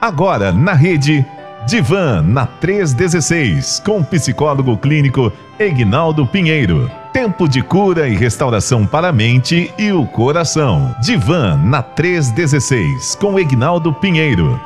Agora 0.00 0.50
na 0.50 0.72
rede 0.72 1.24
Divan 1.66 2.22
na 2.22 2.46
316 2.46 3.82
com 3.84 3.98
o 3.98 4.04
psicólogo 4.04 4.76
clínico 4.78 5.30
Egnaldo 5.58 6.26
Pinheiro. 6.26 6.90
Tempo 7.12 7.46
de 7.46 7.60
cura 7.60 8.08
e 8.08 8.16
restauração 8.16 8.86
para 8.86 9.08
a 9.08 9.12
mente 9.12 9.70
e 9.78 9.92
o 9.92 10.06
coração. 10.06 10.94
Divan 11.02 11.56
na 11.64 11.82
316 11.82 13.14
com 13.16 13.38
Egnaldo 13.38 13.92
Pinheiro. 13.92 14.58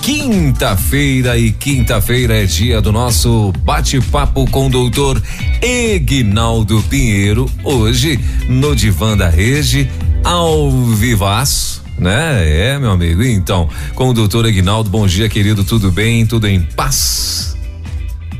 Quinta-feira 0.00 1.36
e 1.36 1.50
quinta-feira 1.50 2.40
é 2.40 2.46
dia 2.46 2.80
do 2.80 2.92
nosso 2.92 3.52
bate-papo 3.64 4.48
com 4.52 4.68
o 4.68 4.70
doutor 4.70 5.20
Egnaldo 5.60 6.80
Pinheiro. 6.84 7.50
Hoje 7.64 8.20
no 8.48 8.76
Divã 8.76 9.16
da 9.16 9.28
Rede, 9.28 9.90
ao 10.22 10.70
vivaço 10.70 11.75
né? 11.98 12.72
É, 12.72 12.78
meu 12.78 12.90
amigo. 12.90 13.22
Então, 13.22 13.68
com 13.94 14.08
o 14.08 14.14
doutor 14.14 14.46
Aguinaldo, 14.46 14.90
bom 14.90 15.06
dia, 15.06 15.28
querido. 15.28 15.64
Tudo 15.64 15.90
bem? 15.90 16.26
Tudo 16.26 16.46
em 16.46 16.60
paz? 16.60 17.55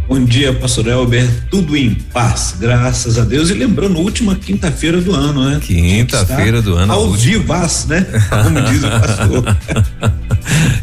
Bom 0.09 0.25
dia, 0.25 0.53
pastor 0.53 0.87
Elber. 0.87 1.29
Tudo 1.51 1.77
em 1.77 1.93
paz, 1.93 2.55
graças 2.61 3.19
a 3.19 3.25
Deus. 3.25 3.51
E 3.51 3.55
lembrando, 3.55 3.99
última 3.99 4.37
quinta-feira 4.37 5.01
do 5.01 5.13
ano, 5.13 5.51
né? 5.51 5.59
Quinta-feira 5.61 6.63
do 6.63 6.77
ano. 6.77 6.93
Ao 6.93 7.13
vivaz, 7.13 7.87
né? 7.87 8.07
Como 8.31 8.63
diz 8.63 8.85
o 8.85 8.89
pastor. 8.89 9.57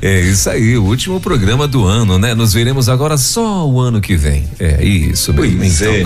É 0.01 0.19
isso 0.19 0.49
aí, 0.49 0.77
o 0.77 0.83
último 0.83 1.19
programa 1.21 1.65
do 1.65 1.85
ano, 1.85 2.19
né? 2.19 2.33
Nos 2.33 2.53
veremos 2.53 2.89
agora 2.89 3.17
só 3.17 3.65
o 3.65 3.79
ano 3.79 4.01
que 4.01 4.17
vem. 4.17 4.43
É 4.59 4.83
isso, 4.83 5.31
bem. 5.31 5.55
Pois 5.55 5.81
então. 5.81 5.93
é. 5.93 6.03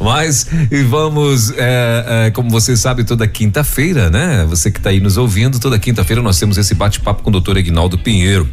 Mas 0.00 0.46
e 0.70 0.82
vamos, 0.82 1.52
é, 1.58 2.26
é, 2.26 2.30
como 2.30 2.48
você 2.48 2.74
sabe, 2.76 3.04
toda 3.04 3.28
quinta-feira, 3.28 4.08
né? 4.08 4.46
Você 4.48 4.70
que 4.70 4.78
está 4.78 4.88
aí 4.88 4.98
nos 4.98 5.18
ouvindo, 5.18 5.58
toda 5.58 5.78
quinta-feira 5.78 6.22
nós 6.22 6.38
temos 6.38 6.56
esse 6.56 6.74
bate-papo 6.74 7.22
com 7.22 7.28
o 7.28 7.32
doutor 7.32 7.58
Egnaldo 7.58 7.98
Pinheiro, 7.98 8.48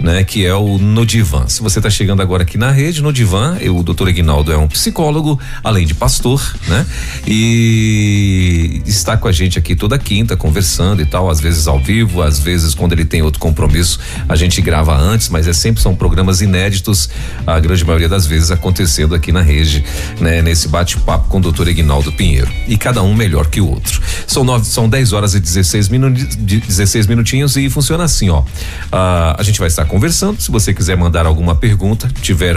né? 0.00 0.24
Que 0.24 0.46
é 0.46 0.54
o 0.54 0.78
Nodivan. 0.78 1.46
Se 1.48 1.60
você 1.60 1.78
está 1.78 1.90
chegando 1.90 2.22
agora 2.22 2.44
aqui 2.44 2.56
na 2.56 2.70
rede, 2.70 2.85
Nodivan, 3.02 3.58
o 3.70 3.82
doutor 3.82 4.08
Egnaldo 4.08 4.52
é 4.52 4.56
um 4.56 4.68
psicólogo, 4.68 5.38
além 5.62 5.86
de 5.86 5.94
pastor, 5.94 6.40
né? 6.68 6.86
E 7.26 8.82
está 8.86 9.16
com 9.16 9.28
a 9.28 9.32
gente 9.32 9.58
aqui 9.58 9.74
toda 9.74 9.98
quinta 9.98 10.36
conversando 10.36 11.02
e 11.02 11.06
tal, 11.06 11.28
às 11.28 11.40
vezes 11.40 11.66
ao 11.66 11.78
vivo, 11.78 12.22
às 12.22 12.38
vezes 12.38 12.74
quando 12.74 12.92
ele 12.92 13.04
tem 13.04 13.22
outro 13.22 13.40
compromisso, 13.40 13.98
a 14.28 14.36
gente 14.36 14.60
grava 14.60 14.96
antes, 14.96 15.28
mas 15.28 15.48
é 15.48 15.52
sempre 15.52 15.82
são 15.82 15.94
programas 15.94 16.40
inéditos, 16.40 17.10
a 17.46 17.58
grande 17.58 17.84
maioria 17.84 18.08
das 18.08 18.26
vezes 18.26 18.50
acontecendo 18.50 19.14
aqui 19.14 19.32
na 19.32 19.42
rede, 19.42 19.84
né? 20.20 20.42
Nesse 20.42 20.68
bate-papo 20.68 21.28
com 21.28 21.38
o 21.38 21.40
doutor 21.40 21.68
Egnaldo 21.68 22.12
Pinheiro. 22.12 22.50
E 22.68 22.76
cada 22.76 23.02
um 23.02 23.14
melhor 23.14 23.46
que 23.46 23.60
o 23.60 23.68
outro. 23.68 24.00
São 24.26 24.44
nove, 24.44 24.64
são 24.66 24.88
10 24.88 25.12
horas 25.12 25.34
e 25.34 25.40
16 25.40 25.88
minutos, 25.88 26.36
16 26.36 27.06
minutinhos 27.06 27.56
e 27.56 27.68
funciona 27.68 28.04
assim, 28.04 28.30
ó. 28.30 28.42
Ah, 28.90 29.36
a 29.38 29.42
gente 29.42 29.58
vai 29.58 29.68
estar 29.68 29.84
conversando. 29.84 30.40
Se 30.40 30.50
você 30.50 30.72
quiser 30.72 30.96
mandar 30.96 31.26
alguma 31.26 31.54
pergunta, 31.54 32.10
tiver 32.20 32.56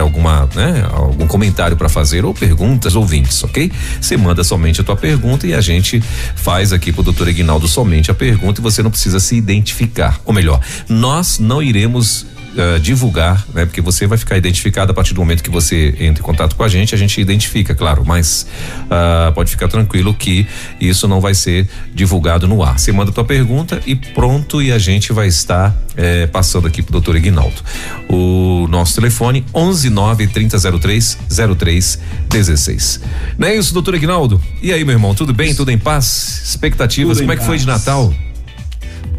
né, 0.56 0.88
algum 0.92 1.28
comentário 1.28 1.76
para 1.78 1.90
fazer 1.90 2.26
ou 2.26 2.34
perguntas 2.34 2.96
ouvintes, 2.96 3.44
ok? 3.44 3.72
Você 4.00 4.18
manda 4.18 4.44
somente 4.44 4.82
a 4.82 4.84
tua 4.84 4.96
pergunta 4.96 5.48
e 5.48 5.54
a 5.54 5.62
gente 5.62 6.02
faz 6.36 6.74
aqui 6.74 6.92
pro 6.92 7.04
doutor 7.04 7.28
Egnaldo 7.28 7.68
somente 7.68 8.12
a 8.12 8.14
pergunta 8.14 8.62
e 8.62 8.64
você 8.64 8.84
não 8.84 8.92
precisa 8.92 9.20
se 9.20 9.36
identificar. 9.36 10.20
Ou 10.26 10.34
melhor, 10.34 10.60
nós 10.88 11.40
não 11.40 11.62
iremos 11.62 12.26
uh, 12.56 12.80
divulgar, 12.80 13.46
né? 13.54 13.66
Porque 13.66 13.82
você 13.82 14.08
vai 14.08 14.18
ficar 14.18 14.38
identificado 14.38 14.92
a 14.92 14.96
partir 14.96 15.14
do 15.14 15.20
momento 15.20 15.44
que 15.44 15.50
você 15.50 15.96
entra 16.00 16.22
em 16.22 16.26
contato 16.26 16.56
com 16.56 16.64
a 16.64 16.68
gente, 16.68 16.94
a 16.96 16.98
gente 16.98 17.20
identifica, 17.20 17.76
claro, 17.76 18.04
mas 18.06 18.48
uh, 18.86 19.32
pode 19.34 19.52
ficar 19.52 19.68
tranquilo 19.68 20.14
que 20.14 20.48
isso 20.80 21.08
não 21.08 21.22
vai 21.22 21.34
ser 21.34 21.68
divulgado 21.94 22.48
no 22.48 22.64
ar. 22.64 22.80
Você 22.80 22.92
manda 22.92 23.12
tua 23.12 23.26
pergunta 23.26 23.82
e 23.86 23.96
pronto, 23.96 24.62
e 24.62 24.72
a 24.72 24.78
gente 24.78 25.12
vai 25.12 25.28
estar 25.28 25.76
eh, 26.02 26.28
passando 26.28 26.66
aqui 26.66 26.82
pro 26.82 26.94
doutor 26.94 27.18
Ignaldo. 27.18 27.62
O 28.08 28.68
nosso 28.70 28.96
telefone 28.96 29.46
11 29.54 29.90
9 29.90 30.28
3003 30.28 31.18
03 31.58 32.00
16. 32.30 33.02
Não 33.38 33.48
é 33.48 33.56
isso, 33.56 33.74
doutor 33.74 33.96
Ignaldo? 33.96 34.42
E 34.62 34.72
aí, 34.72 34.86
meu 34.86 34.94
irmão, 34.94 35.14
tudo 35.14 35.34
bem? 35.34 35.54
Tudo 35.54 35.72
em 35.72 35.78
paz? 35.78 36.42
Expectativas? 36.46 37.18
Tudo 37.18 37.24
Como 37.24 37.34
é 37.34 37.36
que 37.36 37.42
paz. 37.42 37.48
foi 37.48 37.58
de 37.58 37.68
Natal? 37.68 38.14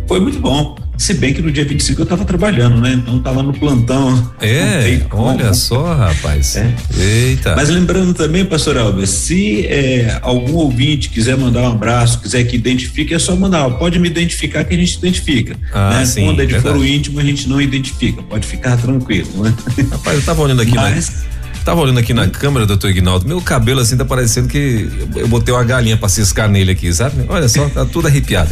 Foi 0.08 0.20
muito 0.20 0.40
bom. 0.40 0.79
Se 1.00 1.14
bem 1.14 1.32
que 1.32 1.40
no 1.40 1.50
dia 1.50 1.64
25 1.64 1.98
eu 1.98 2.02
estava 2.02 2.26
trabalhando, 2.26 2.78
né? 2.78 2.92
Então 2.92 3.16
estava 3.16 3.42
no 3.42 3.54
plantão. 3.54 4.32
É, 4.38 5.00
olha 5.10 5.54
só, 5.54 5.94
rapaz. 5.94 6.56
É. 6.56 6.74
Eita. 6.94 7.56
Mas 7.56 7.70
lembrando 7.70 8.12
também, 8.12 8.44
pastor 8.44 8.76
Alves, 8.76 9.08
se 9.08 9.66
é, 9.66 10.18
algum 10.20 10.56
ouvinte 10.56 11.08
quiser 11.08 11.38
mandar 11.38 11.62
um 11.62 11.72
abraço, 11.72 12.20
quiser 12.20 12.44
que 12.44 12.54
identifique, 12.54 13.14
é 13.14 13.18
só 13.18 13.34
mandar. 13.34 13.70
Pode 13.78 13.98
me 13.98 14.08
identificar 14.08 14.62
que 14.62 14.74
a 14.74 14.76
gente 14.76 14.98
identifica. 14.98 15.56
Ah, 15.72 16.00
né? 16.00 16.04
sim, 16.04 16.26
Quando 16.26 16.42
é 16.42 16.44
de 16.44 16.60
foro 16.60 16.84
íntimo, 16.84 17.18
a 17.18 17.24
gente 17.24 17.48
não 17.48 17.58
identifica. 17.62 18.22
Pode 18.22 18.46
ficar 18.46 18.76
tranquilo, 18.76 19.42
né? 19.42 19.54
Rapaz, 19.90 20.18
eu 20.18 20.22
tava 20.22 20.42
olhando 20.42 20.60
aqui, 20.60 20.74
mas. 20.74 21.08
Né? 21.08 21.30
Tava 21.64 21.80
olhando 21.80 21.98
aqui 21.98 22.14
na 22.14 22.26
câmera, 22.28 22.66
doutor 22.66 22.90
Ignaldo, 22.90 23.28
meu 23.28 23.40
cabelo 23.40 23.80
assim 23.80 23.96
tá 23.96 24.04
parecendo 24.04 24.48
que 24.48 24.88
eu 25.14 25.28
botei 25.28 25.52
uma 25.52 25.62
galinha 25.62 25.96
pra 25.96 26.08
ciscar 26.08 26.48
nele 26.48 26.72
aqui, 26.72 26.92
sabe? 26.92 27.24
Olha 27.28 27.48
só, 27.48 27.68
tá 27.68 27.84
tudo 27.84 28.08
arrepiado. 28.08 28.50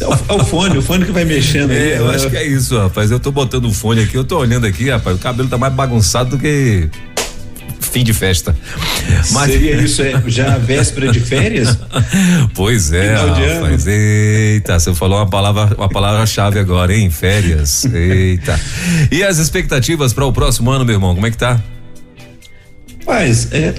É 0.00 0.06
o, 0.06 0.40
é 0.40 0.44
fone, 0.44 0.78
o 0.78 0.82
fone 0.82 1.04
que 1.04 1.12
vai 1.12 1.24
mexendo 1.24 1.72
é, 1.72 1.76
aí. 1.76 1.92
Eu 1.96 2.06
né? 2.06 2.14
acho 2.14 2.30
que 2.30 2.36
é 2.36 2.46
isso, 2.46 2.78
rapaz. 2.78 3.10
Eu 3.10 3.18
tô 3.18 3.30
botando 3.30 3.64
o 3.64 3.72
fone 3.72 4.02
aqui, 4.02 4.16
eu 4.16 4.24
tô 4.24 4.38
olhando 4.38 4.66
aqui, 4.66 4.90
rapaz, 4.90 5.16
o 5.16 5.18
cabelo 5.18 5.48
tá 5.48 5.58
mais 5.58 5.72
bagunçado 5.72 6.30
do 6.30 6.38
que 6.38 6.88
fim 7.80 8.04
de 8.04 8.12
festa. 8.12 8.54
Mas... 9.32 9.50
Seria 9.50 9.76
isso 9.76 10.02
é, 10.02 10.22
já 10.26 10.54
a 10.54 10.58
véspera 10.58 11.10
de 11.10 11.20
férias? 11.20 11.76
Pois 12.54 12.92
é, 12.92 13.14
rapaz. 13.14 13.86
Eita, 13.86 14.78
você 14.78 14.94
falou 14.94 15.18
uma 15.18 15.28
palavra, 15.28 15.74
uma 15.76 15.88
palavra-chave 15.88 16.58
agora, 16.58 16.94
hein? 16.94 17.10
Férias. 17.10 17.84
Eita. 17.84 18.58
E 19.10 19.22
as 19.22 19.38
expectativas 19.38 20.12
para 20.12 20.24
o 20.26 20.32
próximo 20.32 20.70
ano, 20.70 20.84
meu 20.84 20.96
irmão? 20.96 21.14
Como 21.14 21.26
é 21.26 21.30
que 21.30 21.36
tá? 21.36 21.60
Rapaz, 23.08 23.48
é, 23.52 23.74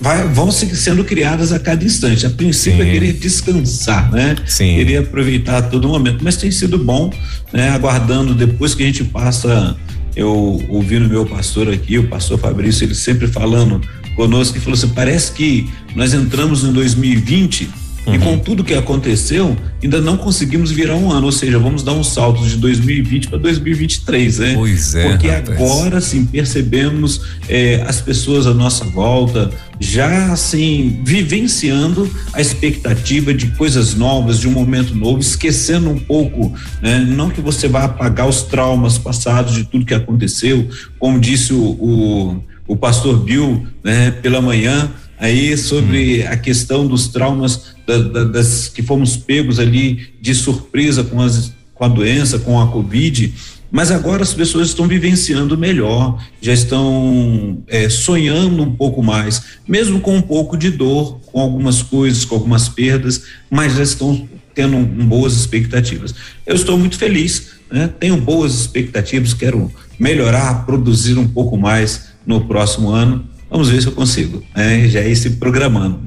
vai, 0.00 0.28
vão 0.28 0.52
sendo 0.52 1.02
criadas 1.02 1.52
a 1.52 1.58
cada 1.58 1.84
instante. 1.84 2.24
A 2.24 2.30
princípio 2.30 2.80
é 2.80 2.84
Sim. 2.84 2.88
é 2.88 2.92
querer 2.92 3.12
descansar, 3.14 4.12
né? 4.12 4.36
Sim. 4.46 4.76
Querer 4.76 4.98
aproveitar 4.98 5.62
todo 5.62 5.88
momento. 5.88 6.20
Mas 6.22 6.36
tem 6.36 6.48
sido 6.52 6.78
bom, 6.78 7.12
né? 7.52 7.70
Aguardando 7.70 8.36
depois 8.36 8.76
que 8.76 8.84
a 8.84 8.86
gente 8.86 9.02
passa. 9.02 9.76
Eu 10.14 10.64
ouvi 10.68 11.00
no 11.00 11.08
meu 11.08 11.26
pastor 11.26 11.68
aqui, 11.68 11.98
o 11.98 12.06
pastor 12.06 12.38
Fabrício, 12.38 12.84
ele 12.84 12.94
sempre 12.94 13.26
falando 13.26 13.80
conosco, 14.14 14.54
que 14.54 14.60
falou 14.60 14.74
assim: 14.74 14.90
parece 14.90 15.32
que 15.32 15.68
nós 15.96 16.14
entramos 16.14 16.62
em 16.62 16.72
2020 16.72 17.68
Uhum. 18.08 18.14
E 18.14 18.18
com 18.18 18.38
tudo 18.38 18.64
que 18.64 18.74
aconteceu, 18.74 19.54
ainda 19.82 20.00
não 20.00 20.16
conseguimos 20.16 20.70
virar 20.70 20.96
um 20.96 21.12
ano, 21.12 21.26
ou 21.26 21.32
seja, 21.32 21.58
vamos 21.58 21.82
dar 21.82 21.92
um 21.92 22.02
salto 22.02 22.42
de 22.42 22.56
2020 22.56 23.28
para 23.28 23.38
2023, 23.38 24.38
né? 24.38 24.54
Pois 24.54 24.94
é. 24.94 25.08
Porque 25.10 25.28
rapaz. 25.28 25.60
agora 25.60 26.00
sim 26.00 26.24
percebemos 26.24 27.20
é, 27.48 27.84
as 27.86 28.00
pessoas 28.00 28.46
à 28.46 28.54
nossa 28.54 28.84
volta 28.86 29.50
já 29.80 30.32
assim 30.32 31.00
vivenciando 31.04 32.10
a 32.32 32.40
expectativa 32.40 33.32
de 33.32 33.48
coisas 33.48 33.94
novas, 33.94 34.40
de 34.40 34.48
um 34.48 34.52
momento 34.52 34.94
novo, 34.94 35.20
esquecendo 35.20 35.90
um 35.90 35.98
pouco, 35.98 36.52
né? 36.82 36.98
Não 36.98 37.30
que 37.30 37.40
você 37.40 37.68
vá 37.68 37.84
apagar 37.84 38.26
os 38.26 38.42
traumas 38.42 38.98
passados 38.98 39.54
de 39.54 39.64
tudo 39.64 39.84
que 39.84 39.94
aconteceu, 39.94 40.68
como 40.98 41.20
disse 41.20 41.52
o, 41.52 41.62
o, 41.62 42.42
o 42.66 42.76
pastor 42.76 43.18
Bill, 43.22 43.66
né? 43.84 44.10
Pela 44.10 44.40
manhã 44.40 44.90
aí 45.18 45.56
sobre 45.56 46.22
hum. 46.22 46.28
a 46.30 46.36
questão 46.36 46.86
dos 46.86 47.08
traumas 47.08 47.74
da, 47.86 47.98
da, 47.98 48.24
das 48.24 48.68
que 48.68 48.82
fomos 48.82 49.16
pegos 49.16 49.58
ali 49.58 50.08
de 50.20 50.34
surpresa 50.34 51.02
com, 51.02 51.20
as, 51.20 51.52
com 51.74 51.84
a 51.84 51.88
doença, 51.88 52.38
com 52.38 52.60
a 52.60 52.68
Covid, 52.68 53.34
mas 53.70 53.90
agora 53.90 54.22
as 54.22 54.32
pessoas 54.32 54.68
estão 54.68 54.88
vivenciando 54.88 55.56
melhor, 55.58 56.22
já 56.40 56.52
estão 56.52 57.62
é, 57.66 57.88
sonhando 57.88 58.62
um 58.62 58.74
pouco 58.74 59.02
mais, 59.02 59.42
mesmo 59.66 60.00
com 60.00 60.16
um 60.16 60.22
pouco 60.22 60.56
de 60.56 60.70
dor, 60.70 61.20
com 61.26 61.40
algumas 61.40 61.82
coisas, 61.82 62.24
com 62.24 62.34
algumas 62.34 62.68
perdas, 62.68 63.24
mas 63.50 63.74
já 63.74 63.82
estão 63.82 64.26
tendo 64.54 64.76
um, 64.76 64.84
boas 64.84 65.34
expectativas. 65.34 66.14
Eu 66.46 66.54
estou 66.54 66.78
muito 66.78 66.96
feliz, 66.96 67.50
né? 67.70 67.90
tenho 68.00 68.16
boas 68.16 68.54
expectativas, 68.54 69.34
quero 69.34 69.70
melhorar, 69.98 70.64
produzir 70.64 71.18
um 71.18 71.28
pouco 71.28 71.56
mais 71.56 72.08
no 72.26 72.40
próximo 72.46 72.90
ano 72.90 73.24
Vamos 73.50 73.70
ver 73.70 73.80
se 73.80 73.88
eu 73.88 73.92
consigo, 73.92 74.42
né? 74.54 74.86
Já 74.88 75.00
ir 75.00 75.16
se 75.16 75.30
programando. 75.30 76.00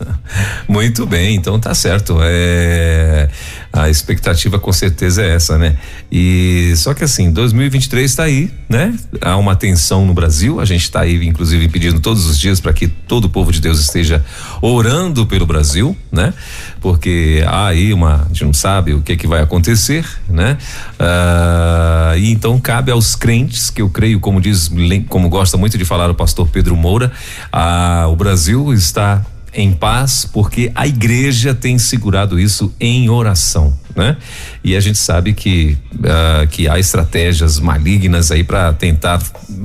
Muito 0.66 1.04
bem, 1.04 1.36
então 1.36 1.60
tá 1.60 1.74
certo. 1.74 2.16
É, 2.22 3.28
a 3.72 3.88
expectativa 3.90 4.58
com 4.58 4.72
certeza 4.72 5.22
é 5.22 5.34
essa, 5.34 5.58
né? 5.58 5.76
E 6.10 6.72
só 6.76 6.94
que 6.94 7.04
assim, 7.04 7.30
2023 7.30 8.10
está 8.10 8.24
aí, 8.24 8.50
né? 8.68 8.94
Há 9.20 9.36
uma 9.36 9.54
tensão 9.54 10.06
no 10.06 10.14
Brasil, 10.14 10.60
a 10.60 10.64
gente 10.64 10.82
está 10.82 11.00
aí, 11.00 11.26
inclusive, 11.26 11.68
pedindo 11.68 12.00
todos 12.00 12.26
os 12.26 12.38
dias 12.38 12.60
para 12.60 12.72
que 12.72 12.88
todo 12.88 13.26
o 13.26 13.28
povo 13.28 13.52
de 13.52 13.60
Deus 13.60 13.78
esteja 13.78 14.24
orando 14.62 15.26
pelo 15.26 15.44
Brasil, 15.44 15.96
né? 16.10 16.32
Porque 16.80 17.44
há 17.46 17.66
aí 17.66 17.92
uma, 17.92 18.22
a 18.24 18.28
gente 18.28 18.44
não 18.44 18.54
sabe 18.54 18.94
o 18.94 19.02
que 19.02 19.16
que 19.16 19.26
vai 19.26 19.42
acontecer, 19.42 20.06
né? 20.28 20.56
Ah, 20.98 22.14
e 22.16 22.30
então 22.30 22.58
cabe 22.58 22.90
aos 22.90 23.14
crentes, 23.14 23.70
que 23.70 23.82
eu 23.82 23.90
creio, 23.90 24.18
como 24.18 24.40
diz, 24.40 24.70
como 25.08 25.28
gosta 25.28 25.56
muito 25.56 25.76
de 25.76 25.84
falar 25.84 26.10
o 26.10 26.14
pastor 26.14 26.48
Pedro 26.48 26.70
Pedro 26.70 26.76
Moura. 26.76 27.10
Ah, 27.52 28.06
o 28.08 28.16
Brasil 28.16 28.72
está 28.72 29.24
em 29.52 29.72
paz 29.72 30.28
porque 30.32 30.70
a 30.74 30.86
igreja 30.86 31.54
tem 31.54 31.78
segurado 31.78 32.38
isso 32.38 32.72
em 32.80 33.08
oração. 33.08 33.76
né? 33.94 34.16
E 34.62 34.76
a 34.76 34.80
gente 34.80 34.98
sabe 34.98 35.32
que 35.32 35.76
uh, 35.94 36.46
que 36.48 36.68
há 36.68 36.78
estratégias 36.78 37.58
malignas 37.58 38.30
aí 38.30 38.44
para 38.44 38.72
tentar 38.72 39.20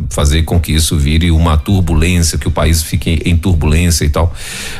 fazer 0.09 0.43
com 0.43 0.59
que 0.59 0.71
isso 0.71 0.97
vire 0.97 1.31
uma 1.31 1.57
turbulência, 1.57 2.37
que 2.37 2.47
o 2.47 2.51
país 2.51 2.81
fique 2.81 3.21
em 3.25 3.37
turbulência 3.37 4.05
e 4.05 4.09
tal, 4.09 4.33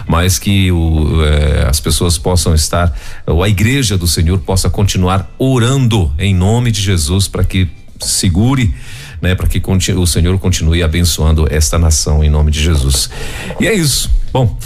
mas 0.08 0.38
que 0.40 0.72
o, 0.72 1.24
eh, 1.24 1.68
as 1.70 1.80
pessoas 1.80 2.18
possam 2.18 2.54
estar, 2.54 2.94
ou 3.26 3.44
a 3.44 3.50
igreja 3.50 3.98
do 3.98 4.08
Senhor 4.08 4.40
possa 4.40 4.70
continuar 4.70 5.30
orando 5.38 6.12
em 6.18 6.34
nome 6.34 6.72
de 6.72 6.82
Jesus 6.82 7.28
para 7.28 7.44
que 7.44 7.68
segure 8.00 8.74
né, 9.22 9.34
para 9.34 9.48
que 9.48 9.62
o 9.94 10.06
Senhor 10.06 10.38
continue 10.38 10.84
abençoando 10.84 11.48
esta 11.50 11.78
nação 11.80 12.24
em 12.24 12.30
nome 12.30 12.52
de 12.52 12.62
Jesus. 12.62 13.10
E 13.60 13.68
é 13.68 13.74
isso. 13.74 14.12
Bom, 14.32 14.58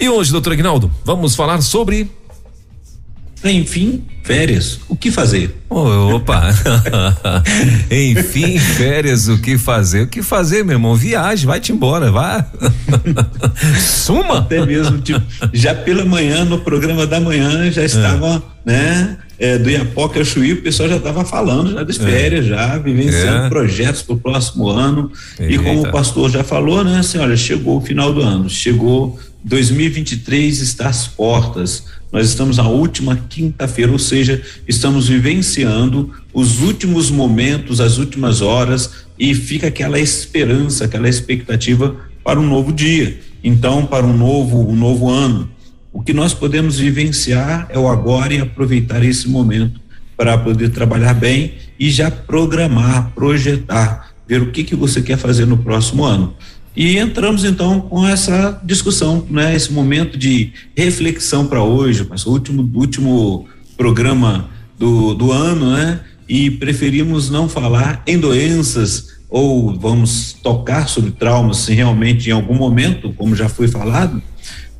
e 0.00 0.08
hoje, 0.08 0.32
doutor 0.32 0.52
Aguinaldo, 0.52 0.90
vamos 1.04 1.34
falar 1.34 1.60
sobre 1.60 2.10
enfim, 3.44 4.02
férias. 4.22 4.80
O 4.88 4.96
que 4.96 5.10
fazer? 5.10 5.54
Opa! 5.68 6.48
Enfim, 7.92 8.58
férias, 8.58 9.28
o 9.28 9.36
que 9.36 9.58
fazer? 9.58 10.04
O 10.04 10.06
que 10.06 10.22
fazer, 10.22 10.64
meu 10.64 10.76
irmão? 10.76 10.94
Viagem, 10.94 11.46
vai-te 11.46 11.70
embora, 11.70 12.10
vá. 12.10 12.46
Suma! 13.78 14.38
Até 14.38 14.64
mesmo, 14.64 14.98
tipo, 14.98 15.22
já 15.52 15.74
pela 15.74 16.06
manhã, 16.06 16.42
no 16.44 16.60
programa 16.60 17.06
da 17.06 17.20
manhã, 17.20 17.70
já 17.70 17.84
estava, 17.84 18.42
é. 18.64 18.72
né? 18.72 19.18
É, 19.36 19.58
do 19.58 19.68
Iapoca 19.68 20.20
ao 20.20 20.24
Chuí, 20.24 20.52
o 20.52 20.62
pessoal 20.62 20.88
já 20.88 20.96
estava 20.96 21.24
falando 21.24 21.72
já 21.72 21.82
das 21.82 21.98
é. 22.00 22.04
férias, 22.04 22.46
é. 22.46 22.48
já 22.48 22.78
vivenciando 22.78 23.46
é. 23.46 23.48
projetos 23.50 24.00
para 24.00 24.14
o 24.14 24.18
próximo 24.18 24.68
ano. 24.68 25.10
Eita. 25.38 25.52
E 25.52 25.58
como 25.58 25.82
o 25.82 25.90
pastor 25.90 26.30
já 26.30 26.42
falou, 26.42 26.82
né? 26.82 27.00
Assim, 27.00 27.18
olha, 27.18 27.36
chegou 27.36 27.76
o 27.76 27.80
final 27.80 28.12
do 28.12 28.22
ano, 28.22 28.48
chegou 28.48 29.18
2023 29.44 30.60
está 30.60 30.88
às 30.88 31.06
portas. 31.06 31.84
Nós 32.10 32.28
estamos 32.28 32.56
na 32.56 32.66
última 32.66 33.14
quinta-feira, 33.28 33.92
ou 33.92 33.98
seja, 33.98 34.42
estamos 34.66 35.08
vivenciando 35.08 36.10
os 36.32 36.62
últimos 36.62 37.10
momentos, 37.10 37.80
as 37.80 37.98
últimas 37.98 38.40
horas 38.40 39.04
e 39.18 39.34
fica 39.34 39.66
aquela 39.66 40.00
esperança, 40.00 40.86
aquela 40.86 41.08
expectativa 41.08 41.94
para 42.24 42.40
um 42.40 42.46
novo 42.46 42.72
dia. 42.72 43.20
Então, 43.42 43.84
para 43.84 44.06
um 44.06 44.16
novo, 44.16 44.66
um 44.66 44.74
novo 44.74 45.10
ano. 45.10 45.50
O 45.92 46.02
que 46.02 46.14
nós 46.14 46.32
podemos 46.32 46.78
vivenciar 46.78 47.68
é 47.68 47.78
o 47.78 47.86
agora 47.86 48.32
e 48.32 48.40
aproveitar 48.40 49.04
esse 49.04 49.28
momento 49.28 49.78
para 50.16 50.38
poder 50.38 50.70
trabalhar 50.70 51.12
bem 51.12 51.54
e 51.78 51.90
já 51.90 52.10
programar, 52.10 53.12
projetar, 53.14 54.14
ver 54.26 54.40
o 54.40 54.50
que 54.50 54.64
que 54.64 54.74
você 54.74 55.02
quer 55.02 55.18
fazer 55.18 55.46
no 55.46 55.58
próximo 55.58 56.04
ano. 56.04 56.34
E 56.76 56.98
entramos 56.98 57.44
então 57.44 57.80
com 57.80 58.06
essa 58.06 58.60
discussão, 58.64 59.24
né? 59.30 59.54
Esse 59.54 59.72
momento 59.72 60.18
de 60.18 60.52
reflexão 60.76 61.46
para 61.46 61.62
hoje, 61.62 62.06
o 62.26 62.30
último 62.30 62.68
último 62.74 63.46
programa 63.76 64.48
do, 64.78 65.14
do 65.14 65.30
ano, 65.30 65.72
né? 65.72 66.00
E 66.28 66.50
preferimos 66.50 67.30
não 67.30 67.48
falar 67.48 68.02
em 68.06 68.18
doenças 68.18 69.14
ou 69.30 69.78
vamos 69.78 70.32
tocar 70.42 70.88
sobre 70.88 71.10
traumas 71.12 71.58
se 71.58 71.74
realmente 71.74 72.28
em 72.28 72.32
algum 72.32 72.54
momento, 72.54 73.12
como 73.12 73.34
já 73.34 73.48
foi 73.48 73.68
falado, 73.68 74.22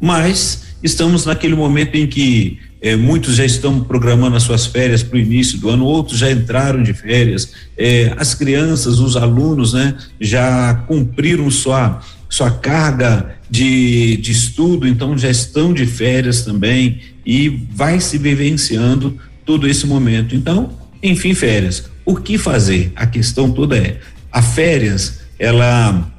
mas 0.00 0.76
estamos 0.82 1.26
naquele 1.26 1.54
momento 1.54 1.96
em 1.96 2.06
que 2.06 2.58
é, 2.84 2.94
muitos 2.96 3.36
já 3.36 3.46
estão 3.46 3.80
programando 3.80 4.36
as 4.36 4.42
suas 4.42 4.66
férias 4.66 5.02
para 5.02 5.16
o 5.16 5.18
início 5.18 5.56
do 5.58 5.70
ano, 5.70 5.86
outros 5.86 6.18
já 6.18 6.30
entraram 6.30 6.82
de 6.82 6.92
férias. 6.92 7.50
É, 7.78 8.12
as 8.18 8.34
crianças, 8.34 8.98
os 8.98 9.16
alunos, 9.16 9.72
né, 9.72 9.96
já 10.20 10.74
cumpriram 10.86 11.50
sua 11.50 12.02
sua 12.28 12.50
carga 12.50 13.36
de, 13.48 14.18
de 14.18 14.32
estudo, 14.32 14.86
então 14.86 15.16
já 15.16 15.30
estão 15.30 15.72
de 15.72 15.86
férias 15.86 16.42
também 16.42 17.00
e 17.24 17.48
vai 17.70 18.00
se 18.00 18.18
vivenciando 18.18 19.16
todo 19.46 19.66
esse 19.66 19.86
momento. 19.86 20.34
Então, 20.34 20.70
enfim, 21.02 21.32
férias. 21.32 21.84
O 22.04 22.16
que 22.16 22.36
fazer? 22.36 22.92
A 22.96 23.06
questão 23.06 23.50
toda 23.50 23.78
é: 23.78 23.98
a 24.30 24.42
férias, 24.42 25.20
ela 25.38 26.12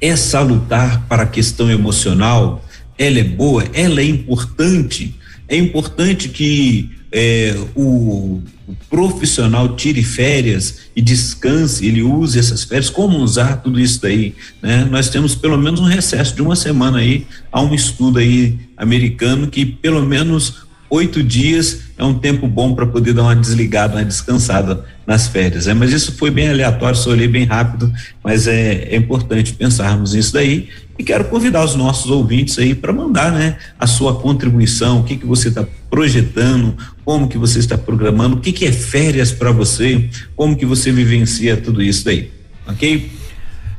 é 0.00 0.16
salutar 0.16 1.06
para 1.06 1.22
a 1.22 1.26
questão 1.26 1.70
emocional, 1.70 2.64
ela 2.98 3.20
é 3.20 3.24
boa, 3.24 3.64
ela 3.72 4.00
é 4.00 4.04
importante 4.04 5.14
é 5.48 5.56
importante 5.56 6.28
que 6.28 6.90
é, 7.10 7.56
o, 7.74 8.42
o, 8.66 8.76
profissional 8.90 9.74
tire 9.74 10.02
férias 10.02 10.80
e 10.94 11.00
descanse, 11.00 11.86
ele 11.86 12.02
use 12.02 12.38
essas 12.38 12.64
férias, 12.64 12.90
como 12.90 13.18
usar 13.18 13.62
tudo 13.62 13.80
isso 13.80 14.02
daí, 14.02 14.34
né? 14.62 14.86
Nós 14.90 15.08
temos 15.08 15.34
pelo 15.34 15.56
menos 15.56 15.80
um 15.80 15.84
recesso 15.84 16.34
de 16.34 16.42
uma 16.42 16.54
semana 16.54 16.98
aí, 16.98 17.26
há 17.50 17.62
um 17.62 17.74
estudo 17.74 18.18
aí 18.18 18.58
americano 18.76 19.48
que 19.48 19.64
pelo 19.64 20.04
menos 20.04 20.67
oito 20.90 21.22
dias 21.22 21.80
é 21.96 22.04
um 22.04 22.14
tempo 22.14 22.46
bom 22.46 22.74
para 22.74 22.86
poder 22.86 23.12
dar 23.12 23.22
uma 23.22 23.36
desligada, 23.36 23.96
uma 23.96 24.04
descansada 24.04 24.84
nas 25.06 25.26
férias. 25.26 25.66
Né? 25.66 25.74
Mas 25.74 25.92
isso 25.92 26.12
foi 26.12 26.30
bem 26.30 26.48
aleatório, 26.48 26.96
só 26.96 27.10
olhei 27.10 27.28
bem 27.28 27.44
rápido, 27.44 27.92
mas 28.22 28.46
é, 28.46 28.88
é 28.90 28.96
importante 28.96 29.52
pensarmos 29.52 30.14
nisso 30.14 30.32
daí. 30.32 30.68
E 30.98 31.04
quero 31.04 31.24
convidar 31.26 31.64
os 31.64 31.74
nossos 31.76 32.10
ouvintes 32.10 32.58
aí 32.58 32.74
para 32.74 32.92
mandar, 32.92 33.30
né, 33.30 33.56
a 33.78 33.86
sua 33.86 34.16
contribuição, 34.16 35.00
o 35.00 35.04
que 35.04 35.16
que 35.16 35.26
você 35.26 35.48
está 35.48 35.64
projetando, 35.88 36.76
como 37.04 37.28
que 37.28 37.38
você 37.38 37.60
está 37.60 37.78
programando, 37.78 38.36
o 38.36 38.40
que 38.40 38.50
que 38.50 38.64
é 38.64 38.72
férias 38.72 39.30
para 39.30 39.52
você, 39.52 40.08
como 40.34 40.56
que 40.56 40.66
você 40.66 40.90
vivencia 40.90 41.56
tudo 41.56 41.80
isso 41.80 42.04
daí, 42.04 42.32
ok? 42.66 43.12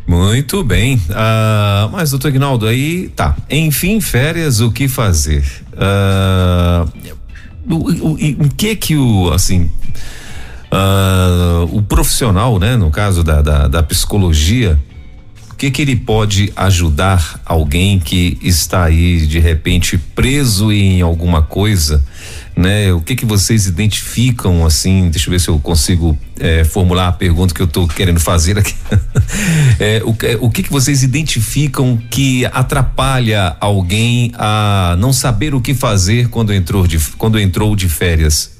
Muito 0.09 0.63
bem. 0.63 0.95
Uh, 0.95 1.87
mas, 1.91 2.09
doutor 2.09 2.29
Ignaldo, 2.29 2.65
aí 2.65 3.09
tá. 3.09 3.37
Enfim, 3.47 4.01
férias, 4.01 4.59
o 4.59 4.71
que 4.71 4.87
fazer? 4.87 5.45
Uh, 5.71 6.89
o, 7.69 7.75
o, 7.75 8.13
o, 8.13 8.49
que 8.57 8.75
que 8.75 8.95
o, 8.95 9.31
assim, 9.31 9.69
uh, 10.73 11.63
o 11.71 11.83
profissional, 11.83 12.57
né, 12.57 12.75
no 12.75 12.89
caso 12.89 13.23
da, 13.23 13.43
da, 13.43 13.67
da 13.67 13.83
psicologia, 13.83 14.79
o 15.51 15.55
que 15.55 15.69
que 15.69 15.83
ele 15.83 15.95
pode 15.95 16.51
ajudar 16.55 17.39
alguém 17.45 17.99
que 17.99 18.35
está 18.41 18.85
aí 18.85 19.27
de 19.27 19.37
repente 19.37 19.95
preso 19.95 20.71
em 20.71 21.03
alguma 21.03 21.43
coisa? 21.43 22.03
Né? 22.59 22.91
O 22.91 22.99
que 22.99 23.15
que 23.15 23.25
vocês 23.25 23.67
identificam 23.67 24.65
assim? 24.65 25.09
Deixa 25.09 25.29
eu 25.29 25.31
ver 25.31 25.39
se 25.39 25.47
eu 25.47 25.57
consigo 25.59 26.17
é, 26.37 26.65
formular 26.65 27.07
a 27.07 27.11
pergunta 27.13 27.53
que 27.53 27.61
eu 27.61 27.65
estou 27.65 27.87
querendo 27.87 28.19
fazer 28.19 28.59
aqui. 28.59 28.75
é, 29.79 30.01
o, 30.03 30.13
é, 30.23 30.37
o 30.41 30.49
que 30.49 30.63
que 30.63 30.69
vocês 30.69 31.01
identificam 31.01 31.97
que 32.09 32.45
atrapalha 32.47 33.55
alguém 33.61 34.33
a 34.35 34.97
não 34.99 35.13
saber 35.13 35.55
o 35.55 35.61
que 35.61 35.73
fazer 35.73 36.27
quando 36.27 36.53
entrou 36.53 36.85
de 36.85 36.99
quando 37.17 37.39
entrou 37.39 37.75
de 37.77 37.87
férias? 37.87 38.51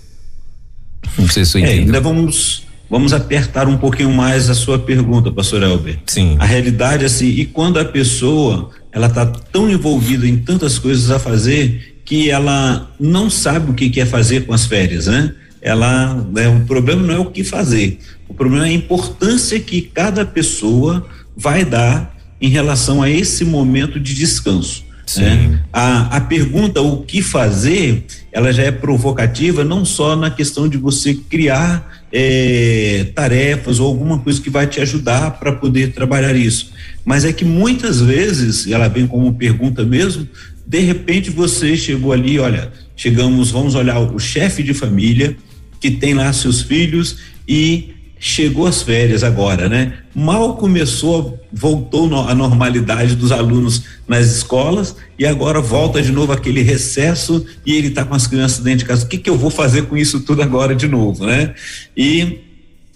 Não 1.17 1.27
sei 1.27 1.43
se 1.43 1.59
eu 1.59 1.65
é, 1.65 1.69
ainda 1.69 1.99
vamos 1.99 2.63
vamos 2.89 3.11
apertar 3.11 3.67
um 3.67 3.77
pouquinho 3.77 4.13
mais 4.13 4.49
a 4.49 4.55
sua 4.55 4.79
pergunta, 4.79 5.29
pastor 5.29 5.61
Elber. 5.61 5.99
Sim. 6.07 6.37
A 6.39 6.45
realidade 6.45 7.03
assim, 7.03 7.27
e 7.27 7.45
quando 7.45 7.77
a 7.77 7.85
pessoa 7.85 8.71
ela 8.91 9.07
está 9.07 9.25
tão 9.25 9.69
envolvida 9.69 10.25
em 10.25 10.37
tantas 10.37 10.79
coisas 10.79 11.11
a 11.11 11.19
fazer 11.19 11.88
que 12.09 12.31
ela 12.31 12.91
não 12.99 13.29
sabe 13.29 13.69
o 13.69 13.73
que 13.75 13.87
quer 13.87 14.07
fazer 14.07 14.47
com 14.47 14.51
as 14.51 14.65
férias, 14.65 15.05
né? 15.05 15.31
Ela, 15.61 16.15
né, 16.33 16.49
o 16.49 16.61
problema 16.61 17.03
não 17.05 17.13
é 17.13 17.19
o 17.19 17.25
que 17.25 17.43
fazer, 17.43 17.99
o 18.27 18.33
problema 18.33 18.65
é 18.65 18.69
a 18.69 18.73
importância 18.73 19.59
que 19.59 19.79
cada 19.81 20.25
pessoa 20.25 21.05
vai 21.37 21.63
dar 21.63 22.17
em 22.41 22.49
relação 22.49 23.03
a 23.03 23.09
esse 23.09 23.45
momento 23.45 23.99
de 23.99 24.15
descanso. 24.15 24.83
Né? 25.17 25.61
A, 25.71 26.17
a 26.17 26.21
pergunta 26.21 26.81
o 26.81 27.03
que 27.03 27.21
fazer, 27.21 28.05
ela 28.31 28.51
já 28.51 28.63
é 28.63 28.71
provocativa 28.71 29.63
não 29.63 29.85
só 29.85 30.15
na 30.15 30.31
questão 30.31 30.67
de 30.67 30.77
você 30.77 31.13
criar 31.13 32.03
é, 32.11 33.07
tarefas 33.13 33.79
ou 33.79 33.87
alguma 33.87 34.17
coisa 34.17 34.41
que 34.41 34.49
vai 34.49 34.65
te 34.65 34.81
ajudar 34.81 35.31
para 35.39 35.51
poder 35.51 35.93
trabalhar 35.93 36.35
isso, 36.35 36.71
mas 37.05 37.23
é 37.23 37.31
que 37.31 37.45
muitas 37.45 38.01
vezes 38.01 38.65
ela 38.67 38.87
vem 38.87 39.05
como 39.05 39.33
pergunta 39.33 39.83
mesmo 39.83 40.27
de 40.69 40.81
repente 40.81 41.31
você 41.31 41.75
chegou 41.75 42.13
ali, 42.13 42.37
olha, 42.37 42.71
chegamos, 42.95 43.49
vamos 43.49 43.73
olhar 43.73 43.99
o 43.99 44.19
chefe 44.19 44.61
de 44.61 44.71
família 44.71 45.35
que 45.81 45.89
tem 45.89 46.13
lá 46.13 46.31
seus 46.31 46.61
filhos 46.61 47.17
e 47.47 47.95
chegou 48.19 48.67
as 48.67 48.83
férias 48.83 49.23
agora, 49.23 49.67
né? 49.67 49.93
Mal 50.13 50.57
começou, 50.57 51.39
voltou 51.51 52.13
a 52.27 52.35
normalidade 52.35 53.15
dos 53.15 53.31
alunos 53.31 53.81
nas 54.07 54.27
escolas 54.27 54.95
e 55.17 55.25
agora 55.25 55.59
volta 55.59 56.03
de 56.03 56.11
novo 56.11 56.33
aquele 56.33 56.61
recesso 56.61 57.43
e 57.65 57.73
ele 57.73 57.87
está 57.87 58.05
com 58.05 58.13
as 58.13 58.27
crianças 58.27 58.59
dentro 58.59 58.79
de 58.79 58.85
casa. 58.85 59.05
O 59.05 59.07
que 59.07 59.17
que 59.17 59.29
eu 59.29 59.37
vou 59.37 59.49
fazer 59.49 59.87
com 59.87 59.97
isso 59.97 60.19
tudo 60.19 60.43
agora 60.43 60.75
de 60.75 60.87
novo, 60.87 61.25
né? 61.25 61.55
E 61.97 62.41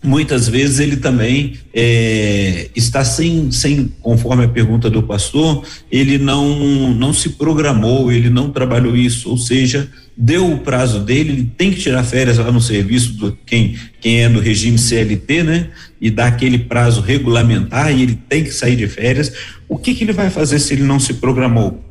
muitas 0.03 0.49
vezes 0.49 0.79
ele 0.79 0.97
também 0.97 1.53
é, 1.73 2.69
está 2.75 3.05
sem, 3.05 3.49
sem, 3.51 3.91
conforme 4.01 4.43
a 4.43 4.49
pergunta 4.49 4.89
do 4.89 5.01
pastor, 5.01 5.63
ele 5.89 6.17
não, 6.17 6.93
não 6.93 7.13
se 7.13 7.29
programou, 7.29 8.11
ele 8.11 8.29
não 8.29 8.51
trabalhou 8.51 8.95
isso, 8.95 9.29
ou 9.29 9.37
seja, 9.37 9.89
deu 10.15 10.51
o 10.51 10.59
prazo 10.59 10.99
dele, 10.99 11.31
ele 11.31 11.51
tem 11.57 11.71
que 11.71 11.79
tirar 11.79 12.03
férias 12.03 12.37
lá 12.37 12.51
no 12.51 12.61
serviço 12.61 13.13
do 13.13 13.37
quem, 13.45 13.75
quem 14.01 14.21
é 14.21 14.29
no 14.29 14.39
regime 14.39 14.77
CLT, 14.77 15.43
né? 15.43 15.69
E 15.99 16.11
dá 16.11 16.27
aquele 16.27 16.59
prazo 16.59 17.01
regulamentar 17.01 17.91
e 17.91 18.03
ele 18.03 18.19
tem 18.27 18.43
que 18.43 18.51
sair 18.51 18.75
de 18.75 18.87
férias. 18.87 19.31
O 19.69 19.77
que, 19.77 19.95
que 19.95 20.03
ele 20.03 20.13
vai 20.13 20.29
fazer 20.29 20.59
se 20.59 20.73
ele 20.73 20.83
não 20.83 20.99
se 20.99 21.15
programou? 21.15 21.81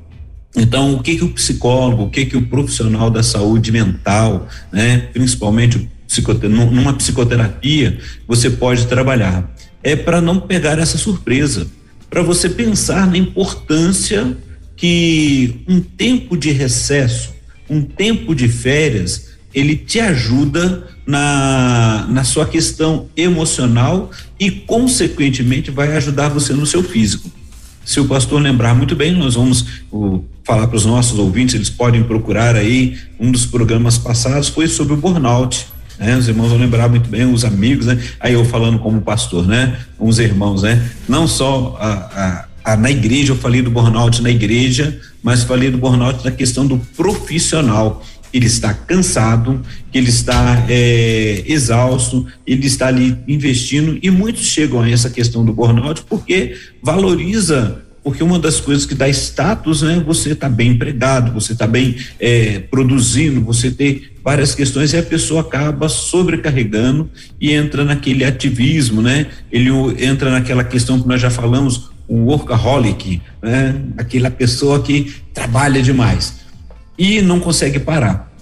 Então, 0.54 0.94
o 0.94 1.02
que 1.02 1.16
que 1.16 1.24
o 1.24 1.30
psicólogo, 1.30 2.04
o 2.04 2.10
que 2.10 2.26
que 2.26 2.36
o 2.36 2.46
profissional 2.46 3.10
da 3.10 3.22
saúde 3.22 3.72
mental, 3.72 4.46
né, 4.70 5.08
principalmente 5.12 5.88
numa 6.48 6.92
psicoterapia, 6.94 7.98
você 8.26 8.50
pode 8.50 8.86
trabalhar? 8.86 9.50
É 9.82 9.96
para 9.96 10.20
não 10.20 10.40
pegar 10.40 10.78
essa 10.78 10.98
surpresa, 10.98 11.66
para 12.10 12.22
você 12.22 12.48
pensar 12.48 13.06
na 13.06 13.16
importância 13.16 14.36
que 14.76 15.62
um 15.68 15.80
tempo 15.80 16.36
de 16.36 16.50
recesso, 16.50 17.32
um 17.68 17.82
tempo 17.82 18.34
de 18.34 18.48
férias, 18.48 19.32
ele 19.54 19.76
te 19.76 20.00
ajuda 20.00 20.86
na, 21.06 22.06
na 22.08 22.24
sua 22.24 22.46
questão 22.46 23.08
emocional 23.16 24.10
e, 24.38 24.50
consequentemente, 24.50 25.70
vai 25.70 25.96
ajudar 25.96 26.28
você 26.28 26.52
no 26.52 26.66
seu 26.66 26.82
físico. 26.82 27.30
Se 27.84 27.98
o 27.98 28.06
pastor 28.06 28.40
lembrar 28.40 28.74
muito 28.74 28.94
bem, 28.94 29.12
nós 29.12 29.34
vamos 29.34 29.66
o, 29.90 30.24
falar 30.44 30.66
para 30.66 30.76
os 30.76 30.84
nossos 30.84 31.18
ouvintes, 31.18 31.54
eles 31.54 31.70
podem 31.70 32.02
procurar 32.02 32.54
aí, 32.56 32.96
um 33.18 33.30
dos 33.30 33.44
programas 33.44 33.98
passados 33.98 34.48
foi 34.48 34.68
sobre 34.68 34.94
o 34.94 34.96
burnout. 34.96 35.66
Né? 36.02 36.16
Os 36.16 36.28
irmãos 36.28 36.48
vão 36.48 36.58
lembrar 36.58 36.88
muito 36.88 37.08
bem, 37.08 37.24
os 37.32 37.44
amigos, 37.44 37.86
né? 37.86 37.98
Aí 38.18 38.34
eu 38.34 38.44
falando 38.44 38.78
como 38.78 39.00
pastor, 39.00 39.46
né? 39.46 39.78
Uns 39.98 40.18
irmãos, 40.18 40.62
né? 40.62 40.90
Não 41.08 41.28
só 41.28 41.76
a, 41.78 41.92
a, 42.64 42.72
a, 42.72 42.76
na 42.76 42.90
igreja, 42.90 43.32
eu 43.32 43.36
falei 43.36 43.62
do 43.62 43.70
burnout 43.70 44.20
na 44.20 44.30
igreja, 44.30 45.00
mas 45.22 45.44
falei 45.44 45.70
do 45.70 45.78
burnout 45.78 46.24
na 46.24 46.32
questão 46.32 46.66
do 46.66 46.78
profissional 46.96 48.02
ele 48.32 48.46
está 48.46 48.72
cansado, 48.72 49.60
ele 49.92 50.08
está 50.08 50.64
é, 50.68 51.42
exausto, 51.46 52.26
ele 52.46 52.66
está 52.66 52.86
ali 52.86 53.16
investindo 53.28 53.98
e 54.02 54.10
muitos 54.10 54.46
chegam 54.46 54.80
a 54.80 54.88
essa 54.88 55.10
questão 55.10 55.44
do 55.44 55.52
burnout 55.52 56.02
porque 56.08 56.56
valoriza 56.82 57.81
porque 58.02 58.22
uma 58.22 58.38
das 58.38 58.60
coisas 58.60 58.84
que 58.84 58.94
dá 58.94 59.08
status 59.08 59.82
é 59.82 59.86
né, 59.86 60.02
você 60.04 60.32
estar 60.32 60.48
tá 60.48 60.54
bem 60.54 60.72
empregado, 60.72 61.32
você 61.32 61.52
está 61.52 61.66
bem 61.66 61.96
é, 62.18 62.58
produzindo, 62.58 63.40
você 63.40 63.70
ter 63.70 64.12
várias 64.24 64.54
questões 64.54 64.92
e 64.92 64.96
a 64.96 65.02
pessoa 65.02 65.42
acaba 65.42 65.88
sobrecarregando 65.88 67.08
e 67.40 67.52
entra 67.52 67.84
naquele 67.84 68.24
ativismo, 68.24 69.00
né? 69.00 69.26
Ele 69.50 69.70
entra 69.98 70.30
naquela 70.30 70.64
questão 70.64 71.00
que 71.00 71.06
nós 71.06 71.20
já 71.20 71.30
falamos, 71.30 71.90
o 72.08 72.16
workaholic, 72.26 73.22
né? 73.40 73.80
Aquela 73.96 74.30
pessoa 74.30 74.82
que 74.82 75.12
trabalha 75.32 75.80
demais 75.80 76.40
e 76.98 77.22
não 77.22 77.38
consegue 77.38 77.78
parar. 77.78 78.32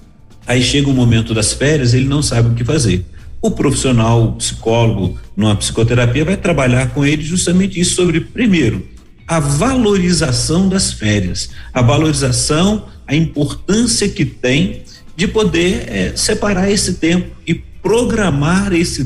Aí 0.47 0.63
chega 0.63 0.89
o 0.89 0.95
momento 0.95 1.35
das 1.35 1.53
férias, 1.53 1.95
ele 1.95 2.07
não 2.07 2.23
sabe 2.23 2.49
o 2.49 2.55
que 2.55 2.65
fazer. 2.65 3.05
O 3.43 3.51
profissional, 3.51 4.25
o 4.25 4.33
psicólogo, 4.33 5.19
numa 5.37 5.57
psicoterapia, 5.57 6.25
vai 6.25 6.37
trabalhar 6.37 6.91
com 6.91 7.05
ele 7.07 7.23
justamente 7.23 7.81
isso 7.81 7.95
sobre, 7.95 8.21
primeiro, 8.21 8.87
a 9.31 9.39
valorização 9.39 10.69
das 10.69 10.93
férias, 10.93 11.51
a 11.73 11.81
valorização, 11.81 12.87
a 13.07 13.15
importância 13.15 14.09
que 14.09 14.25
tem 14.25 14.83
de 15.15 15.29
poder 15.29 15.85
é, 15.87 16.13
separar 16.17 16.69
esse 16.69 16.95
tempo 16.95 17.31
e 17.47 17.55
programar 17.55 18.73
esse 18.73 19.05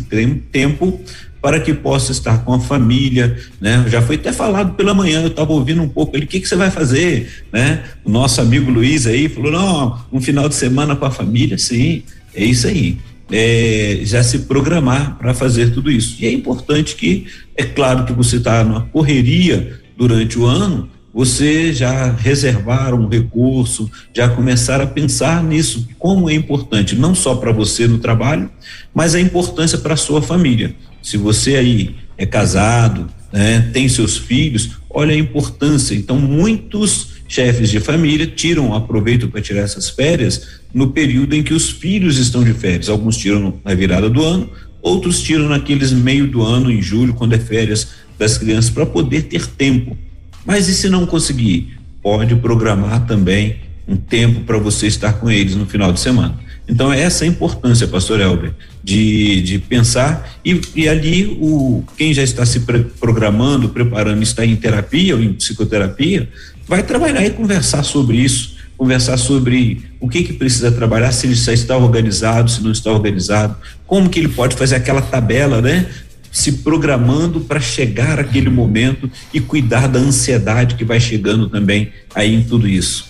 tempo 0.51 0.99
para 1.43 1.61
que 1.61 1.75
possa 1.75 2.11
estar 2.11 2.43
com 2.43 2.55
a 2.55 2.59
família, 2.59 3.37
né? 3.61 3.85
Já 3.87 4.01
foi 4.01 4.17
até 4.17 4.33
falado 4.33 4.73
pela 4.73 4.95
manhã, 4.95 5.21
eu 5.21 5.27
estava 5.27 5.53
ouvindo 5.53 5.83
um 5.83 5.89
pouco 5.91 6.17
ele, 6.17 6.25
o 6.25 6.29
que 6.29 6.41
que 6.41 6.49
você 6.49 6.57
vai 6.57 6.71
fazer, 6.71 7.45
né? 7.53 7.85
O 8.03 8.11
nosso 8.11 8.41
amigo 8.41 8.71
Luiz 8.71 9.07
aí 9.07 9.29
falou, 9.29 9.53
não, 9.53 10.07
um 10.11 10.23
final 10.23 10.49
de 10.49 10.55
semana 10.55 10.97
com 10.97 11.05
a 11.05 11.11
família, 11.11 11.59
sim, 11.59 12.03
é 12.35 12.43
isso 12.43 12.67
aí. 12.67 12.97
É, 13.31 14.01
já 14.05 14.23
se 14.23 14.41
programar 14.41 15.19
para 15.19 15.35
fazer 15.35 15.75
tudo 15.75 15.91
isso. 15.91 16.17
E 16.19 16.27
é 16.27 16.33
importante 16.33 16.95
que, 16.95 17.27
é 17.55 17.65
claro 17.65 18.07
que 18.07 18.13
você 18.15 18.37
está 18.37 18.65
numa 18.65 18.83
correria 18.87 19.84
durante 19.97 20.39
o 20.39 20.47
ano, 20.47 20.89
você 21.13 21.73
já 21.73 22.11
reservar 22.11 22.93
um 22.93 23.09
recurso, 23.09 23.89
já 24.13 24.29
começar 24.29 24.81
a 24.81 24.87
pensar 24.87 25.45
nisso, 25.45 25.87
como 25.99 26.29
é 26.29 26.35
importante, 26.35 26.97
não 26.97 27.15
só 27.15 27.37
para 27.37 27.53
você 27.53 27.87
no 27.87 27.99
trabalho, 27.99 28.51
mas 28.93 29.15
a 29.15 29.21
importância 29.21 29.79
para 29.79 29.95
a 29.95 29.97
sua 29.97 30.21
família. 30.21 30.75
Se 31.01 31.17
você 31.17 31.55
aí 31.55 31.95
é 32.19 32.27
casado, 32.27 33.07
né, 33.33 33.71
tem 33.73 33.89
seus 33.89 34.17
filhos, 34.17 34.71
olha 34.91 35.15
a 35.15 35.19
importância. 35.19 35.95
Então, 35.95 36.19
muitos 36.19 37.15
chefes 37.29 37.71
de 37.71 37.81
família 37.81 38.27
tiram, 38.27 38.75
aproveitam 38.75 39.29
para 39.29 39.41
tirar 39.41 39.63
essas 39.63 39.89
férias 39.89 40.61
no 40.73 40.91
período 40.91 41.35
em 41.35 41.43
que 41.43 41.55
os 41.55 41.71
filhos 41.71 42.19
estão 42.19 42.43
de 42.43 42.53
férias. 42.53 42.89
Alguns 42.89 43.17
tiram 43.17 43.61
na 43.65 43.75
virada 43.75 44.11
do 44.11 44.23
ano, 44.23 44.51
outros 44.85 45.23
tiram 45.23 45.49
naqueles 45.49 45.91
meio 45.93 46.29
do 46.29 46.43
ano, 46.43 46.71
em 46.71 46.83
julho, 46.83 47.15
quando 47.15 47.33
é 47.33 47.39
férias 47.39 47.89
das 48.19 48.37
crianças, 48.37 48.71
para 48.71 48.85
poder 48.85 49.23
ter 49.23 49.47
tempo. 49.47 49.97
Mas 50.45 50.69
e 50.69 50.75
se 50.75 50.91
não 50.91 51.07
conseguir? 51.07 51.79
Pode 52.03 52.37
programar 52.37 53.07
também 53.07 53.57
um 53.89 53.97
tempo 53.97 54.41
para 54.41 54.59
você 54.59 54.87
estar 54.87 55.15
com 55.15 55.31
eles 55.31 55.57
no 55.57 55.65
final 55.65 55.91
de 55.91 56.01
semana. 56.01 56.39
Então, 56.69 56.93
essa 56.93 57.25
é 57.25 57.29
a 57.29 57.31
importância, 57.31 57.89
pastor 57.89 58.21
Elber, 58.21 58.53
de, 58.83 59.41
de 59.43 59.59
pensar 59.59 60.39
e, 60.45 60.61
e 60.75 60.89
ali 60.89 61.27
o 61.41 61.83
quem 61.97 62.13
já 62.13 62.23
está 62.23 62.45
se 62.45 62.61
pre 62.61 62.81
programando, 63.01 63.71
preparando, 63.71 64.23
está 64.23 64.45
em 64.45 64.57
terapia 64.57 65.15
ou 65.15 65.23
em 65.23 65.33
psicoterapia, 65.33 66.29
vai 66.67 66.83
trabalhar 66.83 67.25
e 67.25 67.31
conversar 67.31 67.83
sobre 67.83 68.17
isso, 68.17 68.54
conversar 68.85 69.17
sobre 69.17 69.83
o 69.99 70.07
que 70.11 70.23
que 70.23 70.35
precisa 70.35 70.71
trabalhar, 70.71 71.11
se 71.11 71.27
ele 71.27 71.33
está 71.33 71.75
organizado, 71.75 72.51
se 72.51 72.63
não 72.63 72.71
está 72.71 72.93
organizado, 72.93 73.57
como 73.87 74.11
que 74.11 74.19
ele 74.19 74.29
pode 74.29 74.57
fazer 74.57 74.77
aquela 74.77 75.01
tabela, 75.01 75.63
né? 75.63 75.87
Se 76.31 76.53
programando 76.53 77.41
para 77.41 77.61
chegar 77.61 78.21
aquele 78.21 78.51
momento 78.51 79.11
e 79.33 79.41
cuidar 79.41 79.89
da 79.89 79.99
ansiedade 79.99 80.75
que 80.75 80.85
vai 80.85 81.01
chegando 81.01 81.49
também 81.49 81.93
aí 82.15 82.35
em 82.35 82.43
tudo 82.43 82.69
isso. 82.69 83.09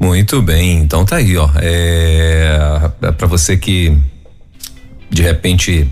Muito 0.00 0.40
bem, 0.40 0.78
então 0.78 1.04
tá 1.04 1.16
aí, 1.16 1.36
ó. 1.36 1.50
É, 1.60 2.90
é 3.02 3.12
para 3.12 3.26
você 3.26 3.58
que 3.58 3.94
de 5.10 5.22
repente 5.22 5.86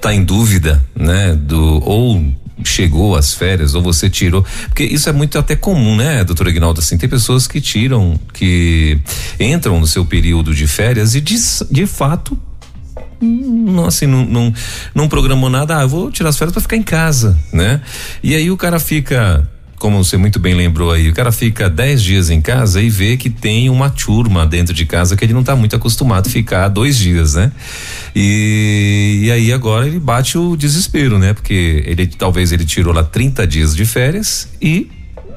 tá 0.00 0.12
em 0.12 0.24
dúvida, 0.24 0.84
né, 0.96 1.36
do 1.36 1.80
ou 1.84 2.24
chegou 2.64 3.16
às 3.16 3.34
férias 3.34 3.74
ou 3.74 3.82
você 3.82 4.08
tirou, 4.08 4.44
porque 4.66 4.84
isso 4.84 5.08
é 5.08 5.12
muito 5.12 5.38
até 5.38 5.56
comum, 5.56 5.96
né, 5.96 6.24
doutor 6.24 6.48
Ignaldo, 6.48 6.80
assim, 6.80 6.96
tem 6.96 7.08
pessoas 7.08 7.46
que 7.46 7.60
tiram, 7.60 8.18
que 8.32 8.98
entram 9.38 9.80
no 9.80 9.86
seu 9.86 10.04
período 10.04 10.54
de 10.54 10.66
férias 10.66 11.14
e 11.14 11.20
de, 11.20 11.36
de 11.70 11.86
fato 11.86 12.38
não 13.20 13.84
assim, 13.84 14.06
não, 14.06 14.24
não, 14.24 14.54
não 14.94 15.08
programou 15.08 15.50
nada, 15.50 15.76
ah, 15.76 15.86
vou 15.86 16.10
tirar 16.10 16.30
as 16.30 16.38
férias 16.38 16.52
para 16.52 16.62
ficar 16.62 16.76
em 16.76 16.82
casa, 16.82 17.38
né? 17.52 17.82
E 18.22 18.34
aí 18.34 18.50
o 18.50 18.56
cara 18.56 18.80
fica 18.80 19.46
como 19.80 20.04
você 20.04 20.18
muito 20.18 20.38
bem 20.38 20.54
lembrou 20.54 20.92
aí, 20.92 21.08
o 21.08 21.14
cara 21.14 21.32
fica 21.32 21.68
10 21.68 22.02
dias 22.02 22.30
em 22.30 22.40
casa 22.40 22.82
e 22.82 22.90
vê 22.90 23.16
que 23.16 23.30
tem 23.30 23.70
uma 23.70 23.88
turma 23.88 24.46
dentro 24.46 24.74
de 24.74 24.84
casa 24.84 25.16
que 25.16 25.24
ele 25.24 25.32
não 25.32 25.40
está 25.40 25.56
muito 25.56 25.74
acostumado 25.74 26.26
a 26.26 26.30
ficar 26.30 26.68
dois 26.68 26.98
dias, 26.98 27.34
né? 27.34 27.50
E, 28.14 29.22
e 29.24 29.32
aí 29.32 29.50
agora 29.50 29.86
ele 29.86 29.98
bate 29.98 30.36
o 30.36 30.54
desespero, 30.54 31.18
né? 31.18 31.32
Porque 31.32 31.82
ele 31.86 32.06
talvez 32.06 32.52
ele 32.52 32.66
tirou 32.66 32.92
lá 32.92 33.02
30 33.02 33.46
dias 33.46 33.74
de 33.74 33.86
férias 33.86 34.50
e 34.60 34.86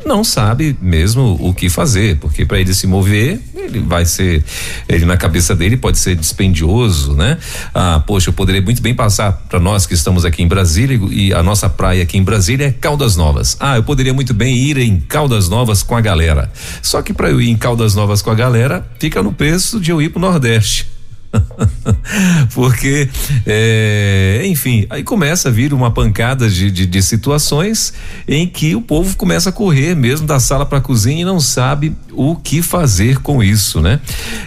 não 0.05 0.23
sabe 0.23 0.77
mesmo 0.81 1.37
o 1.39 1.53
que 1.53 1.69
fazer, 1.69 2.17
porque 2.17 2.45
para 2.45 2.59
ele 2.59 2.73
se 2.73 2.85
mover, 2.87 3.39
ele 3.55 3.79
vai 3.79 4.05
ser, 4.05 4.43
ele 4.87 5.05
na 5.05 5.17
cabeça 5.17 5.55
dele 5.55 5.77
pode 5.77 5.97
ser 5.97 6.15
dispendioso, 6.15 7.13
né? 7.13 7.37
Ah, 7.73 8.03
poxa, 8.05 8.29
eu 8.29 8.33
poderia 8.33 8.61
muito 8.61 8.81
bem 8.81 8.93
passar 8.93 9.31
para 9.49 9.59
nós 9.59 9.85
que 9.85 9.93
estamos 9.93 10.25
aqui 10.25 10.43
em 10.43 10.47
Brasília 10.47 10.99
e 11.11 11.33
a 11.33 11.41
nossa 11.41 11.69
praia 11.69 12.03
aqui 12.03 12.17
em 12.17 12.23
Brasília 12.23 12.67
é 12.67 12.71
Caldas 12.71 13.15
Novas. 13.15 13.57
Ah, 13.59 13.77
eu 13.77 13.83
poderia 13.83 14.13
muito 14.13 14.33
bem 14.33 14.55
ir 14.55 14.77
em 14.77 14.99
Caldas 14.99 15.49
Novas 15.49 15.83
com 15.83 15.95
a 15.95 16.01
galera. 16.01 16.51
Só 16.81 17.01
que 17.01 17.13
para 17.13 17.29
eu 17.29 17.41
ir 17.41 17.49
em 17.49 17.57
Caldas 17.57 17.95
Novas 17.95 18.21
com 18.21 18.29
a 18.29 18.35
galera, 18.35 18.85
fica 18.99 19.23
no 19.23 19.33
preço 19.33 19.79
de 19.79 19.91
eu 19.91 20.01
ir 20.01 20.09
pro 20.09 20.19
Nordeste. 20.19 20.92
Porque, 22.53 23.09
é, 23.45 24.41
enfim, 24.45 24.85
aí 24.89 25.03
começa 25.03 25.49
a 25.49 25.51
vir 25.51 25.73
uma 25.73 25.91
pancada 25.91 26.49
de, 26.49 26.69
de, 26.69 26.85
de, 26.85 27.01
situações 27.01 27.93
em 28.27 28.47
que 28.47 28.75
o 28.75 28.81
povo 28.81 29.15
começa 29.15 29.49
a 29.49 29.51
correr 29.51 29.95
mesmo 29.95 30.27
da 30.27 30.39
sala 30.39 30.65
para 30.65 30.77
a 30.77 30.81
cozinha 30.81 31.21
e 31.21 31.25
não 31.25 31.39
sabe 31.39 31.95
o 32.11 32.35
que 32.35 32.61
fazer 32.61 33.19
com 33.19 33.43
isso, 33.43 33.81
né? 33.81 33.99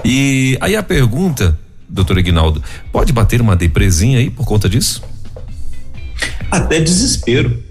E 0.05 0.57
aí 0.61 0.77
a 0.77 0.83
pergunta, 0.83 1.59
doutor 1.89 2.19
Aguinaldo, 2.19 2.63
pode 2.93 3.13
bater 3.13 3.41
uma 3.41 3.57
depresinha 3.57 4.19
aí 4.19 4.31
por 4.31 4.47
conta 4.47 4.69
disso? 4.69 5.03
Até 6.51 6.81
desespero. 6.81 7.63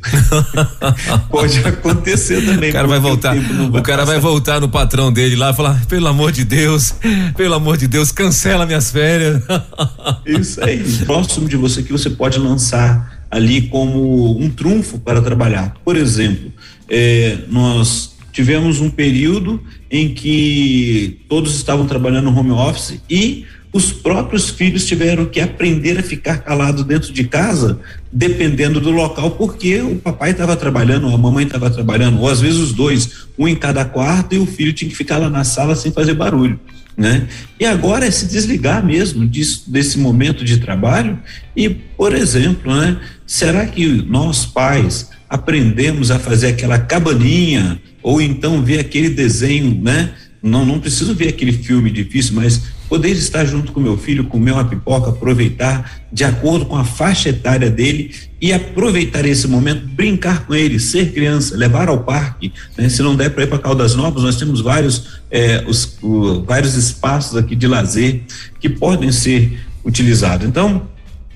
Pode 1.30 1.60
acontecer 1.60 2.46
também. 2.46 2.70
O 2.70 2.74
cara 2.74 2.88
vai 2.88 3.00
voltar, 3.00 3.36
o, 3.36 3.82
cara 3.82 4.06
vai 4.06 4.20
voltar 4.20 4.60
no 4.60 4.70
patrão 4.70 5.12
dele 5.12 5.36
lá 5.36 5.52
e 5.52 5.54
falar: 5.54 5.86
pelo 5.86 6.08
amor 6.08 6.32
de 6.32 6.44
Deus, 6.44 6.96
pelo 7.36 7.54
amor 7.54 7.78
de 7.78 7.88
Deus, 7.88 8.12
cancela 8.12 8.66
minhas 8.66 8.92
férias. 8.92 9.42
Isso 10.26 10.64
aí, 10.64 10.84
próximo 11.06 11.48
de 11.48 11.58
você 11.58 11.84
que 11.84 11.92
você 11.92 12.10
pode 12.10 12.40
lançar 12.40 13.26
ali 13.32 13.64
como 13.64 14.40
um 14.40 14.50
trunfo 14.50 15.00
para 15.00 15.22
trabalhar. 15.22 15.74
Por 15.84 15.96
exemplo, 15.96 16.52
é, 16.90 17.40
nós 17.50 18.15
tivemos 18.36 18.82
um 18.82 18.90
período 18.90 19.64
em 19.90 20.14
que 20.14 21.22
todos 21.30 21.56
estavam 21.56 21.88
trabalhando 21.88 22.30
no 22.30 22.38
home 22.38 22.52
office 22.52 23.00
e 23.10 23.46
os 23.72 23.94
próprios 23.94 24.50
filhos 24.50 24.86
tiveram 24.86 25.26
que 25.26 25.40
aprender 25.40 25.98
a 25.98 26.04
ficar 26.04 26.40
calados 26.40 26.84
dentro 26.84 27.14
de 27.14 27.24
casa, 27.24 27.80
dependendo 28.12 28.82
do 28.82 28.92
local, 28.92 29.32
porque 29.32 29.80
o 29.82 29.96
papai 29.96 30.32
estava 30.32 30.56
trabalhando, 30.58 31.08
a 31.08 31.18
mamãe 31.18 31.46
estava 31.46 31.70
trabalhando, 31.70 32.20
ou 32.20 32.30
às 32.30 32.42
vezes 32.42 32.60
os 32.60 32.74
dois, 32.74 33.26
um 33.38 33.48
em 33.48 33.56
cada 33.56 33.86
quarto, 33.86 34.36
e 34.36 34.38
o 34.38 34.46
filho 34.46 34.74
tinha 34.74 34.90
que 34.90 34.96
ficar 34.96 35.18
lá 35.18 35.30
na 35.30 35.46
sala 35.46 35.76
sem 35.76 35.94
fazer 35.94 36.14
barulho. 36.14 36.60
Né? 36.98 37.28
E 37.58 37.66
agora 37.66 38.06
é 38.06 38.12
se 38.12 38.26
desligar 38.28 38.86
mesmo 38.86 39.26
disso, 39.26 39.70
desse 39.70 39.98
momento 39.98 40.44
de 40.44 40.58
trabalho 40.58 41.20
e, 41.56 41.70
por 41.70 42.14
exemplo, 42.14 42.74
né, 42.74 42.98
será 43.26 43.66
que 43.66 43.86
nós 43.86 44.46
pais 44.46 45.10
aprendemos 45.30 46.12
a 46.12 46.20
fazer 46.20 46.48
aquela 46.48 46.80
cabaninha 46.80 47.80
ou 48.06 48.22
então 48.22 48.62
ver 48.62 48.80
aquele 48.80 49.10
desenho, 49.10 49.82
né? 49.82 50.12
Não, 50.42 50.64
não 50.64 50.80
preciso 50.80 51.16
ver 51.16 51.30
aquele 51.30 51.52
filme 51.52 51.90
difícil, 51.90 52.36
mas 52.36 52.62
poder 52.88 53.10
estar 53.10 53.44
junto 53.46 53.72
com 53.72 53.80
meu 53.80 53.98
filho, 53.98 54.26
comer 54.26 54.52
uma 54.52 54.64
pipoca, 54.64 55.10
aproveitar 55.10 56.04
de 56.14 56.24
acordo 56.24 56.68
com 56.68 56.76
a 56.76 56.84
faixa 56.84 57.30
etária 57.30 57.68
dele 57.68 58.14
e 58.40 58.54
aproveitar 58.54 59.26
esse 59.26 59.48
momento, 59.48 59.88
brincar 59.88 60.46
com 60.46 60.54
ele, 60.54 60.80
ser 60.80 61.14
criança, 61.14 61.58
levar 61.58 61.90
ao 61.90 62.04
parque. 62.04 62.54
Né? 62.78 62.88
Se 62.90 63.02
não 63.02 63.16
der 63.16 63.32
para 63.32 63.42
ir 63.42 63.48
para 63.48 63.58
Caldas 63.58 63.96
Novas, 63.96 64.22
nós 64.22 64.36
temos 64.36 64.62
vários, 64.62 65.20
é, 65.32 65.66
os, 65.68 65.98
o, 66.00 66.44
vários 66.44 66.76
espaços 66.76 67.36
aqui 67.36 67.56
de 67.56 67.66
lazer 67.66 68.22
que 68.60 68.70
podem 68.70 69.12
ser 69.12 69.66
utilizados. 69.84 70.46
Então, 70.46 70.88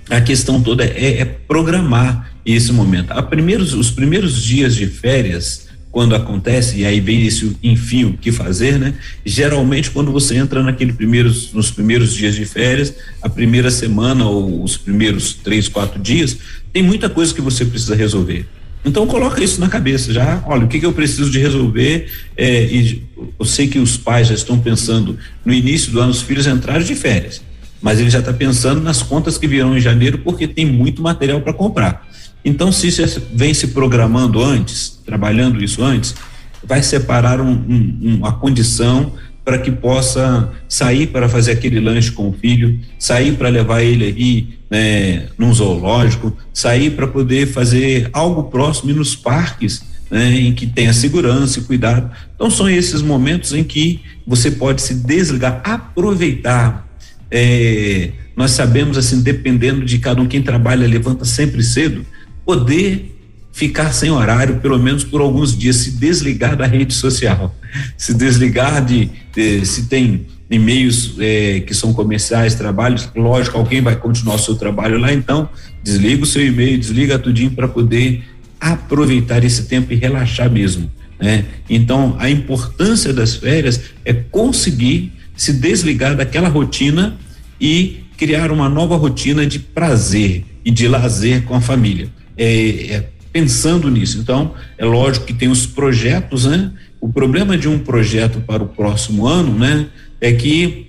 a 0.07 0.21
questão 0.21 0.61
toda 0.61 0.83
é, 0.83 1.21
é 1.21 1.25
programar 1.25 2.31
esse 2.45 2.71
momento. 2.71 3.09
A 3.09 3.23
primeiros, 3.23 3.73
os 3.73 3.89
primeiros 3.89 4.43
dias 4.43 4.75
de 4.75 4.85
férias, 4.85 5.67
quando 5.91 6.15
acontece, 6.15 6.79
e 6.79 6.85
aí 6.85 6.99
vem 6.99 7.25
esse 7.25 7.57
enfim 7.63 8.05
o 8.05 8.13
que 8.13 8.31
fazer, 8.31 8.77
né? 8.77 8.93
Geralmente 9.25 9.89
quando 9.89 10.11
você 10.11 10.35
entra 10.35 10.61
naquele 10.61 10.93
primeiros, 10.93 11.51
nos 11.51 11.71
primeiros 11.71 12.13
dias 12.13 12.35
de 12.35 12.45
férias, 12.45 12.93
a 13.21 13.29
primeira 13.29 13.71
semana 13.71 14.25
ou 14.25 14.63
os 14.63 14.77
primeiros 14.77 15.33
três, 15.33 15.67
quatro 15.67 15.99
dias, 15.99 16.37
tem 16.71 16.83
muita 16.83 17.09
coisa 17.09 17.33
que 17.33 17.41
você 17.41 17.65
precisa 17.65 17.95
resolver. 17.95 18.45
Então 18.85 19.05
coloca 19.07 19.43
isso 19.43 19.59
na 19.59 19.67
cabeça 19.67 20.13
já, 20.13 20.43
olha, 20.45 20.65
o 20.65 20.67
que, 20.67 20.79
que 20.79 20.85
eu 20.85 20.93
preciso 20.93 21.29
de 21.29 21.39
resolver, 21.39 22.07
é, 22.37 22.63
e 22.63 23.03
eu 23.37 23.45
sei 23.45 23.67
que 23.67 23.77
os 23.77 23.97
pais 23.97 24.27
já 24.27 24.35
estão 24.35 24.57
pensando 24.57 25.17
no 25.43 25.53
início 25.53 25.91
do 25.91 25.99
ano, 25.99 26.11
os 26.11 26.21
filhos 26.21 26.47
entraram 26.47 26.83
de 26.83 26.95
férias, 26.95 27.41
mas 27.81 27.99
ele 27.99 28.09
já 28.09 28.19
está 28.19 28.31
pensando 28.31 28.79
nas 28.79 29.01
contas 29.01 29.37
que 29.37 29.47
virão 29.47 29.75
em 29.75 29.81
janeiro, 29.81 30.19
porque 30.19 30.47
tem 30.47 30.65
muito 30.65 31.01
material 31.01 31.41
para 31.41 31.51
comprar. 31.51 32.07
Então, 32.43 32.71
se 32.71 32.91
você 32.91 33.21
vem 33.33 33.53
se 33.53 33.67
programando 33.67 34.43
antes, 34.43 34.99
trabalhando 35.05 35.63
isso 35.63 35.83
antes, 35.83 36.15
vai 36.63 36.81
separar 36.81 37.41
um, 37.41 37.51
um, 37.51 38.15
uma 38.17 38.33
condição 38.33 39.13
para 39.43 39.57
que 39.57 39.71
possa 39.71 40.51
sair 40.67 41.07
para 41.07 41.27
fazer 41.27 41.51
aquele 41.51 41.79
lanche 41.79 42.11
com 42.11 42.29
o 42.29 42.33
filho, 42.33 42.79
sair 42.97 43.35
para 43.35 43.49
levar 43.49 43.81
ele 43.81 44.05
aí 44.05 44.59
né, 44.69 45.27
num 45.37 45.53
zoológico, 45.53 46.37
sair 46.53 46.91
para 46.91 47.07
poder 47.07 47.47
fazer 47.47 48.09
algo 48.13 48.43
próximo 48.43 48.93
nos 48.93 49.15
parques, 49.15 49.83
né, 50.09 50.35
em 50.35 50.53
que 50.53 50.67
tenha 50.67 50.93
segurança 50.93 51.59
e 51.59 51.63
cuidado. 51.63 52.11
Então 52.35 52.49
são 52.49 52.69
esses 52.69 53.01
momentos 53.01 53.53
em 53.53 53.63
que 53.63 54.01
você 54.25 54.51
pode 54.51 54.81
se 54.81 54.93
desligar, 54.93 55.61
aproveitar. 55.63 56.87
É, 57.31 58.11
nós 58.35 58.51
sabemos 58.51 58.97
assim, 58.97 59.21
dependendo 59.21 59.83
de 59.83 59.97
cada 59.97 60.21
um, 60.21 60.27
quem 60.27 60.41
trabalha 60.41 60.87
levanta 60.87 61.25
sempre 61.25 61.63
cedo 61.63 62.05
poder 62.49 63.15
ficar 63.51 63.93
sem 63.93 64.09
horário, 64.09 64.55
pelo 64.55 64.79
menos 64.79 65.03
por 65.03 65.21
alguns 65.21 65.55
dias, 65.55 65.75
se 65.75 65.91
desligar 65.91 66.55
da 66.55 66.65
rede 66.65 66.95
social, 66.95 67.55
se 67.95 68.11
desligar 68.11 68.83
de, 68.83 69.07
de 69.31 69.63
se 69.67 69.85
tem 69.85 70.25
e-mails 70.49 71.13
é, 71.19 71.59
que 71.59 71.75
são 71.75 71.93
comerciais, 71.93 72.55
trabalhos, 72.55 73.07
lógico, 73.15 73.55
alguém 73.55 73.81
vai 73.81 73.95
continuar 73.95 74.33
o 74.33 74.39
seu 74.39 74.55
trabalho 74.55 74.97
lá, 74.97 75.13
então 75.13 75.47
desliga 75.83 76.23
o 76.23 76.25
seu 76.25 76.43
e-mail, 76.43 76.79
desliga 76.79 77.19
tudinho 77.19 77.51
para 77.51 77.67
poder 77.67 78.23
aproveitar 78.59 79.43
esse 79.43 79.65
tempo 79.67 79.93
e 79.93 79.95
relaxar 79.95 80.49
mesmo, 80.49 80.91
né? 81.21 81.45
Então, 81.69 82.15
a 82.17 82.31
importância 82.31 83.13
das 83.13 83.35
férias 83.35 83.79
é 84.03 84.11
conseguir 84.11 85.13
se 85.35 85.53
desligar 85.53 86.15
daquela 86.15 86.49
rotina 86.49 87.15
e 87.61 87.99
criar 88.17 88.51
uma 88.51 88.67
nova 88.67 88.95
rotina 88.95 89.45
de 89.45 89.59
prazer 89.59 90.43
e 90.65 90.71
de 90.71 90.87
lazer 90.87 91.43
com 91.43 91.53
a 91.53 91.61
família 91.61 92.09
é, 92.39 92.93
é, 92.93 93.09
pensando 93.33 93.91
nisso. 93.91 94.17
Então, 94.17 94.53
é 94.77 94.85
lógico 94.85 95.25
que 95.25 95.33
tem 95.33 95.49
os 95.49 95.65
projetos, 95.65 96.45
né? 96.45 96.71
O 97.01 97.11
problema 97.11 97.57
de 97.57 97.67
um 97.67 97.77
projeto 97.77 98.39
para 98.39 98.63
o 98.63 98.67
próximo 98.67 99.27
ano, 99.27 99.53
né? 99.59 99.87
É 100.21 100.31
que 100.31 100.87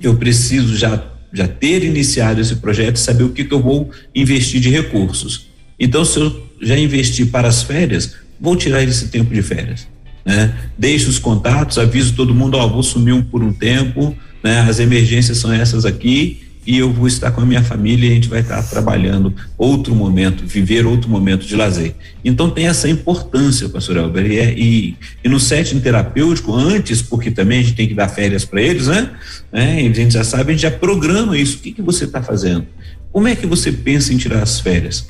eu 0.00 0.14
preciso 0.14 0.76
já, 0.76 1.04
já 1.32 1.48
ter 1.48 1.82
iniciado 1.82 2.40
esse 2.40 2.56
projeto 2.56 2.96
e 2.96 3.00
saber 3.00 3.24
o 3.24 3.30
que, 3.30 3.44
que 3.44 3.52
eu 3.52 3.60
vou 3.60 3.90
investir 4.14 4.60
de 4.60 4.70
recursos. 4.70 5.48
Então, 5.78 6.04
se 6.04 6.20
eu 6.20 6.48
já 6.60 6.78
investir 6.78 7.26
para 7.26 7.48
as 7.48 7.64
férias, 7.64 8.14
vou 8.40 8.54
tirar 8.54 8.82
esse 8.84 9.08
tempo 9.08 9.34
de 9.34 9.42
férias. 9.42 9.88
Né? 10.24 10.54
Deixo 10.78 11.10
os 11.10 11.18
contatos, 11.18 11.78
aviso 11.78 12.14
todo 12.14 12.32
mundo, 12.32 12.56
ó, 12.56 12.68
vou 12.68 12.82
sumir 12.82 13.12
um 13.12 13.22
por 13.22 13.42
um 13.42 13.52
tempo, 13.52 14.16
né? 14.42 14.60
As 14.60 14.78
emergências 14.78 15.38
são 15.38 15.52
essas 15.52 15.84
aqui 15.84 16.42
e 16.64 16.78
eu 16.78 16.92
vou 16.92 17.08
estar 17.08 17.32
com 17.32 17.40
a 17.40 17.46
minha 17.46 17.62
família 17.62 18.08
e 18.08 18.12
a 18.12 18.14
gente 18.14 18.28
vai 18.28 18.40
estar 18.40 18.62
trabalhando 18.62 19.34
outro 19.58 19.94
momento, 19.94 20.46
viver 20.46 20.86
outro 20.86 21.10
momento 21.10 21.44
de 21.44 21.56
lazer. 21.56 21.94
Então 22.24 22.48
tem 22.50 22.68
essa 22.68 22.88
importância, 22.88 23.68
pastor 23.68 23.96
Elber, 23.96 24.30
e, 24.30 24.38
é, 24.38 24.52
e, 24.56 24.96
no 25.28 25.40
setting 25.40 25.80
terapêutico, 25.80 26.54
antes, 26.54 27.02
porque 27.02 27.30
também 27.30 27.58
a 27.58 27.62
gente 27.62 27.74
tem 27.74 27.88
que 27.88 27.94
dar 27.94 28.08
férias 28.08 28.44
para 28.44 28.62
eles, 28.62 28.86
né? 28.86 29.10
É, 29.52 29.86
a 29.86 29.92
gente 29.92 30.12
já 30.12 30.22
sabe, 30.22 30.50
a 30.50 30.52
gente 30.52 30.62
já 30.62 30.70
programa 30.70 31.36
isso. 31.36 31.56
O 31.56 31.60
que, 31.60 31.72
que 31.72 31.82
você 31.82 32.04
está 32.04 32.22
fazendo? 32.22 32.66
Como 33.10 33.26
é 33.26 33.34
que 33.34 33.46
você 33.46 33.72
pensa 33.72 34.14
em 34.14 34.16
tirar 34.16 34.42
as 34.42 34.60
férias? 34.60 35.06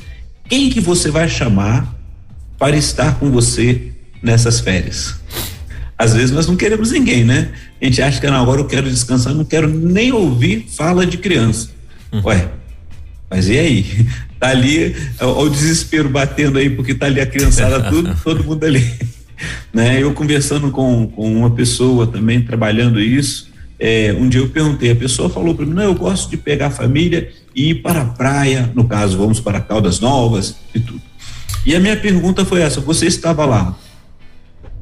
Quem 0.48 0.70
que 0.70 0.80
você 0.80 1.10
vai 1.10 1.28
chamar 1.28 1.94
para 2.58 2.76
estar 2.76 3.18
com 3.18 3.30
você 3.30 3.92
nessas 4.22 4.60
férias? 4.60 5.14
Às 6.02 6.14
vezes 6.14 6.32
nós 6.32 6.48
não 6.48 6.56
queremos 6.56 6.90
ninguém, 6.90 7.22
né? 7.22 7.50
A 7.80 7.84
gente 7.84 8.02
acha 8.02 8.20
que 8.20 8.26
não, 8.26 8.42
agora 8.42 8.60
eu 8.60 8.64
quero 8.64 8.90
descansar, 8.90 9.32
não 9.32 9.44
quero 9.44 9.68
nem 9.68 10.10
ouvir 10.10 10.66
fala 10.68 11.06
de 11.06 11.16
criança. 11.16 11.70
Uhum. 12.10 12.22
Ué, 12.24 12.48
mas 13.30 13.48
e 13.48 13.56
aí? 13.56 14.06
Tá 14.42 14.48
ali, 14.48 14.96
olha 15.20 15.32
o 15.34 15.48
desespero 15.48 16.08
batendo 16.08 16.58
aí, 16.58 16.68
porque 16.68 16.96
tá 16.96 17.06
ali 17.06 17.20
a 17.20 17.26
criançada, 17.26 17.80
tudo, 17.88 18.12
todo 18.24 18.42
mundo 18.42 18.64
ali. 18.64 18.84
Né? 19.72 20.02
Eu 20.02 20.12
conversando 20.12 20.70
com, 20.70 21.06
com 21.06 21.32
uma 21.32 21.50
pessoa 21.50 22.08
também 22.08 22.42
trabalhando 22.42 23.00
isso, 23.00 23.48
é, 23.78 24.14
um 24.16 24.28
dia 24.28 24.40
eu 24.40 24.48
perguntei, 24.48 24.90
a 24.90 24.96
pessoa 24.96 25.30
falou 25.30 25.54
para 25.54 25.64
mim, 25.64 25.74
não, 25.74 25.82
eu 25.82 25.94
gosto 25.94 26.30
de 26.30 26.36
pegar 26.36 26.66
a 26.66 26.70
família 26.70 27.30
e 27.54 27.70
ir 27.70 27.74
para 27.76 28.02
a 28.02 28.04
praia, 28.04 28.70
no 28.74 28.84
caso, 28.84 29.16
vamos 29.16 29.40
para 29.40 29.60
Caldas 29.60 30.00
Novas 30.00 30.56
e 30.74 30.80
tudo. 30.80 31.02
E 31.64 31.74
a 31.74 31.80
minha 31.80 31.96
pergunta 31.96 32.44
foi 32.44 32.60
essa: 32.60 32.80
você 32.80 33.06
estava 33.06 33.44
lá 33.44 33.76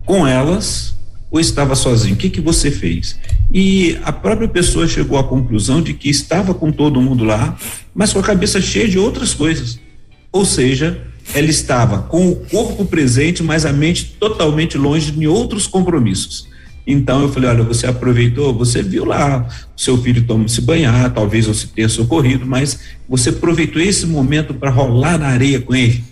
com 0.04 0.26
elas 0.26 0.94
ou 1.30 1.38
estava 1.38 1.74
sozinho? 1.74 2.14
O 2.14 2.18
que, 2.18 2.30
que 2.30 2.40
você 2.40 2.70
fez? 2.70 3.18
E 3.52 3.98
a 4.02 4.12
própria 4.12 4.48
pessoa 4.48 4.88
chegou 4.88 5.18
à 5.18 5.24
conclusão 5.24 5.80
de 5.80 5.94
que 5.94 6.08
estava 6.08 6.52
com 6.54 6.72
todo 6.72 7.00
mundo 7.00 7.24
lá, 7.24 7.56
mas 7.94 8.12
com 8.12 8.18
a 8.18 8.22
cabeça 8.22 8.60
cheia 8.60 8.88
de 8.88 8.98
outras 8.98 9.34
coisas. 9.34 9.78
Ou 10.32 10.44
seja, 10.44 11.06
ela 11.34 11.48
estava 11.48 12.02
com 12.02 12.28
o 12.28 12.36
corpo 12.36 12.84
presente, 12.84 13.42
mas 13.42 13.64
a 13.64 13.72
mente 13.72 14.16
totalmente 14.18 14.76
longe 14.76 15.10
de 15.12 15.26
outros 15.26 15.66
compromissos. 15.66 16.48
Então 16.86 17.22
eu 17.22 17.28
falei, 17.28 17.50
olha, 17.50 17.62
você 17.62 17.86
aproveitou, 17.86 18.52
você 18.52 18.82
viu 18.82 19.04
lá 19.04 19.46
seu 19.76 19.96
filho 19.96 20.24
toma 20.24 20.48
se 20.48 20.60
banhar, 20.60 21.12
talvez 21.12 21.46
você 21.46 21.66
tenha 21.66 21.88
socorrido, 21.88 22.44
mas 22.44 22.80
você 23.08 23.30
aproveitou 23.30 23.80
esse 23.80 24.06
momento 24.06 24.52
para 24.52 24.70
rolar 24.70 25.18
na 25.18 25.28
areia 25.28 25.60
com 25.60 25.74
ele. 25.74 26.04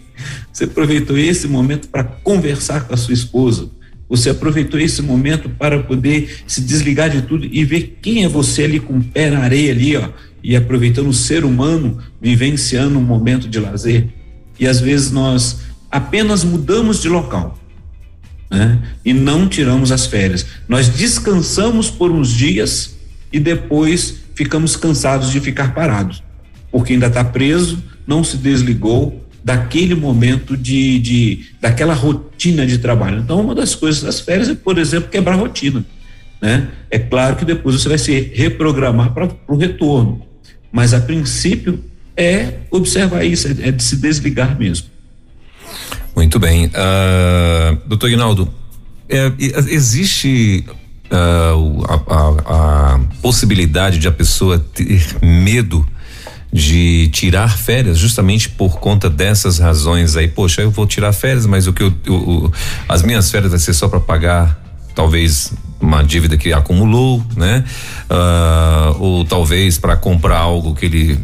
Você 0.52 0.64
aproveitou 0.64 1.18
esse 1.18 1.46
momento 1.46 1.88
para 1.88 2.02
conversar 2.02 2.86
com 2.86 2.94
a 2.94 2.96
sua 2.96 3.14
esposa. 3.14 3.70
Você 4.08 4.30
aproveitou 4.30 4.80
esse 4.80 5.02
momento 5.02 5.50
para 5.50 5.82
poder 5.82 6.42
se 6.46 6.60
desligar 6.62 7.10
de 7.10 7.22
tudo 7.22 7.44
e 7.44 7.64
ver 7.64 7.98
quem 8.00 8.24
é 8.24 8.28
você 8.28 8.64
ali 8.64 8.80
com 8.80 8.98
o 8.98 9.04
pé 9.04 9.30
na 9.30 9.40
areia 9.40 9.72
ali, 9.72 9.96
ó, 9.96 10.08
e 10.42 10.56
aproveitando 10.56 11.08
o 11.08 11.14
ser 11.14 11.44
humano 11.44 11.98
vivenciando 12.20 12.98
um 12.98 13.02
momento 13.02 13.48
de 13.48 13.60
lazer. 13.60 14.06
E 14.58 14.66
às 14.66 14.80
vezes 14.80 15.10
nós 15.10 15.60
apenas 15.90 16.42
mudamos 16.42 17.02
de 17.02 17.08
local, 17.08 17.58
né? 18.50 18.78
E 19.04 19.12
não 19.12 19.46
tiramos 19.46 19.92
as 19.92 20.06
férias. 20.06 20.46
Nós 20.68 20.88
descansamos 20.88 21.90
por 21.90 22.10
uns 22.10 22.30
dias 22.30 22.96
e 23.32 23.38
depois 23.38 24.22
ficamos 24.34 24.74
cansados 24.74 25.30
de 25.30 25.40
ficar 25.40 25.74
parados, 25.74 26.22
porque 26.70 26.94
ainda 26.94 27.08
está 27.08 27.24
preso, 27.24 27.82
não 28.06 28.24
se 28.24 28.36
desligou, 28.36 29.27
daquele 29.48 29.94
momento 29.94 30.54
de, 30.54 30.98
de 30.98 31.46
daquela 31.58 31.94
rotina 31.94 32.66
de 32.66 32.76
trabalho. 32.76 33.20
Então, 33.20 33.40
uma 33.40 33.54
das 33.54 33.74
coisas 33.74 34.02
das 34.02 34.20
férias 34.20 34.46
é, 34.50 34.54
por 34.54 34.76
exemplo, 34.76 35.08
quebrar 35.08 35.32
a 35.32 35.36
rotina. 35.38 35.82
Né? 36.38 36.68
É 36.90 36.98
claro 36.98 37.34
que 37.34 37.46
depois 37.46 37.80
você 37.80 37.88
vai 37.88 37.96
se 37.96 38.30
reprogramar 38.34 39.14
para 39.14 39.30
o 39.48 39.56
retorno, 39.56 40.20
mas 40.70 40.92
a 40.92 41.00
princípio 41.00 41.82
é 42.14 42.58
observar 42.70 43.24
isso, 43.24 43.48
é, 43.48 43.68
é 43.68 43.72
de 43.72 43.82
se 43.82 43.96
desligar 43.96 44.58
mesmo. 44.58 44.88
Muito 46.14 46.38
bem. 46.38 46.66
Uh, 46.66 47.78
doutor 47.86 48.10
Ignaldo, 48.10 48.52
é, 49.08 49.32
existe 49.38 50.66
uh, 51.10 51.84
a, 51.88 51.94
a, 52.14 52.94
a 52.96 53.00
possibilidade 53.22 53.98
de 53.98 54.06
a 54.06 54.12
pessoa 54.12 54.58
ter 54.58 55.00
medo 55.22 55.88
de 56.52 57.08
tirar 57.08 57.58
férias 57.58 57.98
justamente 57.98 58.48
por 58.48 58.78
conta 58.78 59.10
dessas 59.10 59.58
razões 59.58 60.16
aí. 60.16 60.28
Poxa, 60.28 60.62
eu 60.62 60.70
vou 60.70 60.86
tirar 60.86 61.12
férias, 61.12 61.46
mas 61.46 61.66
o 61.66 61.72
que 61.72 61.82
eu, 61.82 61.92
eu 62.06 62.52
as 62.88 63.02
minhas 63.02 63.30
férias 63.30 63.50
vai 63.50 63.60
ser 63.60 63.74
só 63.74 63.88
para 63.88 64.00
pagar 64.00 64.58
talvez 64.94 65.52
uma 65.80 66.02
dívida 66.02 66.36
que 66.36 66.52
acumulou, 66.52 67.24
né? 67.36 67.64
Uh, 68.10 69.02
ou 69.02 69.24
talvez 69.24 69.78
para 69.78 69.96
comprar 69.96 70.38
algo 70.38 70.74
que 70.74 70.86
ele 70.86 71.18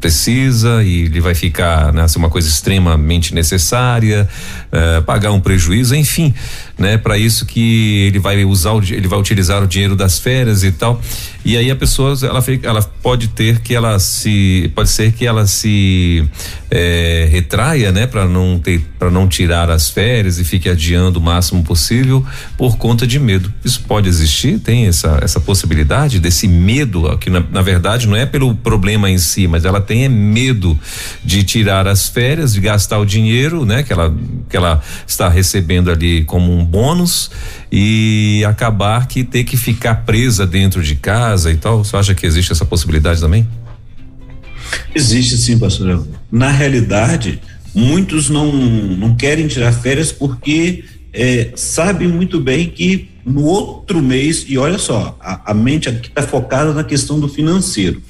precisa 0.00 0.82
e 0.84 1.02
ele 1.02 1.20
vai 1.20 1.34
ficar 1.34 1.92
né, 1.92 2.06
uma 2.16 2.28
coisa 2.28 2.48
extremamente 2.48 3.34
necessária, 3.34 4.28
uh, 4.76 5.02
pagar 5.02 5.32
um 5.32 5.40
prejuízo, 5.40 5.94
enfim 5.94 6.34
né? 6.78 6.98
Para 6.98 7.16
isso 7.16 7.46
que 7.46 8.06
ele 8.06 8.18
vai 8.18 8.44
usar 8.44 8.72
o, 8.72 8.82
ele 8.82 9.08
vai 9.08 9.18
utilizar 9.18 9.62
o 9.62 9.66
dinheiro 9.66 9.96
das 9.96 10.18
férias 10.18 10.62
e 10.62 10.70
tal. 10.70 11.00
E 11.44 11.56
aí 11.56 11.70
a 11.70 11.76
pessoa 11.76 12.14
ela, 12.22 12.44
ela 12.62 12.82
pode 12.82 13.28
ter 13.28 13.60
que 13.60 13.74
ela 13.74 13.98
se 13.98 14.70
pode 14.74 14.90
ser 14.90 15.12
que 15.12 15.24
ela 15.24 15.46
se 15.46 16.28
é, 16.70 17.28
retraia, 17.30 17.92
né? 17.92 18.06
Para 18.06 18.26
não 18.26 18.58
ter 18.58 18.84
para 18.98 19.10
não 19.10 19.28
tirar 19.28 19.70
as 19.70 19.88
férias 19.88 20.38
e 20.38 20.44
fique 20.44 20.68
adiando 20.68 21.18
o 21.18 21.22
máximo 21.22 21.62
possível 21.62 22.24
por 22.58 22.76
conta 22.76 23.06
de 23.06 23.18
medo. 23.18 23.52
Isso 23.64 23.82
pode 23.86 24.08
existir? 24.08 24.58
Tem 24.58 24.86
essa 24.86 25.18
essa 25.22 25.40
possibilidade 25.40 26.20
desse 26.20 26.46
medo 26.46 27.16
que 27.18 27.30
na, 27.30 27.42
na 27.50 27.62
verdade 27.62 28.06
não 28.06 28.16
é 28.16 28.26
pelo 28.26 28.54
problema 28.54 29.08
em 29.08 29.18
si, 29.18 29.46
mas 29.46 29.64
ela 29.64 29.80
tem 29.80 30.04
é 30.04 30.08
medo 30.08 30.78
de 31.24 31.42
tirar 31.42 31.86
as 31.86 32.08
férias, 32.08 32.52
de 32.52 32.60
gastar 32.60 32.98
o 32.98 33.06
dinheiro, 33.06 33.64
né? 33.64 33.82
Que 33.82 33.92
ela 33.92 34.14
que 34.48 34.56
ela 34.56 34.65
está 35.06 35.28
recebendo 35.28 35.90
ali 35.90 36.24
como 36.24 36.52
um 36.52 36.64
bônus 36.64 37.30
e 37.70 38.44
acabar 38.46 39.06
que 39.06 39.24
ter 39.24 39.44
que 39.44 39.56
ficar 39.56 40.06
presa 40.06 40.46
dentro 40.46 40.82
de 40.82 40.94
casa 40.96 41.52
e 41.52 41.56
tal. 41.56 41.84
Você 41.84 41.96
acha 41.96 42.14
que 42.14 42.26
existe 42.26 42.52
essa 42.52 42.64
possibilidade 42.64 43.20
também? 43.20 43.46
Existe 44.94 45.36
sim, 45.36 45.58
pastor. 45.58 46.06
Na 46.30 46.50
realidade, 46.50 47.40
muitos 47.74 48.28
não, 48.28 48.52
não 48.52 49.14
querem 49.14 49.46
tirar 49.46 49.72
férias 49.72 50.10
porque 50.10 50.84
é, 51.12 51.50
sabem 51.54 52.08
muito 52.08 52.40
bem 52.40 52.68
que 52.68 53.08
no 53.24 53.44
outro 53.44 54.00
mês, 54.00 54.44
e 54.48 54.56
olha 54.56 54.78
só, 54.78 55.16
a, 55.20 55.50
a 55.50 55.54
mente 55.54 55.88
aqui 55.88 56.08
está 56.08 56.22
focada 56.22 56.72
na 56.72 56.84
questão 56.84 57.18
do 57.18 57.28
financeiro. 57.28 58.00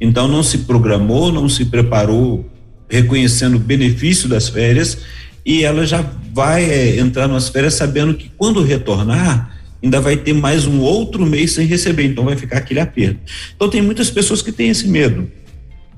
Então 0.00 0.28
não 0.28 0.42
se 0.42 0.58
programou, 0.58 1.32
não 1.32 1.48
se 1.48 1.64
preparou 1.64 2.44
reconhecendo 2.88 3.56
o 3.56 3.58
benefício 3.58 4.28
das 4.28 4.48
férias 4.48 4.98
e 5.46 5.62
ela 5.62 5.86
já 5.86 6.04
vai 6.34 6.64
é, 6.64 6.98
entrar 6.98 7.28
nas 7.28 7.48
férias 7.48 7.74
sabendo 7.74 8.14
que 8.14 8.32
quando 8.36 8.64
retornar 8.64 9.56
ainda 9.80 10.00
vai 10.00 10.16
ter 10.16 10.32
mais 10.32 10.66
um 10.66 10.80
outro 10.80 11.24
mês 11.24 11.52
sem 11.52 11.66
receber, 11.66 12.04
então 12.04 12.24
vai 12.24 12.36
ficar 12.36 12.58
aquele 12.58 12.80
aperto. 12.80 13.20
Então 13.54 13.70
tem 13.70 13.80
muitas 13.80 14.10
pessoas 14.10 14.42
que 14.42 14.50
têm 14.50 14.70
esse 14.70 14.88
medo, 14.88 15.30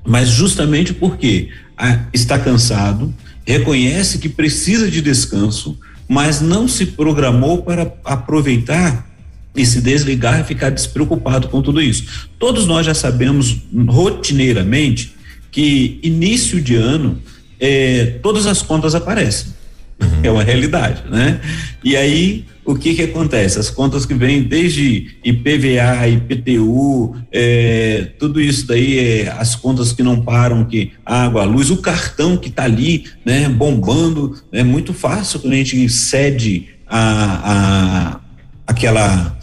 mas 0.05 0.29
justamente 0.29 0.93
porque 0.93 1.49
ah, 1.75 2.05
está 2.13 2.37
cansado, 2.37 3.11
reconhece 3.43 4.19
que 4.19 4.29
precisa 4.29 4.89
de 4.91 5.01
descanso, 5.01 5.79
mas 6.07 6.39
não 6.39 6.67
se 6.67 6.85
programou 6.85 7.63
para 7.63 7.91
aproveitar 8.05 9.09
e 9.55 9.65
se 9.65 9.81
desligar 9.81 10.41
e 10.41 10.43
ficar 10.43 10.69
despreocupado 10.69 11.47
com 11.47 11.59
tudo 11.61 11.81
isso. 11.81 12.29
Todos 12.37 12.67
nós 12.67 12.85
já 12.85 12.93
sabemos 12.93 13.57
rotineiramente 13.87 15.15
que 15.51 15.99
início 16.03 16.61
de 16.61 16.75
ano 16.75 17.19
é, 17.59 18.17
todas 18.21 18.45
as 18.47 18.61
contas 18.61 18.95
aparecem. 18.95 19.53
Uhum. 20.01 20.19
É 20.23 20.31
uma 20.31 20.43
realidade, 20.43 21.03
né? 21.09 21.41
E 21.83 21.97
aí, 21.97 22.45
o 22.63 22.75
que 22.75 22.93
que 22.93 23.01
acontece? 23.01 23.59
As 23.59 23.69
contas 23.69 24.05
que 24.05 24.13
vêm 24.13 24.43
desde 24.43 25.17
IPVA, 25.25 26.07
IPTU, 26.07 27.15
é, 27.31 28.09
tudo 28.17 28.39
isso 28.39 28.65
daí, 28.65 28.99
é, 28.99 29.29
as 29.37 29.55
contas 29.55 29.91
que 29.91 30.01
não 30.01 30.21
param, 30.21 30.63
que 30.63 30.93
água, 31.05 31.43
luz, 31.43 31.69
o 31.69 31.77
cartão 31.77 32.37
que 32.37 32.47
está 32.47 32.63
ali, 32.63 33.05
né, 33.25 33.49
bombando, 33.49 34.35
é 34.51 34.63
muito 34.63 34.93
fácil 34.93 35.39
quando 35.39 35.53
a 35.53 35.57
gente 35.57 35.89
cede 35.89 36.67
a, 36.87 38.15
a 38.15 38.19
aquela 38.67 39.37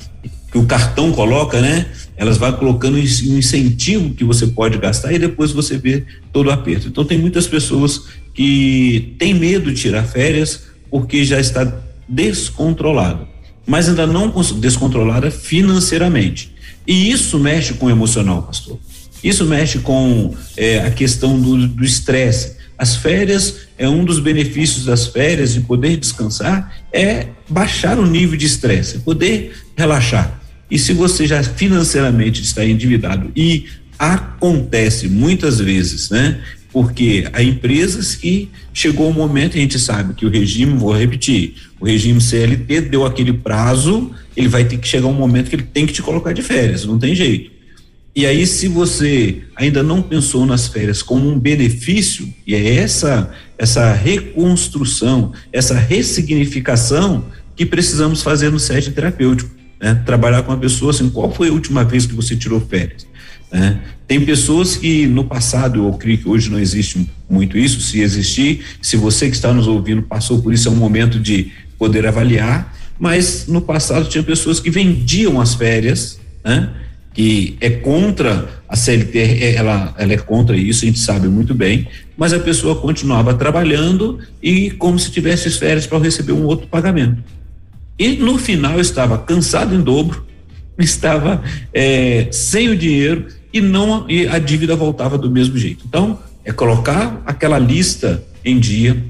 que 0.51 0.59
o 0.59 0.65
cartão 0.65 1.13
coloca, 1.13 1.61
né? 1.61 1.87
Elas 2.17 2.39
vão 2.39 2.53
colocando 2.53 2.97
um 2.97 3.39
incentivo 3.39 4.15
que 4.15 4.25
você 4.25 4.47
pode 4.47 4.79
gastar 4.79 5.13
e 5.13 5.19
depois 5.19 5.53
você 5.53 5.77
vê 5.77 6.05
todo 6.33 6.47
o 6.47 6.51
aperto. 6.51 6.89
Então 6.89 7.05
tem 7.05 7.19
muitas 7.19 7.47
pessoas 7.47 8.05
que 8.33 9.15
têm 9.19 9.35
medo 9.35 9.73
de 9.73 9.81
tirar 9.81 10.05
férias 10.05 10.63
porque 10.91 11.25
já 11.25 11.39
está 11.39 11.71
descontrolado, 12.09 13.27
mas 13.67 13.89
ainda 13.89 14.07
não 14.07 14.33
descontrolada 14.59 15.31
financeiramente. 15.31 16.55
E 16.87 17.11
isso 17.11 17.39
mexe 17.39 17.75
com 17.75 17.87
o 17.87 17.91
emocional, 17.91 18.43
pastor. 18.43 18.79
Isso 19.23 19.45
mexe 19.45 19.81
com 19.81 20.35
é, 20.57 20.81
a 20.81 20.91
questão 20.91 21.39
do 21.39 21.85
estresse. 21.85 22.57
As 22.79 22.97
férias 22.97 23.67
é 23.79 23.89
um 23.89 24.05
dos 24.05 24.21
benefícios 24.21 24.85
das 24.85 25.07
férias 25.07 25.55
de 25.55 25.61
poder 25.61 25.97
descansar 25.97 26.77
é 26.93 27.29
baixar 27.49 27.99
o 27.99 28.07
nível 28.07 28.37
de 28.37 28.47
estresse, 28.47 29.01
poder 29.01 29.55
relaxar. 29.77 30.41
E 30.71 30.79
se 30.79 30.93
você 30.93 31.27
já 31.27 31.43
financeiramente 31.43 32.43
está 32.43 32.65
endividado 32.65 33.31
e 33.37 33.67
acontece 33.99 35.09
muitas 35.09 35.59
vezes, 35.59 36.11
né? 36.11 36.41
Porque 36.73 37.27
há 37.33 37.43
empresas 37.43 38.15
que 38.15 38.51
chegou 38.75 39.07
o 39.07 39.11
um 39.11 39.15
momento, 39.15 39.57
a 39.57 39.61
gente 39.61 39.79
sabe 39.79 40.13
que 40.13 40.27
o 40.27 40.29
regime, 40.29 40.77
vou 40.77 40.95
repetir, 40.95 41.55
o 41.81 41.87
regime 41.87 42.21
CLT 42.21 42.83
deu 42.83 43.07
aquele 43.07 43.33
prazo, 43.33 44.11
ele 44.37 44.49
vai 44.49 44.65
ter 44.65 44.77
que 44.77 44.87
chegar 44.87 45.07
um 45.07 45.15
momento 45.15 45.49
que 45.49 45.57
ele 45.57 45.63
tem 45.63 45.87
que 45.87 45.93
te 45.93 46.03
colocar 46.03 46.33
de 46.33 46.43
férias, 46.43 46.85
não 46.85 46.99
tem 46.99 47.15
jeito. 47.15 47.51
E 48.15 48.25
aí, 48.25 48.47
se 48.47 48.67
você 48.67 49.43
ainda 49.55 49.83
não 49.83 50.01
pensou 50.03 50.47
nas 50.47 50.69
férias 50.69 51.03
como 51.03 51.29
um 51.31 51.39
benefício, 51.39 52.33
e 52.47 52.55
é 52.55 52.77
essa, 52.77 53.31
essa 53.59 53.93
reconstrução, 53.93 55.33
essa 55.53 55.75
ressignificação 55.75 57.27
que 57.55 57.65
precisamos 57.65 58.23
fazer 58.23 58.51
no 58.51 58.59
set 58.59 58.91
terapêutico 58.91 59.51
né? 59.87 60.03
Trabalhar 60.05 60.43
com 60.43 60.51
a 60.51 60.57
pessoa 60.57 60.91
assim, 60.91 61.09
qual 61.09 61.33
foi 61.33 61.49
a 61.49 61.53
última 61.53 61.85
vez 61.85 62.07
que 62.07 62.15
você 62.15 62.35
tirou 62.35 62.61
férias? 62.61 63.07
Né? 63.53 63.79
Tem 64.09 64.21
pessoas 64.21 64.77
que 64.77 65.07
no 65.07 65.23
passado, 65.23 65.87
eu 65.87 65.93
creio 65.93 66.19
que 66.19 66.29
hoje 66.29 66.51
não 66.51 66.59
existe 66.59 67.09
muito 67.31 67.57
isso, 67.57 67.81
se 67.81 68.01
existir, 68.01 68.65
se 68.83 68.97
você 68.97 69.29
que 69.29 69.37
está 69.37 69.53
nos 69.53 69.69
ouvindo 69.69 70.03
passou 70.03 70.43
por 70.43 70.53
isso, 70.53 70.67
é 70.67 70.73
um 70.73 70.77
momento 70.77 71.21
de 71.21 71.53
poder 71.79 72.05
avaliar, 72.05 72.77
mas 72.99 73.47
no 73.47 73.61
passado 73.61 74.09
tinha 74.09 74.25
pessoas 74.25 74.59
que 74.59 74.71
vendiam 74.71 75.41
as 75.41 75.55
férias, 75.55 76.19
né? 76.45 76.69
que 77.15 77.57
é 77.61 77.71
contra 77.71 78.49
a 78.69 78.75
CLT, 78.75 79.19
é, 79.19 79.55
ela, 79.55 79.95
ela 79.97 80.13
é 80.13 80.19
contra 80.19 80.57
isso, 80.57 80.85
a 80.85 80.89
gente 80.89 80.99
sabe 80.99 81.29
muito 81.29 81.55
bem, 81.55 81.87
mas 82.17 82.33
a 82.33 82.41
pessoa 82.41 82.75
continuava 82.75 83.35
trabalhando 83.35 84.19
e 84.43 84.73
como 84.73 84.99
se 84.99 85.13
tivesse 85.13 85.49
férias 85.51 85.87
para 85.87 85.99
receber 85.99 86.33
um 86.33 86.45
outro 86.45 86.67
pagamento. 86.67 87.23
E 87.99 88.17
no 88.17 88.39
final 88.39 88.81
estava 88.81 89.19
cansado 89.19 89.75
em 89.75 89.81
dobro, 89.81 90.27
estava 90.79 91.43
é, 91.73 92.29
sem 92.31 92.69
o 92.69 92.77
dinheiro 92.77 93.27
e 93.53 93.61
não 93.61 94.09
e 94.09 94.27
a 94.27 94.39
dívida 94.39 94.77
voltava 94.77 95.17
do 95.17 95.31
mesmo 95.31 95.57
jeito. 95.57 95.85
Então 95.89 96.19
é 96.45 96.53
colocar 96.53 97.23
aquela 97.25 97.59
lista 97.59 98.23
em 98.45 98.59
dia, 98.59 99.03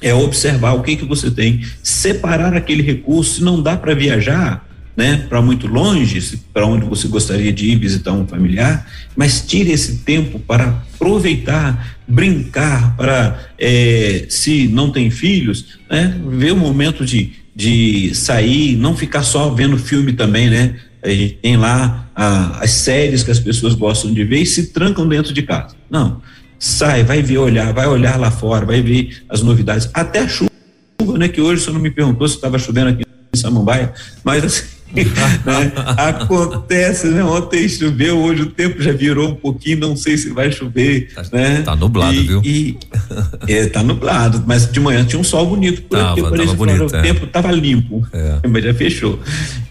é 0.00 0.14
observar 0.14 0.72
o 0.72 0.82
que 0.82 0.96
que 0.96 1.04
você 1.04 1.30
tem, 1.30 1.62
separar 1.82 2.54
aquele 2.54 2.82
recurso. 2.82 3.34
Se 3.34 3.44
não 3.44 3.62
dá 3.62 3.76
para 3.76 3.94
viajar, 3.94 4.66
né, 4.96 5.26
para 5.28 5.40
muito 5.40 5.66
longe, 5.66 6.38
para 6.52 6.66
onde 6.66 6.84
você 6.86 7.08
gostaria 7.08 7.52
de 7.52 7.66
ir 7.66 7.76
visitar 7.76 8.12
um 8.12 8.26
familiar, 8.26 8.86
mas 9.14 9.46
tire 9.46 9.70
esse 9.70 9.98
tempo 9.98 10.38
para 10.38 10.82
aproveitar, 10.94 11.98
brincar, 12.06 12.96
para 12.96 13.38
é, 13.58 14.26
se 14.28 14.68
não 14.68 14.90
tem 14.90 15.10
filhos, 15.10 15.78
né, 15.88 16.18
ver 16.30 16.52
o 16.52 16.56
momento 16.56 17.04
de 17.04 17.41
de 17.54 18.14
sair, 18.14 18.76
não 18.76 18.96
ficar 18.96 19.22
só 19.22 19.50
vendo 19.50 19.76
filme 19.78 20.12
também, 20.12 20.48
né? 20.48 20.76
A 21.02 21.08
gente 21.08 21.34
tem 21.34 21.56
lá 21.56 22.08
a, 22.14 22.62
as 22.62 22.70
séries 22.70 23.22
que 23.22 23.30
as 23.30 23.40
pessoas 23.40 23.74
gostam 23.74 24.12
de 24.12 24.24
ver 24.24 24.40
e 24.40 24.46
se 24.46 24.72
trancam 24.72 25.06
dentro 25.06 25.32
de 25.32 25.42
casa. 25.42 25.74
Não, 25.90 26.22
sai, 26.58 27.04
vai 27.04 27.22
ver, 27.22 27.38
olhar, 27.38 27.72
vai 27.72 27.86
olhar 27.86 28.18
lá 28.18 28.30
fora, 28.30 28.64
vai 28.64 28.80
ver 28.80 29.22
as 29.28 29.42
novidades, 29.42 29.90
até 29.92 30.20
a 30.20 30.28
chuva, 30.28 30.50
né? 31.18 31.28
Que 31.28 31.40
hoje 31.40 31.62
você 31.62 31.70
não 31.70 31.80
me 31.80 31.90
perguntou 31.90 32.26
se 32.28 32.36
estava 32.36 32.58
chovendo 32.58 32.90
aqui 32.90 33.04
em 33.34 33.36
Samambaia, 33.36 33.92
mas 34.24 34.44
assim, 34.44 34.64
né? 35.44 35.72
Acontece, 35.96 37.08
né? 37.08 37.24
Ontem 37.24 37.68
choveu, 37.68 38.18
hoje 38.18 38.42
o 38.42 38.46
tempo 38.46 38.82
já 38.82 38.92
virou 38.92 39.30
um 39.30 39.34
pouquinho, 39.34 39.78
não 39.78 39.96
sei 39.96 40.16
se 40.16 40.30
vai 40.30 40.52
chover, 40.52 41.12
tá, 41.14 41.22
né? 41.32 41.62
Tá 41.62 41.74
nublado, 41.74 42.14
e, 42.14 42.20
viu? 42.20 42.42
E, 42.44 42.78
é, 43.48 43.66
tá 43.66 43.82
nublado, 43.82 44.44
mas 44.46 44.70
de 44.70 44.80
manhã 44.80 45.04
tinha 45.04 45.18
um 45.18 45.24
sol 45.24 45.46
bonito, 45.46 45.82
por 45.82 45.98
tava, 45.98 46.12
aqui, 46.12 46.22
tava 46.22 46.54
bonito, 46.54 46.92
o 46.92 46.96
é. 46.96 47.02
tempo 47.02 47.26
tava 47.26 47.50
limpo, 47.50 48.06
é. 48.12 48.40
mas 48.48 48.64
já 48.64 48.74
fechou. 48.74 49.18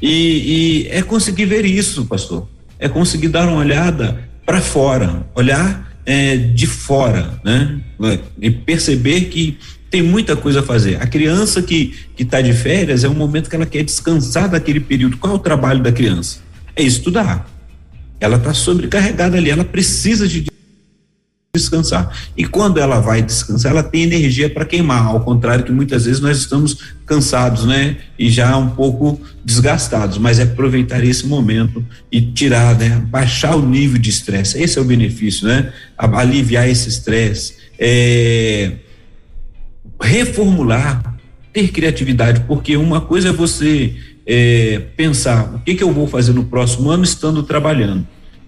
E, 0.02 0.10
e 0.10 0.88
é 0.90 1.02
conseguir 1.02 1.46
ver 1.46 1.66
isso, 1.66 2.06
pastor, 2.06 2.48
é 2.80 2.90
conseguir 2.90 3.28
dar 3.28 3.48
uma 3.48 3.60
olhada 3.60 4.20
para 4.46 4.60
fora, 4.60 5.24
olhar 5.36 5.92
é, 6.06 6.36
de 6.36 6.66
fora, 6.66 7.40
né? 7.44 7.80
E 8.42 8.50
perceber 8.50 9.26
que 9.26 9.58
tem 9.92 10.02
muita 10.02 10.38
coisa 10.38 10.62
a 10.62 10.64
fazer. 10.64 11.02
A 11.02 11.06
criança 11.06 11.62
que 11.62 11.94
está 12.18 12.42
de 12.42 12.54
férias 12.54 13.04
é 13.04 13.10
um 13.10 13.14
momento 13.14 13.50
que 13.50 13.56
ela 13.56 13.66
quer 13.66 13.84
descansar 13.84 14.50
daquele 14.50 14.80
período. 14.80 15.18
Qual 15.18 15.34
é 15.34 15.36
o 15.36 15.40
trabalho 15.40 15.84
da 15.84 15.92
criança? 15.92 16.40
É 16.74 16.82
estudar. 16.82 17.46
Ela 18.18 18.38
está 18.38 18.54
sobrecarregada 18.54 19.36
ali, 19.36 19.50
ela 19.50 19.66
precisa 19.66 20.26
de 20.28 20.46
descansar. 21.54 22.10
E 22.38 22.46
quando 22.46 22.80
ela 22.80 23.02
vai 23.02 23.22
descansar, 23.22 23.74
ela 23.74 23.84
tem 23.84 24.04
energia 24.04 24.50
para 24.50 24.64
queimar, 24.64 25.08
ao 25.08 25.20
contrário 25.20 25.66
que 25.66 25.72
muitas 25.74 26.06
vezes 26.06 26.22
nós 26.22 26.38
estamos 26.38 26.78
cansados, 27.06 27.66
né? 27.66 27.98
E 28.18 28.30
já 28.30 28.56
um 28.56 28.70
pouco 28.70 29.20
desgastados, 29.44 30.18
mas 30.18 30.40
é 30.40 30.44
aproveitar 30.44 31.04
esse 31.04 31.28
momento 31.28 31.86
e 32.10 32.22
tirar, 32.22 32.78
né? 32.78 33.04
Baixar 33.10 33.58
o 33.58 33.68
nível 33.68 34.00
de 34.00 34.10
estresse. 34.10 34.62
Esse 34.62 34.80
é 34.80 34.82
o 34.82 34.86
benefício, 34.86 35.46
né? 35.46 35.74
Aliviar 35.98 36.70
esse 36.70 36.88
estresse, 36.88 37.56
é, 37.78 38.72
reformular, 40.02 41.16
ter 41.54 41.70
criatividade, 41.70 42.42
porque 42.42 42.76
uma 42.78 43.02
coisa 43.02 43.30
é 43.30 43.32
você 43.32 43.96
é, 44.26 44.80
pensar 44.96 45.56
o 45.56 45.60
que, 45.60 45.76
que 45.76 45.84
eu 45.84 45.92
vou 45.92 46.08
fazer 46.08 46.34
no 46.34 46.46
próximo 46.46 46.90
ano 46.90 47.04
estando 47.04 47.44
trabalhando, 47.44 48.08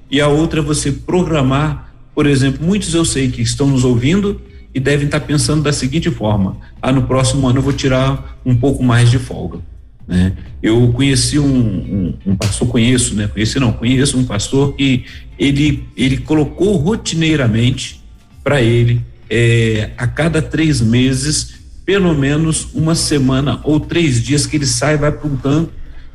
e 0.10 0.20
a 0.20 0.28
outra 0.28 0.60
é 0.60 0.63
você 0.63 0.92
programar 0.92 1.94
por 2.13 2.28
exemplo, 2.28 2.66
muitos 2.66 2.94
eu 2.94 3.04
sei 3.04 3.30
que 3.30 3.42
estão 3.42 3.68
nos 3.68 3.84
ouvindo 3.84 4.39
e 4.74 4.80
devem 4.80 5.06
estar 5.06 5.20
pensando 5.22 5.63
da 5.63 5.74
seguinte 5.74 6.10
forma: 6.12 6.58
ah, 6.82 6.92
no 6.92 7.04
próximo 7.04 7.48
ano 7.48 7.60
eu 7.60 7.63
vou 7.63 7.74
tirar 7.74 8.39
um 8.46 8.56
pouco 8.56 8.84
mais 8.84 9.10
de 9.10 9.18
folga. 9.18 9.60
Né? 10.08 10.34
Eu 10.62 10.92
conheci 10.94 11.39
um, 11.39 11.46
um, 11.46 12.13
um, 12.26 12.36
pastor, 12.36 12.68
conheço, 12.68 13.16
né? 13.16 13.28
Conheci 13.28 13.60
não, 13.60 13.72
conheço 13.72 14.18
um 14.18 14.26
pastor 14.26 14.76
que 14.76 15.06
ele, 15.39 15.86
ele 15.96 16.18
colocou 16.18 16.76
rotineiramente 16.76 18.04
para 18.44 18.62
ele 18.62 19.02
é, 19.36 19.89
a 19.98 20.06
cada 20.06 20.43
três 20.43 20.80
meses, 20.80 21.56
pelo 21.84 22.13
menos 22.13 22.67
uma 22.72 22.93
semana 22.93 23.60
ou 23.63 23.80
três 23.80 24.22
dias 24.22 24.46
que 24.46 24.58
ele 24.58 24.67
sai, 24.67 24.96
vai 24.96 25.12
para 25.12 25.28
um 25.28 25.36
canto 25.36 25.72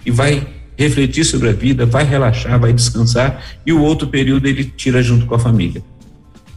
e 0.06 0.10
vai 0.12 0.46
refletir 0.76 1.24
sobre 1.24 1.48
a 1.48 1.52
vida, 1.52 1.84
vai 1.84 2.04
relaxar, 2.04 2.60
vai 2.60 2.72
descansar 2.72 3.44
e 3.66 3.72
o 3.72 3.82
outro 3.82 4.06
período 4.06 4.46
ele 4.46 4.62
tira 4.64 5.02
junto 5.02 5.26
com 5.26 5.34
a 5.34 5.38
família. 5.38 5.82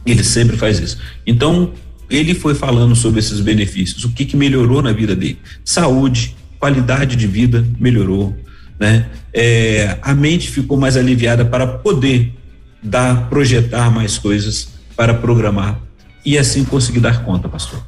Ele 0.06 0.22
sempre 0.22 0.56
faz 0.56 0.78
isso. 0.78 0.98
Então, 1.26 1.72
ele 2.08 2.32
foi 2.32 2.54
falando 2.54 2.94
sobre 2.94 3.18
esses 3.18 3.40
benefícios, 3.40 4.04
o 4.04 4.10
que 4.10 4.24
que 4.24 4.36
melhorou 4.36 4.80
na 4.80 4.92
vida 4.92 5.16
dele? 5.16 5.38
Saúde, 5.64 6.36
qualidade 6.60 7.16
de 7.16 7.26
vida 7.26 7.66
melhorou, 7.76 8.36
né? 8.78 9.06
É, 9.34 9.98
a 10.00 10.14
mente 10.14 10.48
ficou 10.48 10.78
mais 10.78 10.96
aliviada 10.96 11.44
para 11.44 11.66
poder 11.66 12.32
dar, 12.80 13.28
projetar 13.28 13.90
mais 13.90 14.16
coisas, 14.16 14.68
para 14.94 15.12
programar 15.12 15.80
e 16.24 16.38
assim 16.38 16.64
conseguir 16.64 17.00
dar 17.00 17.24
conta, 17.24 17.48
pastor. 17.48 17.80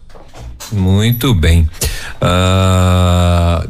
Muito 0.72 1.34
bem. 1.34 1.68
Uh, 2.20 3.68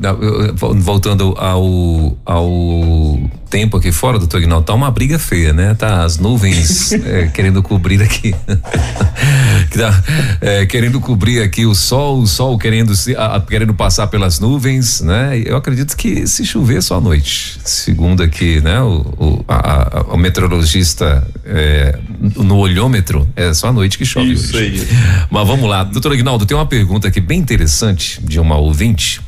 voltando 0.77 1.35
ao, 1.37 2.16
ao 2.24 3.18
tempo 3.54 3.76
aqui 3.76 3.92
fora, 3.92 4.18
doutor 4.18 4.42
Ignaldo, 4.42 4.66
tá 4.66 4.74
uma 4.74 4.90
briga 4.90 5.16
feia, 5.16 5.52
né? 5.52 5.74
Tá 5.74 6.02
as 6.02 6.18
nuvens 6.18 6.90
é, 7.06 7.28
querendo 7.28 7.62
cobrir 7.62 8.02
aqui. 8.02 8.34
tá, 9.70 10.02
é, 10.40 10.66
querendo 10.66 11.00
cobrir 11.00 11.40
aqui 11.40 11.64
o 11.64 11.72
sol, 11.72 12.18
o 12.18 12.26
sol 12.26 12.58
querendo 12.58 12.96
se, 12.96 13.14
a, 13.14 13.40
querendo 13.40 13.72
passar 13.72 14.08
pelas 14.08 14.40
nuvens, 14.40 15.00
né? 15.02 15.40
Eu 15.46 15.56
acredito 15.56 15.96
que 15.96 16.26
se 16.26 16.44
chover 16.44 16.82
só 16.82 16.96
à 16.96 17.00
noite. 17.00 17.60
Segundo 17.64 18.24
aqui, 18.24 18.60
né? 18.60 18.80
O, 18.80 19.14
o, 19.20 19.44
a, 19.46 19.98
a, 20.00 20.02
o 20.14 20.16
meteorologista 20.16 21.24
é, 21.46 21.96
no 22.34 22.56
olhômetro 22.56 23.28
é 23.36 23.54
só 23.54 23.68
à 23.68 23.72
noite 23.72 23.96
que 23.96 24.04
chove 24.04 24.32
Isso 24.32 24.56
hoje. 24.56 24.80
Aí. 24.80 25.26
Mas 25.30 25.46
vamos 25.46 25.70
lá, 25.70 25.84
doutor 25.84 26.12
Ignaldo, 26.12 26.44
tem 26.44 26.56
uma 26.56 26.66
pergunta 26.66 27.06
aqui 27.06 27.20
bem 27.20 27.38
interessante 27.38 28.20
de 28.20 28.40
uma 28.40 28.56
ouvinte. 28.56 29.20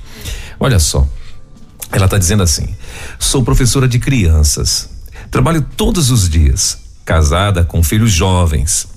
Olha 0.58 0.80
só. 0.80 1.06
Ela 1.90 2.06
está 2.06 2.18
dizendo 2.18 2.42
assim: 2.42 2.68
sou 3.18 3.42
professora 3.42 3.88
de 3.88 3.98
crianças, 3.98 4.88
trabalho 5.30 5.64
todos 5.76 6.10
os 6.10 6.28
dias, 6.28 6.78
casada 7.04 7.64
com 7.64 7.82
filhos 7.82 8.12
jovens. 8.12 8.88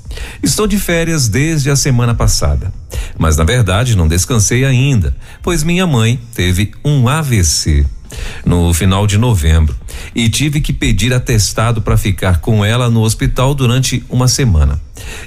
Estou 0.41 0.65
de 0.65 0.79
férias 0.79 1.27
desde 1.27 1.69
a 1.69 1.75
semana 1.75 2.15
passada, 2.15 2.73
mas 3.17 3.37
na 3.37 3.43
verdade 3.43 3.95
não 3.95 4.07
descansei 4.07 4.65
ainda, 4.65 5.15
pois 5.43 5.63
minha 5.63 5.85
mãe 5.85 6.19
teve 6.33 6.71
um 6.83 7.07
AVC 7.07 7.85
no 8.45 8.73
final 8.73 9.05
de 9.05 9.17
novembro 9.17 9.75
e 10.13 10.29
tive 10.29 10.61
que 10.61 10.73
pedir 10.73 11.13
atestado 11.13 11.81
para 11.81 11.97
ficar 11.97 12.39
com 12.39 12.63
ela 12.63 12.89
no 12.89 13.01
hospital 13.01 13.53
durante 13.53 14.03
uma 14.09 14.27
semana. 14.27 14.79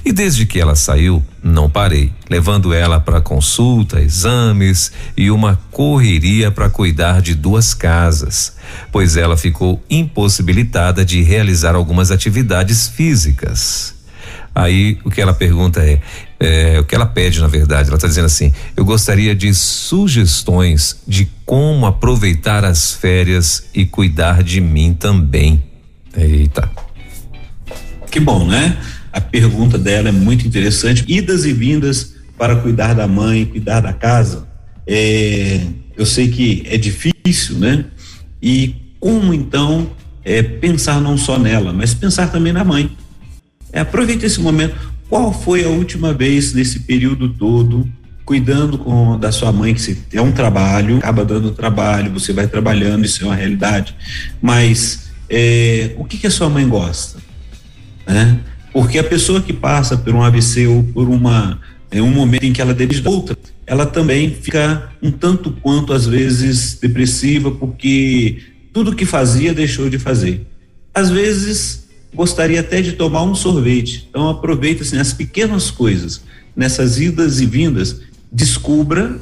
E 0.04 0.12
desde 0.12 0.46
que 0.46 0.60
ela 0.60 0.74
saiu, 0.74 1.24
não 1.42 1.68
parei, 1.68 2.12
levando 2.28 2.74
ela 2.74 3.00
para 3.00 3.20
consulta, 3.20 4.00
exames 4.00 4.92
e 5.16 5.30
uma 5.30 5.58
correria 5.70 6.50
para 6.50 6.68
cuidar 6.68 7.20
de 7.20 7.34
duas 7.34 7.72
casas, 7.74 8.56
pois 8.90 9.16
ela 9.16 9.36
ficou 9.36 9.82
impossibilitada 9.88 11.04
de 11.04 11.22
realizar 11.22 11.74
algumas 11.74 12.10
atividades 12.10 12.88
físicas. 12.88 13.94
Aí 14.54 14.98
o 15.04 15.10
que 15.10 15.20
ela 15.20 15.32
pergunta 15.32 15.80
é, 15.80 16.00
é 16.44 16.81
o 16.81 16.85
que 16.85 16.94
ela 16.94 17.07
pede 17.07 17.40
na 17.40 17.46
verdade, 17.46 17.88
ela 17.88 17.96
está 17.96 18.09
dizendo 18.09 18.26
assim: 18.26 18.52
eu 18.76 18.85
gostaria 18.85 19.35
de 19.35 19.55
sugestões 19.55 21.00
de 21.07 21.28
como 21.46 21.87
aproveitar 21.87 22.64
as 22.64 22.92
férias 22.92 23.64
e 23.72 23.85
cuidar 23.87 24.42
de 24.42 24.61
mim 24.61 24.92
também. 24.92 25.62
Eita. 26.16 26.68
Que 28.11 28.18
bom, 28.18 28.46
né? 28.46 28.76
A 29.12 29.20
pergunta 29.20 29.78
dela 29.78 30.09
é 30.09 30.12
muito 30.12 30.46
interessante. 30.46 31.05
Idas 31.07 31.44
e 31.44 31.52
vindas 31.52 32.14
para 32.37 32.57
cuidar 32.57 32.94
da 32.94 33.07
mãe, 33.07 33.44
cuidar 33.44 33.81
da 33.81 33.92
casa. 33.92 34.48
É, 34.87 35.61
eu 35.96 36.05
sei 36.05 36.28
que 36.28 36.64
é 36.66 36.76
difícil, 36.76 37.59
né? 37.59 37.85
E 38.42 38.74
como 38.98 39.33
então 39.33 39.90
é, 40.24 40.42
pensar 40.42 41.00
não 41.00 41.16
só 41.16 41.38
nela, 41.38 41.72
mas 41.72 41.94
pensar 41.94 42.31
também 42.33 42.52
na 42.52 42.64
mãe. 42.64 42.90
É, 43.72 43.81
aproveite 43.81 44.26
esse 44.26 44.40
momento. 44.40 44.91
Qual 45.12 45.31
foi 45.31 45.62
a 45.62 45.68
última 45.68 46.14
vez 46.14 46.55
nesse 46.55 46.81
período 46.81 47.29
todo 47.29 47.87
cuidando 48.25 48.79
com, 48.79 49.18
da 49.18 49.31
sua 49.31 49.53
mãe, 49.53 49.75
que 49.75 49.94
é 50.14 50.22
um 50.22 50.33
trabalho, 50.33 50.96
acaba 50.96 51.22
dando 51.22 51.51
trabalho, 51.51 52.11
você 52.11 52.33
vai 52.33 52.46
trabalhando, 52.46 53.05
isso 53.05 53.22
é 53.22 53.27
uma 53.27 53.35
realidade. 53.35 53.94
Mas 54.40 55.11
é, 55.29 55.90
o 55.98 56.05
que, 56.07 56.16
que 56.16 56.27
a 56.27 56.31
sua 56.31 56.48
mãe 56.48 56.66
gosta? 56.66 57.18
Né? 58.07 58.40
Porque 58.72 58.98
a 58.98 59.05
pessoa 59.05 59.42
que 59.42 59.53
passa 59.53 59.98
por 59.98 60.14
um 60.14 60.22
AVC 60.22 60.66
ou 60.66 60.83
por 60.83 61.07
uma 61.11 61.61
em 61.92 62.01
um 62.01 62.11
momento 62.11 62.44
em 62.44 62.53
que 62.55 62.62
ela 62.62 62.72
deve 62.72 63.07
outra, 63.07 63.37
ela 63.66 63.85
também 63.85 64.31
fica 64.31 64.92
um 65.03 65.11
tanto 65.11 65.53
quanto 65.61 65.92
às 65.92 66.07
vezes 66.07 66.79
depressiva 66.81 67.51
porque 67.51 68.38
tudo 68.72 68.96
que 68.96 69.05
fazia 69.05 69.53
deixou 69.53 69.90
de 69.90 69.98
fazer. 69.98 70.46
Às 70.94 71.11
vezes 71.11 71.81
gostaria 72.14 72.61
até 72.61 72.81
de 72.81 72.92
tomar 72.92 73.22
um 73.22 73.35
sorvete. 73.35 74.07
Então 74.09 74.29
aproveita 74.29 74.83
assim, 74.83 74.98
as 74.98 75.12
pequenas 75.12 75.70
coisas, 75.70 76.22
nessas 76.55 77.01
idas 77.01 77.40
e 77.40 77.46
vindas, 77.46 78.01
descubra 78.31 79.18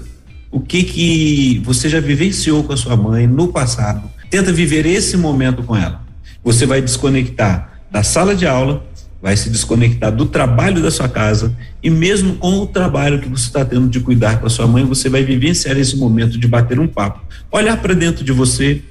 o 0.50 0.60
que 0.60 0.82
que 0.82 1.62
você 1.64 1.88
já 1.88 2.00
vivenciou 2.00 2.64
com 2.64 2.72
a 2.72 2.76
sua 2.76 2.96
mãe 2.96 3.26
no 3.26 3.48
passado. 3.48 4.10
Tenta 4.28 4.52
viver 4.52 4.86
esse 4.86 5.16
momento 5.16 5.62
com 5.62 5.76
ela. 5.76 6.02
Você 6.42 6.66
vai 6.66 6.80
desconectar 6.80 7.80
da 7.90 8.02
sala 8.02 8.34
de 8.34 8.46
aula, 8.46 8.84
vai 9.20 9.36
se 9.36 9.50
desconectar 9.50 10.10
do 10.10 10.26
trabalho 10.26 10.82
da 10.82 10.90
sua 10.90 11.08
casa 11.08 11.54
e 11.82 11.90
mesmo 11.90 12.36
com 12.36 12.58
o 12.58 12.66
trabalho 12.66 13.20
que 13.20 13.28
você 13.28 13.46
está 13.46 13.64
tendo 13.64 13.88
de 13.88 14.00
cuidar 14.00 14.40
com 14.40 14.46
a 14.46 14.50
sua 14.50 14.66
mãe, 14.66 14.84
você 14.84 15.08
vai 15.08 15.22
vivenciar 15.22 15.76
esse 15.76 15.96
momento 15.96 16.38
de 16.38 16.48
bater 16.48 16.80
um 16.80 16.88
papo, 16.88 17.20
olhar 17.50 17.76
para 17.80 17.94
dentro 17.94 18.24
de 18.24 18.32
você, 18.32 18.82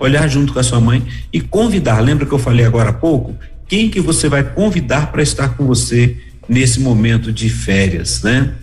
olhar 0.00 0.26
junto 0.28 0.52
com 0.52 0.58
a 0.58 0.62
sua 0.62 0.80
mãe 0.80 1.06
e 1.32 1.40
convidar. 1.40 2.00
Lembra 2.00 2.26
que 2.26 2.32
eu 2.32 2.38
falei 2.38 2.64
agora 2.64 2.90
há 2.90 2.92
pouco? 2.92 3.36
Quem 3.68 3.88
que 3.88 4.00
você 4.00 4.28
vai 4.28 4.42
convidar 4.42 5.12
para 5.12 5.22
estar 5.22 5.50
com 5.50 5.66
você 5.66 6.16
nesse 6.48 6.80
momento 6.80 7.32
de 7.32 7.48
férias, 7.48 8.22
né? 8.22 8.54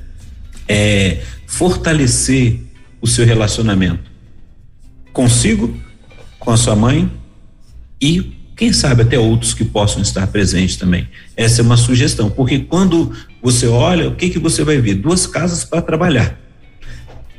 É, 0.67 1.21
fortalecer 1.45 2.59
o 2.99 3.07
seu 3.07 3.25
relacionamento 3.25 4.11
consigo, 5.13 5.75
com 6.37 6.51
a 6.51 6.57
sua 6.57 6.75
mãe 6.75 7.09
e 8.01 8.37
quem 8.55 8.73
sabe 8.73 9.03
até 9.03 9.17
outros 9.17 9.53
que 9.53 9.63
possam 9.63 10.01
estar 10.01 10.27
presentes 10.27 10.77
também. 10.77 11.07
Essa 11.35 11.61
é 11.61 11.63
uma 11.63 11.77
sugestão, 11.77 12.29
porque 12.29 12.59
quando 12.59 13.11
você 13.41 13.67
olha, 13.67 14.07
o 14.07 14.15
que 14.15 14.29
que 14.29 14.39
você 14.39 14.63
vai 14.63 14.79
ver? 14.79 14.95
Duas 14.95 15.25
casas 15.27 15.63
para 15.63 15.81
trabalhar. 15.81 16.39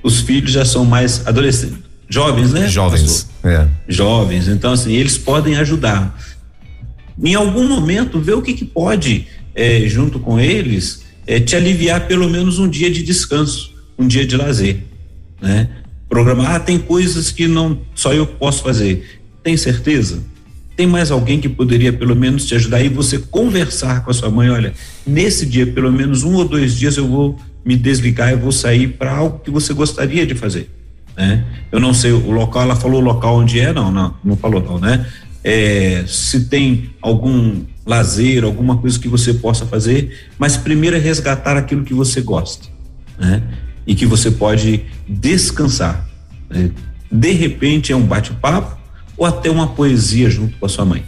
Os 0.03 0.21
filhos 0.21 0.53
já 0.53 0.65
são 0.65 0.85
mais 0.85 1.27
adolescentes, 1.27 1.79
jovens, 2.09 2.53
né? 2.53 2.69
Jovens. 2.69 3.29
É. 3.45 3.67
Jovens. 3.89 4.49
Então, 4.49 4.73
assim, 4.73 4.93
eles 4.95 5.19
podem 5.19 5.57
ajudar. 5.57 6.19
Em 7.23 7.35
algum 7.35 7.67
momento, 7.69 8.21
ver 8.21 8.35
o 8.35 8.43
que, 8.43 8.55
que 8.55 8.65
pode, 8.65 9.27
é, 9.55 9.89
junto 9.89 10.19
com 10.19 10.39
eles, 10.39 11.03
é, 11.27 11.41
te 11.41 11.57
aliviar 11.57 12.07
pelo 12.07 12.29
menos 12.29 12.59
um 12.59 12.69
dia 12.69 12.91
de 12.91 13.03
descanso, 13.03 13.75
um 13.99 14.07
dia 14.07 14.27
de 14.27 14.37
lazer. 14.37 14.85
Né? 15.41 15.69
Programar, 16.09 16.55
ah, 16.55 16.61
tem 16.61 16.79
coisas 16.79 17.31
que 17.31 17.47
não 17.47 17.81
só 17.95 18.13
eu 18.13 18.27
posso 18.27 18.63
fazer. 18.63 19.21
Tem 19.43 19.57
certeza? 19.57 20.23
Tem 20.77 20.87
mais 20.87 21.11
alguém 21.11 21.41
que 21.41 21.49
poderia 21.49 21.93
pelo 21.93 22.15
menos 22.15 22.47
te 22.47 22.55
ajudar 22.55 22.81
e 22.81 22.89
você 22.89 23.19
conversar 23.19 24.05
com 24.05 24.11
a 24.11 24.15
sua 24.15 24.31
mãe? 24.31 24.49
Olha, 24.49 24.73
nesse 25.07 25.45
dia, 25.45 25.67
pelo 25.67 25.91
menos 25.91 26.23
um 26.23 26.35
ou 26.35 26.45
dois 26.45 26.77
dias, 26.77 26.97
eu 26.97 27.07
vou 27.07 27.39
me 27.65 27.77
desligar, 27.77 28.31
eu 28.31 28.39
vou 28.39 28.53
sair 28.53 28.89
para 28.89 29.13
algo 29.13 29.41
que 29.41 29.51
você 29.51 29.75
gostaria 29.75 30.25
de 30.25 30.35
fazer, 30.35 30.71
né? 31.19 31.45
Eu 31.73 31.81
não 31.81 31.93
sei 31.93 32.13
o 32.13 32.31
local, 32.31 32.63
ela 32.63 32.77
falou 32.77 33.01
o 33.01 33.05
local 33.05 33.39
onde 33.39 33.59
é, 33.59 33.73
não, 33.73 33.91
não, 33.91 34.15
não 34.23 34.37
falou 34.37 34.63
não, 34.63 34.79
né? 34.79 35.05
É, 35.43 36.05
se 36.07 36.45
tem 36.45 36.91
algum 37.03 37.65
lazer, 37.85 38.45
alguma 38.45 38.77
coisa 38.77 38.99
que 38.99 39.09
você 39.09 39.35
possa 39.35 39.67
fazer, 39.67 40.29
mas 40.39 40.57
primeiro 40.57 40.95
é 40.95 40.99
resgatar 41.01 41.57
aquilo 41.57 41.83
que 41.83 41.93
você 41.93 42.21
gosta, 42.21 42.69
né? 43.19 43.43
E 43.85 43.97
que 43.97 44.07
você 44.07 44.31
pode 44.31 44.85
descansar. 45.09 46.09
Né? 46.49 46.71
De 47.11 47.33
repente 47.33 47.93
é 47.93 47.97
um 47.97 48.07
bate-papo 48.07 48.79
ou 49.17 49.27
até 49.27 49.51
uma 49.51 49.69
poesia 49.69 50.31
junto 50.31 50.57
com 50.59 50.67
a 50.67 50.69
sua 50.69 50.85
mãe. 50.85 51.03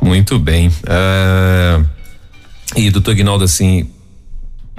Muito 0.00 0.38
bem. 0.38 0.68
Uh, 0.68 1.84
e 2.76 2.90
doutor 2.90 3.12
Ignaldo, 3.12 3.42
assim, 3.42 3.88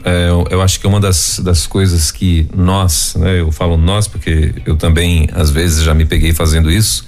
é, 0.05 0.29
eu, 0.29 0.45
eu, 0.51 0.61
acho 0.61 0.79
que 0.79 0.85
uma 0.85 0.99
das, 0.99 1.39
das 1.39 1.65
coisas 1.65 2.11
que 2.11 2.47
nós, 2.55 3.15
né, 3.15 3.39
eu 3.39 3.51
falo 3.51 3.75
nós 3.75 4.07
porque 4.07 4.53
eu 4.63 4.75
também 4.75 5.27
às 5.33 5.49
vezes 5.49 5.83
já 5.83 5.95
me 5.95 6.05
peguei 6.05 6.31
fazendo 6.31 6.69
isso, 6.69 7.07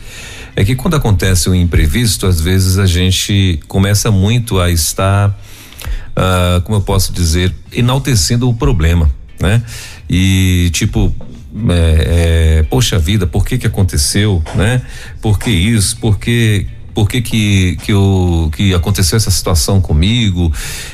é 0.56 0.66
que 0.66 0.76
quando 0.76 0.96
acontece 0.96 1.48
um 1.48 1.54
imprevisto, 1.54 2.26
às 2.26 2.42
vezes 2.42 2.80
a 2.80 2.88
gente 2.88 3.60
começa 3.68 4.10
muito 4.10 4.60
a 4.60 4.72
estar, 4.72 5.30
uh, 5.30 6.60
como 6.64 6.80
eu 6.80 6.82
posso 6.82 7.14
dizer, 7.14 7.54
enaltecendo 7.72 8.50
o 8.50 8.54
problema, 8.56 9.08
né? 9.40 9.62
E 10.10 10.72
tipo, 10.74 11.16
é, 11.70 12.58
é, 12.60 12.64
poxa 12.64 12.98
vida, 12.98 13.28
por 13.28 13.46
que 13.46 13.60
que 13.60 13.68
aconteceu, 13.68 14.42
né? 14.56 14.82
Por 15.22 15.38
que 15.38 15.52
isso? 15.52 15.98
Por 15.98 16.18
que 16.18 16.66
por 16.98 17.08
que 17.08 17.22
que 17.22 17.78
que, 17.84 17.94
eu, 17.94 18.50
que 18.56 18.74
aconteceu 18.74 19.18
essa 19.18 19.30
situação 19.30 19.80
comigo 19.80 20.52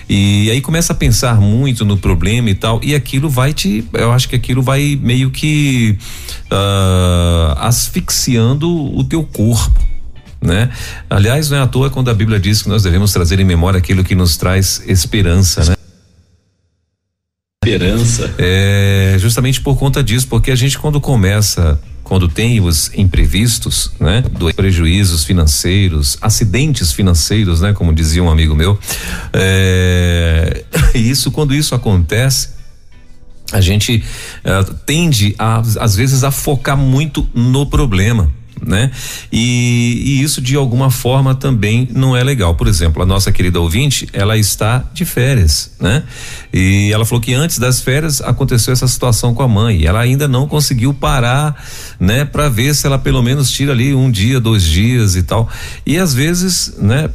e 0.09 0.51
aí 0.51 0.59
começa 0.59 0.91
a 0.91 0.95
pensar 0.95 1.39
muito 1.39 1.85
no 1.85 1.95
problema 1.95 2.49
e 2.49 2.55
tal 2.55 2.81
e 2.83 2.93
aquilo 2.93 3.29
vai 3.29 3.53
te 3.53 3.85
eu 3.93 4.11
acho 4.11 4.27
que 4.27 4.35
aquilo 4.35 4.61
vai 4.61 4.99
meio 5.01 5.31
que 5.31 5.97
uh, 6.51 7.57
asfixiando 7.57 8.69
o 8.69 9.01
teu 9.05 9.23
corpo 9.23 9.81
né? 10.41 10.69
Aliás, 11.09 11.49
não 11.49 11.57
é 11.57 11.61
à 11.61 11.67
toa 11.67 11.89
quando 11.89 12.09
a 12.09 12.13
Bíblia 12.13 12.37
diz 12.37 12.61
que 12.61 12.67
nós 12.67 12.83
devemos 12.83 13.13
trazer 13.13 13.39
em 13.39 13.45
memória 13.45 13.77
aquilo 13.77 14.03
que 14.03 14.13
nos 14.13 14.35
traz 14.35 14.83
esperança, 14.85 15.63
né? 15.63 15.75
Esperança. 17.63 18.29
É, 18.37 19.15
justamente 19.19 19.61
por 19.61 19.77
conta 19.77 20.03
disso, 20.03 20.27
porque 20.27 20.51
a 20.51 20.55
gente 20.55 20.77
quando 20.77 20.99
começa 20.99 21.79
quando 22.03 22.27
tem 22.27 22.59
os 22.59 22.91
imprevistos, 22.93 23.91
né, 23.99 24.21
dos 24.21 24.53
prejuízos 24.53 25.23
financeiros, 25.23 26.17
acidentes 26.21 26.91
financeiros, 26.91 27.61
né, 27.61 27.73
como 27.73 27.93
dizia 27.93 28.23
um 28.23 28.29
amigo 28.29 28.55
meu, 28.55 28.77
é, 29.31 30.63
isso 30.93 31.31
quando 31.31 31.53
isso 31.53 31.73
acontece 31.73 32.53
a 33.51 33.61
gente 33.61 34.03
uh, 34.43 34.73
tende 34.85 35.35
a, 35.37 35.59
às 35.79 35.95
vezes 35.95 36.23
a 36.23 36.31
focar 36.31 36.75
muito 36.75 37.29
no 37.35 37.67
problema 37.67 38.31
né? 38.65 38.91
E, 39.31 40.01
e, 40.05 40.23
isso 40.23 40.41
de 40.41 40.55
alguma 40.55 40.89
forma 40.89 41.35
também 41.35 41.87
não 41.91 42.15
é 42.15 42.23
legal. 42.23 42.55
Por 42.55 42.67
exemplo, 42.67 43.03
a 43.03 43.05
nossa 43.05 43.31
querida 43.31 43.59
ouvinte, 43.59 44.07
ela 44.13 44.37
está 44.37 44.83
de 44.93 45.05
férias, 45.05 45.71
né? 45.79 46.03
E 46.53 46.91
ela 46.91 47.05
falou 47.05 47.21
que 47.21 47.33
antes 47.33 47.57
das 47.57 47.81
férias 47.81 48.21
aconteceu 48.21 48.73
essa 48.73 48.87
situação 48.87 49.33
com 49.33 49.43
a 49.43 49.47
mãe. 49.47 49.85
ela 49.85 49.99
ainda 49.99 50.27
não 50.27 50.47
conseguiu 50.47 50.93
parar, 50.93 51.63
né? 51.99 52.25
Para 52.25 52.49
ver 52.49 52.73
se 52.75 52.87
ela 52.87 52.97
pelo 52.97 53.21
menos 53.21 53.51
tira 53.51 53.71
ali 53.71 53.93
um 53.93 54.09
dia, 54.09 54.39
dois 54.39 54.63
dias 54.63 55.15
e 55.15 55.23
tal. 55.23 55.49
E 55.85 55.97
às 55.97 56.13
vezes, 56.13 56.75
né? 56.77 57.09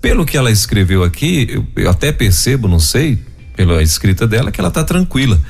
Pelo 0.00 0.26
que 0.26 0.36
ela 0.36 0.50
escreveu 0.50 1.04
aqui, 1.04 1.46
eu, 1.48 1.66
eu 1.76 1.90
até 1.90 2.10
percebo, 2.10 2.66
não 2.66 2.80
sei, 2.80 3.18
pela 3.54 3.82
escrita 3.82 4.26
dela, 4.26 4.50
que 4.50 4.60
ela 4.60 4.68
está 4.68 4.82
tranquila 4.82 5.40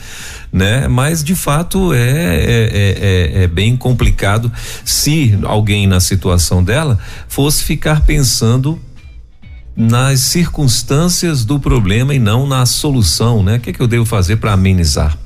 né? 0.53 0.87
Mas 0.87 1.25
de 1.25 1.35
fato 1.35 1.95
é, 1.95 1.99
é, 1.99 2.11
é, 2.11 3.41
é, 3.41 3.43
é 3.45 3.47
bem 3.47 3.77
complicado 3.77 4.53
se 4.85 5.39
alguém 5.45 5.87
na 5.87 5.99
situação 5.99 6.63
dela 6.63 6.99
fosse 7.27 7.65
ficar 7.65 8.03
pensando 8.03 8.79
nas 9.75 10.21
circunstâncias 10.21 11.47
do 11.47 11.59
problema 11.59 12.15
e 12.15 12.19
não 12.19 12.47
na 12.47 12.67
solução, 12.67 13.43
né? 13.43 13.57
O 13.57 13.61
que, 13.61 13.71
é 13.71 13.73
que 13.73 13.81
eu 13.81 13.87
devo 13.87 14.05
fazer 14.05 14.37
para 14.37 14.53
amenizar? 14.53 15.17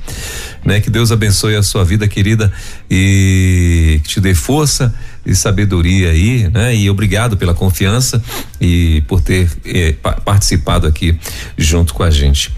Né? 0.64 0.80
Que 0.80 0.88
Deus 0.88 1.10
abençoe 1.10 1.56
a 1.56 1.62
sua 1.62 1.84
vida, 1.84 2.06
querida, 2.06 2.52
e 2.88 4.00
que 4.04 4.08
te 4.08 4.20
dê 4.20 4.34
força 4.34 4.94
e 5.24 5.34
sabedoria 5.34 6.10
aí, 6.10 6.48
né? 6.48 6.76
E 6.76 6.88
obrigado 6.88 7.36
pela 7.36 7.54
confiança 7.54 8.22
e 8.60 9.02
por 9.08 9.20
ter 9.20 9.50
eh, 9.64 9.96
participado 10.24 10.86
aqui 10.86 11.18
junto 11.58 11.92
com 11.92 12.04
a 12.04 12.10
gente. 12.10 12.52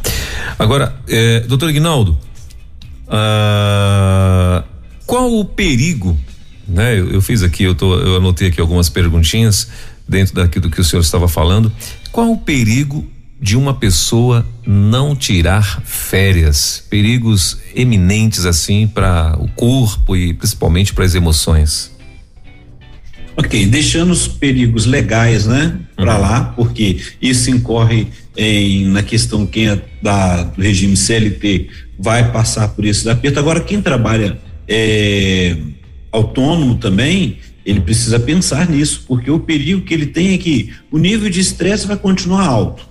Agora, 0.59 0.95
eh, 1.09 1.41
doutor 1.49 1.71
Ignaldo, 1.71 2.19
ah, 3.09 4.65
qual 5.07 5.33
o 5.33 5.45
perigo? 5.45 6.17
Né? 6.67 6.99
Eu, 6.99 7.13
eu, 7.13 7.23
fiz 7.23 7.43
aqui, 7.43 7.65
eu, 7.65 7.75
tô, 7.75 7.99
eu 7.99 8.17
anotei 8.17 8.49
aqui 8.49 8.61
algumas 8.61 8.89
perguntinhas 8.89 9.69
dentro 10.07 10.35
daquilo 10.35 10.71
que 10.71 10.81
o 10.81 10.85
senhor 10.85 11.03
estava 11.03 11.29
falando. 11.29 11.73
Qual 12.13 12.31
o 12.33 12.39
perigo 12.39 13.07
de 13.41 13.57
uma 13.57 13.73
pessoa 13.73 14.47
não 14.67 15.17
tirar 15.17 15.83
férias? 15.85 16.85
Perigos 16.91 17.59
eminentes 17.75 18.45
assim 18.45 18.87
para 18.87 19.37
o 19.39 19.49
corpo 19.49 20.17
e 20.17 20.35
principalmente 20.35 20.93
para 20.93 21.05
as 21.05 21.15
emoções. 21.15 21.97
Ok, 23.37 23.67
deixando 23.67 24.11
os 24.11 24.27
perigos 24.27 24.85
legais, 24.85 25.47
né, 25.47 25.79
para 25.95 26.17
uhum. 26.17 26.21
lá, 26.21 26.41
porque 26.57 26.99
isso 27.23 27.49
incorre 27.51 28.09
em, 28.37 28.87
na 28.87 29.01
questão 29.01 29.47
quem 29.47 29.69
é 29.69 29.81
da, 30.03 30.43
do 30.43 30.61
regime 30.61 30.97
CLT 30.97 31.69
vai 31.99 32.31
passar 32.31 32.69
por 32.69 32.85
esse 32.85 33.09
aperto. 33.09 33.39
Agora, 33.39 33.61
quem 33.61 33.83
trabalha 33.83 34.39
é, 34.69 35.57
autônomo 36.13 36.77
também, 36.77 37.39
ele 37.67 37.81
precisa 37.81 38.21
pensar 38.21 38.69
nisso, 38.69 39.05
porque 39.07 39.31
o 39.31 39.41
perigo 39.41 39.83
que 39.83 39.93
ele 39.93 40.07
tem 40.07 40.35
é 40.35 40.39
que 40.39 40.73
o 40.91 40.99
nível 40.99 41.29
de 41.29 41.41
estresse 41.41 41.87
vai 41.87 41.97
continuar 41.97 42.47
alto. 42.47 42.87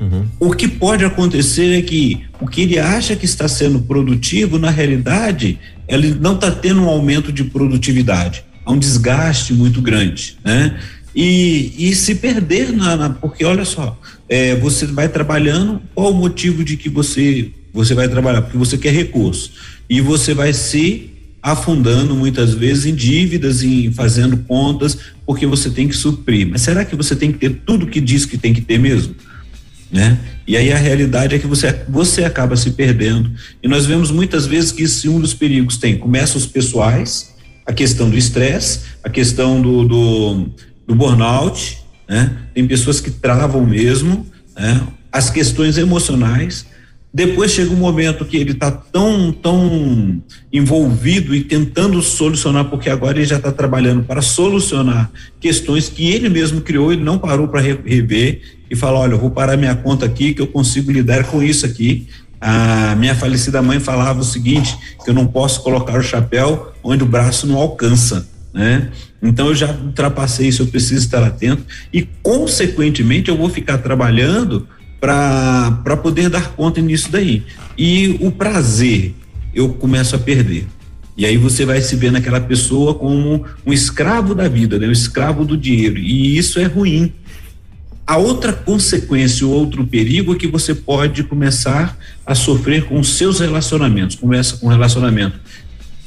Uhum. 0.00 0.26
O 0.40 0.50
que 0.52 0.66
pode 0.66 1.04
acontecer 1.04 1.78
é 1.78 1.82
que 1.82 2.24
o 2.40 2.46
que 2.46 2.62
ele 2.62 2.78
acha 2.78 3.14
que 3.14 3.24
está 3.24 3.46
sendo 3.46 3.80
produtivo, 3.80 4.58
na 4.58 4.70
realidade, 4.70 5.58
ele 5.88 6.14
não 6.14 6.34
está 6.34 6.50
tendo 6.50 6.82
um 6.82 6.88
aumento 6.88 7.32
de 7.32 7.44
produtividade. 7.44 8.44
Há 8.64 8.72
um 8.72 8.78
desgaste 8.78 9.52
muito 9.52 9.80
grande, 9.80 10.36
né? 10.44 10.78
E, 11.14 11.74
e 11.76 11.94
se 11.94 12.14
perder 12.14 12.72
na, 12.72 12.96
na 12.96 13.10
porque 13.10 13.44
olha 13.44 13.64
só, 13.64 13.98
é, 14.28 14.56
você 14.56 14.86
vai 14.86 15.08
trabalhando, 15.08 15.80
qual 15.94 16.10
o 16.10 16.14
motivo 16.14 16.64
de 16.64 16.76
que 16.76 16.88
você 16.88 17.50
você 17.72 17.94
vai 17.94 18.08
trabalhar 18.08 18.42
porque 18.42 18.58
você 18.58 18.76
quer 18.76 18.92
recurso 18.92 19.52
e 19.88 20.00
você 20.00 20.34
vai 20.34 20.52
se 20.52 21.10
afundando 21.42 22.14
muitas 22.14 22.54
vezes 22.54 22.86
em 22.86 22.94
dívidas, 22.94 23.64
em 23.64 23.90
fazendo 23.92 24.36
contas, 24.36 24.96
porque 25.26 25.44
você 25.46 25.70
tem 25.70 25.88
que 25.88 25.96
suprir. 25.96 26.46
Mas 26.46 26.62
será 26.62 26.84
que 26.84 26.94
você 26.94 27.16
tem 27.16 27.32
que 27.32 27.38
ter 27.38 27.62
tudo 27.66 27.86
que 27.86 28.00
diz 28.00 28.24
que 28.24 28.38
tem 28.38 28.54
que 28.54 28.60
ter 28.60 28.78
mesmo? 28.78 29.14
Né? 29.90 30.18
E 30.46 30.56
aí 30.56 30.72
a 30.72 30.78
realidade 30.78 31.34
é 31.34 31.38
que 31.38 31.46
você, 31.46 31.84
você 31.88 32.24
acaba 32.24 32.56
se 32.56 32.70
perdendo. 32.70 33.30
E 33.62 33.68
nós 33.68 33.84
vemos 33.84 34.10
muitas 34.10 34.46
vezes 34.46 34.70
que 34.70 34.84
esse 34.84 35.08
um 35.08 35.20
dos 35.20 35.34
perigos 35.34 35.76
tem, 35.76 35.98
começa 35.98 36.38
os 36.38 36.46
pessoais, 36.46 37.34
a 37.66 37.72
questão 37.72 38.08
do 38.08 38.16
estresse, 38.16 38.80
a 39.02 39.10
questão 39.10 39.60
do, 39.60 39.84
do, 39.84 40.50
do 40.86 40.94
burnout, 40.94 41.78
né? 42.08 42.38
Tem 42.54 42.66
pessoas 42.66 43.00
que 43.00 43.10
travam 43.10 43.64
mesmo, 43.64 44.26
né? 44.56 44.86
As 45.10 45.28
questões 45.28 45.76
emocionais, 45.76 46.66
depois 47.14 47.50
chega 47.50 47.70
um 47.70 47.76
momento 47.76 48.24
que 48.24 48.38
ele 48.38 48.52
está 48.52 48.70
tão, 48.70 49.30
tão 49.30 50.22
envolvido 50.50 51.34
e 51.34 51.44
tentando 51.44 52.00
solucionar, 52.00 52.64
porque 52.66 52.88
agora 52.88 53.18
ele 53.18 53.26
já 53.26 53.36
está 53.36 53.52
trabalhando 53.52 54.02
para 54.04 54.22
solucionar 54.22 55.10
questões 55.38 55.90
que 55.90 56.10
ele 56.10 56.30
mesmo 56.30 56.62
criou, 56.62 56.90
ele 56.90 57.02
não 57.02 57.18
parou 57.18 57.48
para 57.48 57.60
rever 57.60 58.40
e 58.70 58.74
falar: 58.74 59.00
olha, 59.00 59.12
eu 59.12 59.18
vou 59.18 59.30
parar 59.30 59.58
minha 59.58 59.74
conta 59.74 60.06
aqui, 60.06 60.32
que 60.32 60.40
eu 60.40 60.46
consigo 60.46 60.90
lidar 60.90 61.24
com 61.24 61.42
isso 61.42 61.66
aqui. 61.66 62.06
A 62.40 62.96
minha 62.96 63.14
falecida 63.14 63.60
mãe 63.60 63.78
falava 63.78 64.20
o 64.20 64.24
seguinte: 64.24 64.74
que 65.04 65.10
eu 65.10 65.14
não 65.14 65.26
posso 65.26 65.62
colocar 65.62 65.98
o 65.98 66.02
chapéu 66.02 66.72
onde 66.82 67.02
o 67.04 67.06
braço 67.06 67.46
não 67.46 67.58
alcança. 67.58 68.26
Né? 68.54 68.90
Então 69.22 69.48
eu 69.48 69.54
já 69.54 69.70
ultrapassei 69.70 70.48
isso, 70.48 70.62
eu 70.62 70.66
preciso 70.66 71.04
estar 71.04 71.22
atento 71.22 71.62
e, 71.92 72.08
consequentemente, 72.22 73.30
eu 73.30 73.36
vou 73.36 73.48
ficar 73.48 73.78
trabalhando 73.78 74.66
para 75.02 75.96
poder 75.96 76.28
dar 76.28 76.52
conta 76.52 76.80
nisso 76.80 77.10
daí. 77.10 77.42
E 77.76 78.16
o 78.20 78.30
prazer 78.30 79.12
eu 79.52 79.70
começo 79.70 80.14
a 80.14 80.18
perder. 80.18 80.64
E 81.16 81.26
aí 81.26 81.36
você 81.36 81.66
vai 81.66 81.82
se 81.82 81.96
ver 81.96 82.12
naquela 82.12 82.40
pessoa 82.40 82.94
como 82.94 83.44
um 83.66 83.72
escravo 83.72 84.32
da 84.32 84.46
vida, 84.46 84.78
né? 84.78 84.86
um 84.86 84.92
escravo 84.92 85.44
do 85.44 85.56
dinheiro. 85.56 85.98
E 85.98 86.38
isso 86.38 86.60
é 86.60 86.64
ruim. 86.66 87.12
A 88.06 88.16
outra 88.16 88.52
consequência, 88.52 89.44
o 89.44 89.50
outro 89.50 89.84
perigo 89.84 90.34
é 90.34 90.38
que 90.38 90.46
você 90.46 90.72
pode 90.72 91.24
começar 91.24 91.98
a 92.24 92.34
sofrer 92.36 92.84
com 92.84 93.00
os 93.00 93.08
seus 93.14 93.40
relacionamentos. 93.40 94.14
Começa 94.14 94.56
com 94.56 94.68
o 94.68 94.70
relacionamento 94.70 95.38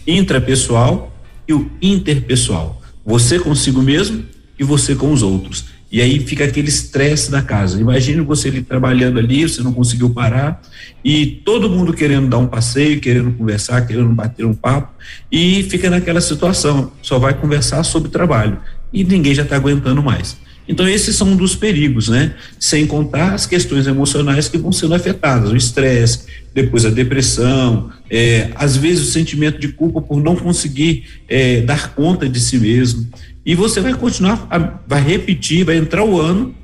intrapessoal 0.08 1.14
e 1.46 1.54
o 1.54 1.70
interpessoal. 1.82 2.82
Você 3.06 3.40
consigo 3.40 3.82
mesmo 3.82 4.24
e 4.58 4.64
você 4.64 4.96
com 4.96 5.12
os 5.12 5.22
outros. 5.22 5.75
E 5.96 6.02
aí 6.02 6.20
fica 6.20 6.44
aquele 6.44 6.68
estresse 6.68 7.32
da 7.32 7.42
casa. 7.42 7.80
Imagine 7.80 8.20
você 8.20 8.50
ali 8.50 8.62
trabalhando 8.62 9.18
ali, 9.18 9.48
você 9.48 9.64
não 9.64 9.72
conseguiu 9.72 10.10
parar, 10.10 10.62
e 11.02 11.26
todo 11.46 11.70
mundo 11.70 11.94
querendo 11.94 12.28
dar 12.28 12.38
um 12.38 12.48
passeio, 12.48 13.00
querendo 13.00 13.32
conversar, 13.32 13.88
querendo 13.88 14.10
bater 14.10 14.46
um 14.46 14.54
papo, 14.54 14.94
e 15.32 15.64
fica 15.70 15.90
naquela 15.90 16.20
situação, 16.20 16.92
só 17.02 17.18
vai 17.18 17.34
conversar 17.34 17.82
sobre 17.84 18.10
trabalho. 18.10 18.58
E 18.92 19.06
ninguém 19.06 19.34
já 19.34 19.44
está 19.44 19.56
aguentando 19.56 20.04
mais. 20.04 20.36
Então, 20.68 20.86
esses 20.86 21.16
são 21.16 21.30
um 21.30 21.36
dos 21.38 21.56
perigos, 21.56 22.10
né? 22.10 22.36
Sem 22.60 22.86
contar 22.86 23.34
as 23.34 23.46
questões 23.46 23.88
emocionais 23.88 24.50
que 24.50 24.58
vão 24.58 24.74
sendo 24.74 24.96
afetadas, 24.96 25.50
o 25.50 25.56
estresse, 25.56 26.26
depois 26.54 26.86
a 26.86 26.90
depressão, 26.90 27.90
é, 28.10 28.50
às 28.56 28.76
vezes 28.76 29.08
o 29.08 29.12
sentimento 29.12 29.60
de 29.60 29.70
culpa 29.70 30.02
por 30.02 30.22
não 30.22 30.36
conseguir 30.36 31.06
é, 31.30 31.62
dar 31.62 31.96
conta 31.96 32.28
de 32.28 32.42
si 32.42 32.58
mesmo. 32.58 33.08
E 33.46 33.54
você 33.54 33.80
vai 33.80 33.94
continuar, 33.94 34.48
vai 34.88 35.02
repetir, 35.02 35.64
vai 35.64 35.78
entrar 35.78 36.04
o 36.04 36.20
ano, 36.20 36.56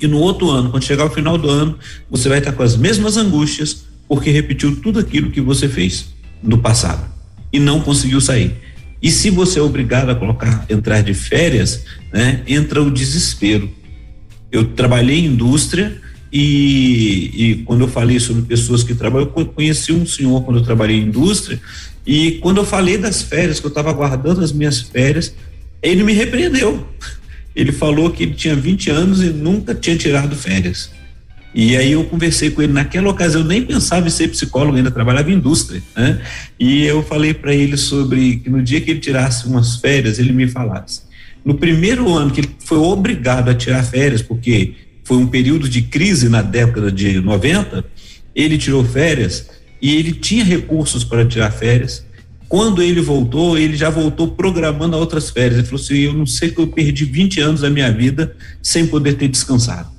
e 0.00 0.06
no 0.06 0.18
outro 0.18 0.50
ano, 0.50 0.70
quando 0.70 0.84
chegar 0.84 1.04
o 1.04 1.10
final 1.10 1.38
do 1.38 1.48
ano, 1.48 1.78
você 2.10 2.28
vai 2.28 2.38
estar 2.38 2.52
com 2.52 2.62
as 2.62 2.76
mesmas 2.76 3.16
angústias, 3.16 3.84
porque 4.08 4.30
repetiu 4.30 4.76
tudo 4.80 4.98
aquilo 4.98 5.30
que 5.30 5.40
você 5.40 5.68
fez 5.68 6.08
no 6.42 6.58
passado 6.58 7.04
e 7.52 7.58
não 7.58 7.80
conseguiu 7.80 8.20
sair. 8.20 8.54
E 9.02 9.10
se 9.10 9.30
você 9.30 9.58
é 9.58 9.62
obrigado 9.62 10.10
a 10.10 10.14
colocar, 10.14 10.64
entrar 10.68 11.02
de 11.02 11.14
férias, 11.14 11.84
né, 12.12 12.42
entra 12.46 12.82
o 12.82 12.90
desespero. 12.90 13.70
Eu 14.50 14.64
trabalhei 14.64 15.20
em 15.20 15.26
indústria 15.26 16.00
e, 16.32 17.30
e 17.34 17.54
quando 17.64 17.82
eu 17.82 17.88
falei 17.88 18.18
sobre 18.20 18.42
pessoas 18.42 18.82
que 18.82 18.94
trabalham, 18.94 19.30
eu 19.36 19.46
conheci 19.46 19.92
um 19.92 20.06
senhor 20.06 20.42
quando 20.44 20.58
eu 20.58 20.64
trabalhei 20.64 20.98
em 20.98 21.04
indústria 21.04 21.60
e 22.06 22.32
quando 22.42 22.58
eu 22.58 22.64
falei 22.64 22.96
das 22.96 23.22
férias, 23.22 23.60
que 23.60 23.66
eu 23.66 23.70
estava 23.70 23.90
aguardando 23.90 24.40
as 24.40 24.52
minhas 24.52 24.80
férias, 24.80 25.34
ele 25.88 26.02
me 26.02 26.12
repreendeu. 26.12 26.86
Ele 27.54 27.72
falou 27.72 28.10
que 28.10 28.22
ele 28.22 28.34
tinha 28.34 28.54
20 28.54 28.90
anos 28.90 29.22
e 29.22 29.30
nunca 29.30 29.74
tinha 29.74 29.96
tirado 29.96 30.36
férias. 30.36 30.90
E 31.54 31.74
aí 31.74 31.92
eu 31.92 32.04
conversei 32.04 32.50
com 32.50 32.60
ele 32.60 32.72
naquela 32.72 33.08
ocasião, 33.08 33.40
eu 33.40 33.48
nem 33.48 33.64
pensava 33.64 34.06
em 34.06 34.10
ser 34.10 34.28
psicólogo, 34.28 34.76
ainda 34.76 34.90
trabalhava 34.90 35.30
em 35.30 35.34
indústria, 35.34 35.82
né? 35.96 36.20
E 36.60 36.84
eu 36.84 37.02
falei 37.02 37.32
para 37.32 37.54
ele 37.54 37.78
sobre 37.78 38.36
que 38.36 38.50
no 38.50 38.62
dia 38.62 38.78
que 38.78 38.90
ele 38.90 39.00
tirasse 39.00 39.46
umas 39.46 39.76
férias, 39.76 40.18
ele 40.18 40.32
me 40.32 40.46
falasse. 40.46 41.02
No 41.42 41.54
primeiro 41.54 42.12
ano 42.12 42.30
que 42.30 42.40
ele 42.40 42.50
foi 42.58 42.76
obrigado 42.76 43.48
a 43.48 43.54
tirar 43.54 43.82
férias, 43.84 44.20
porque 44.20 44.74
foi 45.02 45.16
um 45.16 45.26
período 45.26 45.68
de 45.68 45.80
crise 45.80 46.28
na 46.28 46.42
década 46.42 46.92
de 46.92 47.20
90, 47.20 47.84
ele 48.34 48.58
tirou 48.58 48.84
férias 48.84 49.48
e 49.80 49.94
ele 49.94 50.12
tinha 50.12 50.44
recursos 50.44 51.04
para 51.04 51.24
tirar 51.24 51.50
férias. 51.52 52.04
Quando 52.48 52.82
ele 52.82 53.00
voltou, 53.00 53.58
ele 53.58 53.76
já 53.76 53.90
voltou 53.90 54.28
programando 54.28 54.96
outras 54.96 55.30
férias. 55.30 55.58
Ele 55.58 55.66
falou 55.66 55.82
assim: 55.82 55.96
Eu 55.96 56.12
não 56.12 56.26
sei 56.26 56.50
que 56.50 56.60
eu 56.60 56.66
perdi 56.66 57.04
20 57.04 57.40
anos 57.40 57.60
da 57.62 57.70
minha 57.70 57.90
vida 57.90 58.36
sem 58.62 58.86
poder 58.86 59.14
ter 59.14 59.28
descansado. 59.28 59.96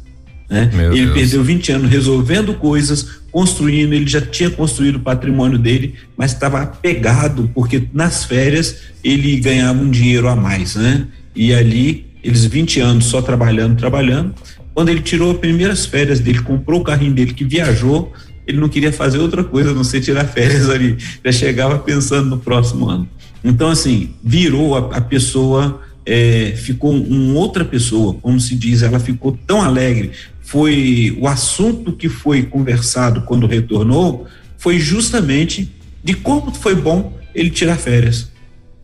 Né? 0.49 0.69
ele 0.93 1.07
Deus. 1.07 1.13
perdeu 1.13 1.43
20 1.43 1.71
anos 1.73 1.91
resolvendo 1.91 2.53
coisas, 2.53 3.19
construindo, 3.31 3.91
ele 3.91 4.07
já 4.07 4.21
tinha 4.21 4.49
construído 4.49 4.95
o 4.95 4.99
patrimônio 5.01 5.57
dele, 5.57 5.95
mas 6.15 6.31
estava 6.31 6.61
apegado, 6.61 7.51
porque 7.53 7.83
nas 7.93 8.23
férias 8.23 8.77
ele 9.03 9.37
ganhava 9.41 9.77
um 9.77 9.91
dinheiro 9.91 10.27
a 10.29 10.35
mais, 10.35 10.75
né? 10.75 11.05
E 11.35 11.53
ali, 11.53 12.05
eles 12.23 12.45
20 12.45 12.79
anos 12.79 13.05
só 13.05 13.21
trabalhando, 13.21 13.77
trabalhando. 13.77 14.33
Quando 14.73 14.89
ele 14.89 15.01
tirou 15.01 15.31
as 15.31 15.37
primeiras 15.37 15.85
férias 15.85 16.19
dele, 16.19 16.39
comprou 16.39 16.79
o 16.79 16.83
carrinho 16.83 17.13
dele 17.13 17.33
que 17.33 17.43
viajou, 17.43 18.13
ele 18.47 18.59
não 18.59 18.69
queria 18.69 18.93
fazer 18.93 19.19
outra 19.19 19.43
coisa 19.43 19.71
a 19.71 19.73
não 19.73 19.83
ser 19.83 20.01
tirar 20.01 20.25
férias 20.25 20.69
ali. 20.69 20.97
Já 21.23 21.31
chegava 21.31 21.77
pensando 21.77 22.29
no 22.29 22.37
próximo 22.37 22.89
ano. 22.89 23.07
Então, 23.43 23.69
assim, 23.69 24.11
virou 24.23 24.75
a, 24.75 24.97
a 24.97 25.01
pessoa, 25.01 25.81
é, 26.05 26.53
ficou 26.55 26.91
uma 26.91 27.37
outra 27.37 27.65
pessoa, 27.65 28.13
como 28.15 28.39
se 28.39 28.55
diz, 28.55 28.81
ela 28.81 28.99
ficou 28.99 29.37
tão 29.45 29.61
alegre. 29.61 30.11
Foi 30.41 31.15
o 31.19 31.27
assunto 31.27 31.91
que 31.91 32.07
foi 32.07 32.43
conversado 32.43 33.21
quando 33.21 33.45
retornou, 33.45 34.25
foi 34.57 34.79
justamente 34.79 35.69
de 36.03 36.13
como 36.13 36.53
foi 36.53 36.73
bom 36.73 37.17
ele 37.35 37.49
tirar 37.49 37.75
férias. 37.75 38.31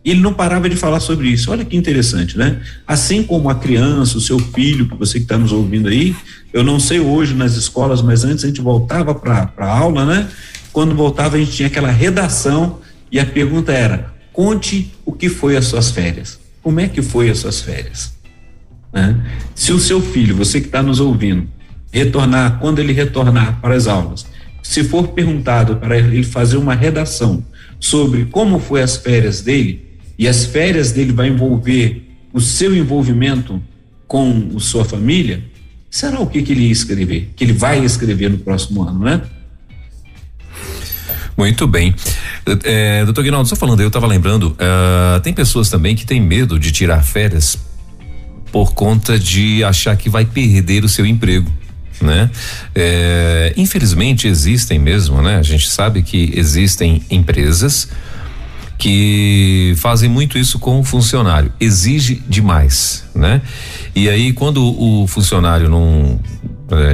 Ele 0.04 0.20
não 0.20 0.34
parava 0.34 0.68
de 0.68 0.76
falar 0.76 1.00
sobre 1.00 1.28
isso. 1.28 1.50
Olha 1.50 1.64
que 1.64 1.76
interessante, 1.76 2.36
né? 2.36 2.60
Assim 2.86 3.22
como 3.22 3.48
a 3.48 3.54
criança, 3.54 4.18
o 4.18 4.20
seu 4.20 4.38
filho, 4.38 4.86
que 4.86 4.96
você 4.96 5.18
que 5.18 5.24
está 5.24 5.38
nos 5.38 5.50
ouvindo 5.50 5.88
aí, 5.88 6.14
eu 6.52 6.62
não 6.62 6.78
sei 6.78 7.00
hoje 7.00 7.34
nas 7.34 7.54
escolas, 7.54 8.02
mas 8.02 8.22
antes 8.22 8.44
a 8.44 8.48
gente 8.48 8.60
voltava 8.60 9.14
para 9.14 9.50
a 9.56 9.78
aula, 9.78 10.04
né? 10.04 10.28
Quando 10.72 10.94
voltava, 10.94 11.36
a 11.36 11.38
gente 11.38 11.52
tinha 11.52 11.68
aquela 11.68 11.90
redação 11.90 12.80
e 13.10 13.18
a 13.18 13.24
pergunta 13.24 13.72
era: 13.72 14.12
conte 14.32 14.92
o 15.06 15.12
que 15.12 15.28
foi 15.28 15.56
as 15.56 15.64
suas 15.64 15.90
férias. 15.90 16.38
Como 16.62 16.80
é 16.80 16.88
que 16.88 17.00
foi 17.00 17.30
as 17.30 17.38
suas 17.38 17.60
férias? 17.60 18.14
Né? 18.92 19.16
Se 19.54 19.72
o 19.72 19.78
seu 19.78 20.00
filho, 20.00 20.36
você 20.36 20.60
que 20.60 20.66
está 20.66 20.82
nos 20.82 21.00
ouvindo, 21.00 21.48
retornar, 21.90 22.58
quando 22.58 22.78
ele 22.78 22.92
retornar 22.92 23.60
para 23.60 23.74
as 23.74 23.86
aulas, 23.86 24.26
se 24.62 24.82
for 24.82 25.08
perguntado 25.08 25.76
para 25.76 25.96
ele 25.96 26.22
fazer 26.22 26.56
uma 26.56 26.74
redação 26.74 27.44
sobre 27.78 28.24
como 28.26 28.58
foi 28.58 28.82
as 28.82 28.96
férias 28.96 29.42
dele, 29.42 29.93
e 30.18 30.28
as 30.28 30.44
férias 30.44 30.92
dele 30.92 31.12
vai 31.12 31.28
envolver 31.28 32.02
o 32.32 32.40
seu 32.40 32.74
envolvimento 32.76 33.62
com 34.06 34.52
a 34.56 34.60
sua 34.60 34.84
família, 34.84 35.44
será 35.90 36.20
o 36.20 36.26
que, 36.26 36.42
que 36.42 36.52
ele 36.52 36.66
ia 36.66 36.72
escrever? 36.72 37.32
Que 37.36 37.44
ele 37.44 37.52
vai 37.52 37.84
escrever 37.84 38.30
no 38.30 38.38
próximo 38.38 38.82
ano, 38.82 39.00
né? 39.00 39.22
Muito 41.36 41.66
bem. 41.66 41.94
É, 42.62 43.04
doutor 43.04 43.24
Guinaldo, 43.24 43.48
só 43.48 43.56
falando, 43.56 43.80
eu 43.80 43.88
estava 43.88 44.06
lembrando, 44.06 44.50
uh, 44.52 45.20
tem 45.20 45.32
pessoas 45.32 45.68
também 45.68 45.96
que 45.96 46.06
têm 46.06 46.20
medo 46.20 46.58
de 46.58 46.70
tirar 46.70 47.02
férias 47.02 47.58
por 48.52 48.72
conta 48.72 49.18
de 49.18 49.64
achar 49.64 49.96
que 49.96 50.08
vai 50.08 50.24
perder 50.24 50.84
o 50.84 50.88
seu 50.88 51.04
emprego. 51.04 51.50
Né? 52.00 52.30
É, 52.74 53.54
infelizmente 53.56 54.28
existem 54.28 54.78
mesmo, 54.78 55.22
né? 55.22 55.36
A 55.36 55.42
gente 55.42 55.68
sabe 55.68 56.02
que 56.02 56.32
existem 56.34 57.02
empresas 57.10 57.88
que 58.84 59.72
fazem 59.78 60.10
muito 60.10 60.36
isso 60.36 60.58
com 60.58 60.78
o 60.78 60.84
funcionário, 60.84 61.50
exige 61.58 62.22
demais, 62.28 63.02
né? 63.14 63.40
E 63.94 64.10
aí 64.10 64.30
quando 64.34 64.62
o 64.62 65.06
funcionário 65.06 65.70
não 65.70 66.20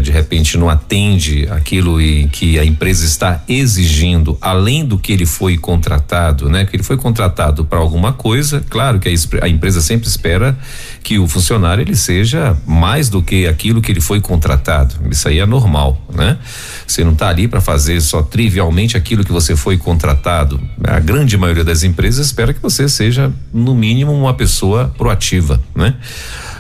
de 0.02 0.10
repente 0.10 0.58
não 0.58 0.68
atende 0.68 1.46
aquilo 1.48 2.00
em 2.00 2.26
que 2.26 2.58
a 2.58 2.64
empresa 2.64 3.04
está 3.04 3.42
exigindo, 3.48 4.36
além 4.40 4.84
do 4.84 4.98
que 4.98 5.12
ele 5.12 5.24
foi 5.24 5.56
contratado, 5.56 6.48
né? 6.48 6.64
Que 6.64 6.74
ele 6.74 6.82
foi 6.82 6.96
contratado 6.96 7.64
para 7.64 7.78
alguma 7.78 8.12
coisa, 8.12 8.64
claro 8.68 8.98
que 8.98 9.08
a, 9.08 9.44
a, 9.44 9.48
empresa 9.48 9.80
sempre 9.80 10.08
espera 10.08 10.58
que 11.04 11.18
o 11.18 11.28
funcionário 11.28 11.82
ele 11.82 11.94
seja 11.94 12.56
mais 12.66 13.08
do 13.08 13.22
que 13.22 13.46
aquilo 13.46 13.80
que 13.80 13.92
ele 13.92 14.00
foi 14.00 14.20
contratado. 14.20 14.96
Isso 15.08 15.28
aí 15.28 15.38
é 15.38 15.46
normal, 15.46 16.04
né? 16.12 16.38
Você 16.84 17.04
não 17.04 17.12
está 17.12 17.28
ali 17.28 17.46
para 17.46 17.60
fazer 17.60 18.00
só 18.00 18.22
trivialmente 18.22 18.96
aquilo 18.96 19.24
que 19.24 19.32
você 19.32 19.54
foi 19.54 19.78
contratado. 19.78 20.60
A 20.82 20.98
grande 20.98 21.36
maioria 21.38 21.64
das 21.64 21.84
empresas 21.84 22.26
espera 22.26 22.52
que 22.52 22.60
você 22.60 22.88
seja 22.88 23.32
no 23.52 23.74
mínimo 23.74 24.12
uma 24.12 24.34
pessoa 24.34 24.92
proativa, 24.98 25.62
né? 25.76 25.94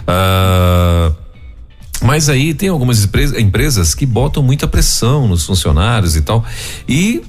Ah, 0.06 1.12
mas 2.02 2.28
aí 2.28 2.54
tem 2.54 2.68
algumas 2.68 3.06
empresas 3.38 3.94
que 3.94 4.06
botam 4.06 4.42
muita 4.42 4.66
pressão 4.66 5.28
nos 5.28 5.44
funcionários 5.44 6.16
e 6.16 6.22
tal. 6.22 6.44
E 6.88 7.22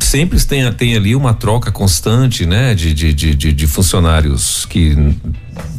sempre 0.00 0.40
tem, 0.44 0.72
tem 0.72 0.96
ali 0.96 1.14
uma 1.14 1.34
troca 1.34 1.70
constante, 1.70 2.46
né? 2.46 2.74
De, 2.74 2.94
de, 2.94 3.12
de, 3.12 3.52
de 3.52 3.66
funcionários 3.66 4.64
que 4.66 4.96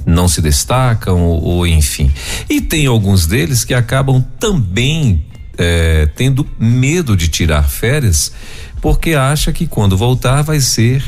não 0.06 0.28
se 0.28 0.42
destacam, 0.42 1.22
ou, 1.22 1.42
ou, 1.42 1.68
enfim. 1.68 2.12
E 2.50 2.60
tem 2.60 2.86
alguns 2.86 3.26
deles 3.26 3.64
que 3.64 3.74
acabam 3.74 4.24
também 4.40 5.24
é, 5.58 6.08
tendo 6.16 6.48
medo 6.60 7.16
de 7.16 7.28
tirar 7.28 7.64
férias, 7.64 8.34
porque 8.82 9.14
acha 9.14 9.52
que 9.52 9.68
quando 9.68 9.96
voltar 9.96 10.42
vai 10.42 10.60
ser 10.60 11.04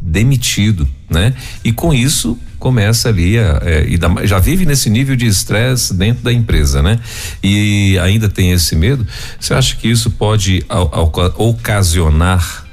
demitido, 0.00 0.88
né? 1.08 1.32
E 1.64 1.72
com 1.72 1.94
isso 1.94 2.36
começa 2.62 3.08
ali 3.08 3.36
a, 3.40 3.60
é, 3.64 3.84
e 3.88 3.98
já 4.24 4.38
vive 4.38 4.64
nesse 4.64 4.88
nível 4.88 5.16
de 5.16 5.26
estresse 5.26 5.92
dentro 5.92 6.22
da 6.22 6.32
empresa, 6.32 6.80
né? 6.80 7.00
E 7.42 7.98
ainda 7.98 8.28
tem 8.28 8.52
esse 8.52 8.76
medo. 8.76 9.04
Você 9.38 9.52
acha 9.52 9.74
que 9.74 9.90
isso 9.90 10.12
pode 10.12 10.64
a, 10.68 10.76
a, 10.76 11.02
ocasionar 11.02 12.64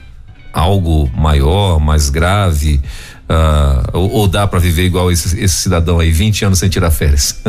algo 0.54 1.10
maior, 1.18 1.80
mais 1.80 2.12
grave? 2.12 2.80
Uh, 3.28 3.90
ou, 3.94 4.12
ou, 4.12 4.28
dá 4.28 4.46
para 4.46 4.60
viver 4.60 4.86
igual 4.86 5.12
esse, 5.12 5.40
esse, 5.40 5.56
cidadão 5.56 6.00
aí, 6.00 6.12
20 6.12 6.46
anos 6.46 6.60
sem 6.60 6.70
tirar 6.70 6.92
férias? 6.92 7.42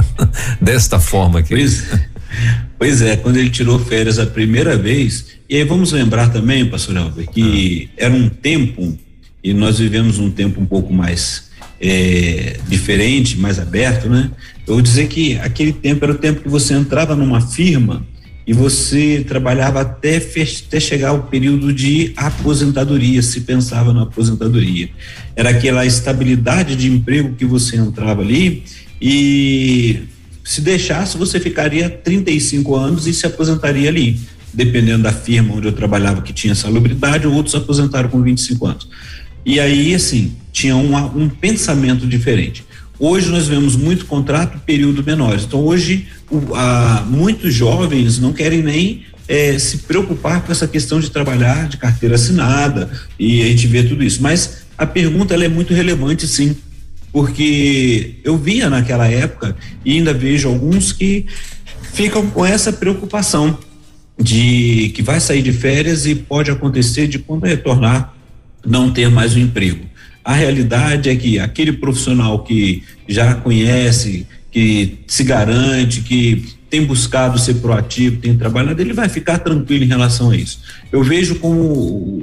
Desta 0.60 0.98
forma 0.98 1.40
aqui. 1.40 1.54
Pois, 1.54 1.86
pois 2.78 3.02
é, 3.02 3.16
quando 3.16 3.36
ele 3.36 3.50
tirou 3.50 3.78
férias 3.78 4.18
a 4.18 4.24
primeira 4.24 4.78
vez, 4.78 5.26
e 5.48 5.56
aí 5.56 5.64
vamos 5.64 5.92
lembrar 5.92 6.30
também, 6.30 6.64
pastor 6.70 6.96
Albert, 6.96 7.28
que 7.28 7.90
ah. 7.98 8.04
era 8.04 8.14
um 8.14 8.30
tempo, 8.30 8.98
e 9.44 9.52
nós 9.52 9.78
vivemos 9.78 10.18
um 10.18 10.30
tempo 10.30 10.58
um 10.58 10.66
pouco 10.66 10.92
mais 10.92 11.51
é, 11.82 12.60
diferente, 12.68 13.36
mais 13.36 13.58
aberto, 13.58 14.08
né? 14.08 14.30
Eu 14.66 14.74
vou 14.74 14.82
dizer 14.82 15.08
que 15.08 15.36
aquele 15.38 15.72
tempo 15.72 16.04
era 16.04 16.12
o 16.12 16.18
tempo 16.18 16.40
que 16.40 16.48
você 16.48 16.74
entrava 16.74 17.16
numa 17.16 17.40
firma 17.40 18.06
e 18.46 18.52
você 18.52 19.24
trabalhava 19.26 19.80
até, 19.80 20.16
até 20.16 20.80
chegar 20.80 21.12
o 21.12 21.24
período 21.24 21.72
de 21.72 22.12
aposentadoria, 22.16 23.20
se 23.20 23.40
pensava 23.40 23.92
na 23.92 24.02
aposentadoria. 24.02 24.88
Era 25.34 25.50
aquela 25.50 25.84
estabilidade 25.84 26.76
de 26.76 26.88
emprego 26.88 27.34
que 27.34 27.44
você 27.44 27.76
entrava 27.76 28.22
ali 28.22 28.62
e 29.00 30.02
Se 30.44 30.60
deixasse, 30.60 31.16
você 31.16 31.38
ficaria 31.38 31.88
35 31.88 32.74
anos 32.74 33.06
e 33.06 33.14
se 33.14 33.24
aposentaria 33.26 33.88
ali, 33.88 34.20
dependendo 34.52 35.04
da 35.04 35.12
firma 35.12 35.54
onde 35.54 35.68
eu 35.68 35.72
trabalhava 35.72 36.20
que 36.20 36.32
tinha 36.32 36.54
salubridade, 36.54 37.28
outros 37.28 37.54
aposentaram 37.54 38.08
com 38.08 38.20
25 38.20 38.66
anos. 38.66 38.88
E 39.44 39.58
aí, 39.58 39.94
assim, 39.94 40.36
tinha 40.52 40.76
um 40.76 41.28
pensamento 41.28 42.06
diferente. 42.06 42.64
Hoje 42.98 43.30
nós 43.30 43.48
vemos 43.48 43.74
muito 43.74 44.06
contrato 44.06 44.60
período 44.60 45.02
menores. 45.02 45.44
Então 45.44 45.64
hoje 45.64 46.06
o, 46.30 46.54
a, 46.54 47.04
muitos 47.08 47.52
jovens 47.52 48.18
não 48.18 48.32
querem 48.32 48.62
nem 48.62 49.04
é, 49.26 49.58
se 49.58 49.78
preocupar 49.78 50.42
com 50.42 50.52
essa 50.52 50.68
questão 50.68 51.00
de 51.00 51.10
trabalhar 51.10 51.68
de 51.68 51.78
carteira 51.78 52.14
assinada 52.14 52.90
e 53.18 53.42
a 53.42 53.46
gente 53.46 53.66
vê 53.66 53.82
tudo 53.82 54.04
isso. 54.04 54.22
Mas 54.22 54.58
a 54.78 54.86
pergunta 54.86 55.34
é 55.34 55.48
muito 55.48 55.74
relevante, 55.74 56.28
sim, 56.28 56.54
porque 57.12 58.20
eu 58.22 58.36
via 58.36 58.70
naquela 58.70 59.08
época 59.08 59.56
e 59.84 59.94
ainda 59.94 60.14
vejo 60.14 60.48
alguns 60.48 60.92
que 60.92 61.26
ficam 61.92 62.26
com 62.28 62.46
essa 62.46 62.72
preocupação 62.72 63.58
de 64.16 64.92
que 64.94 65.02
vai 65.02 65.18
sair 65.18 65.42
de 65.42 65.52
férias 65.52 66.06
e 66.06 66.14
pode 66.14 66.50
acontecer 66.50 67.08
de 67.08 67.18
quando 67.18 67.44
retornar 67.44 68.14
não 68.64 68.90
ter 68.90 69.10
mais 69.10 69.34
um 69.34 69.40
emprego. 69.40 69.84
A 70.24 70.34
realidade 70.34 71.08
é 71.08 71.16
que 71.16 71.38
aquele 71.38 71.72
profissional 71.72 72.44
que 72.44 72.82
já 73.08 73.34
conhece, 73.34 74.26
que 74.50 74.98
se 75.06 75.24
garante, 75.24 76.00
que 76.02 76.44
tem 76.70 76.84
buscado 76.84 77.38
ser 77.38 77.54
proativo, 77.54 78.16
tem 78.16 78.36
trabalhado, 78.36 78.80
ele 78.80 78.92
vai 78.92 79.08
ficar 79.08 79.38
tranquilo 79.38 79.84
em 79.84 79.88
relação 79.88 80.30
a 80.30 80.36
isso. 80.36 80.60
Eu 80.90 81.02
vejo 81.02 81.34
como 81.36 81.58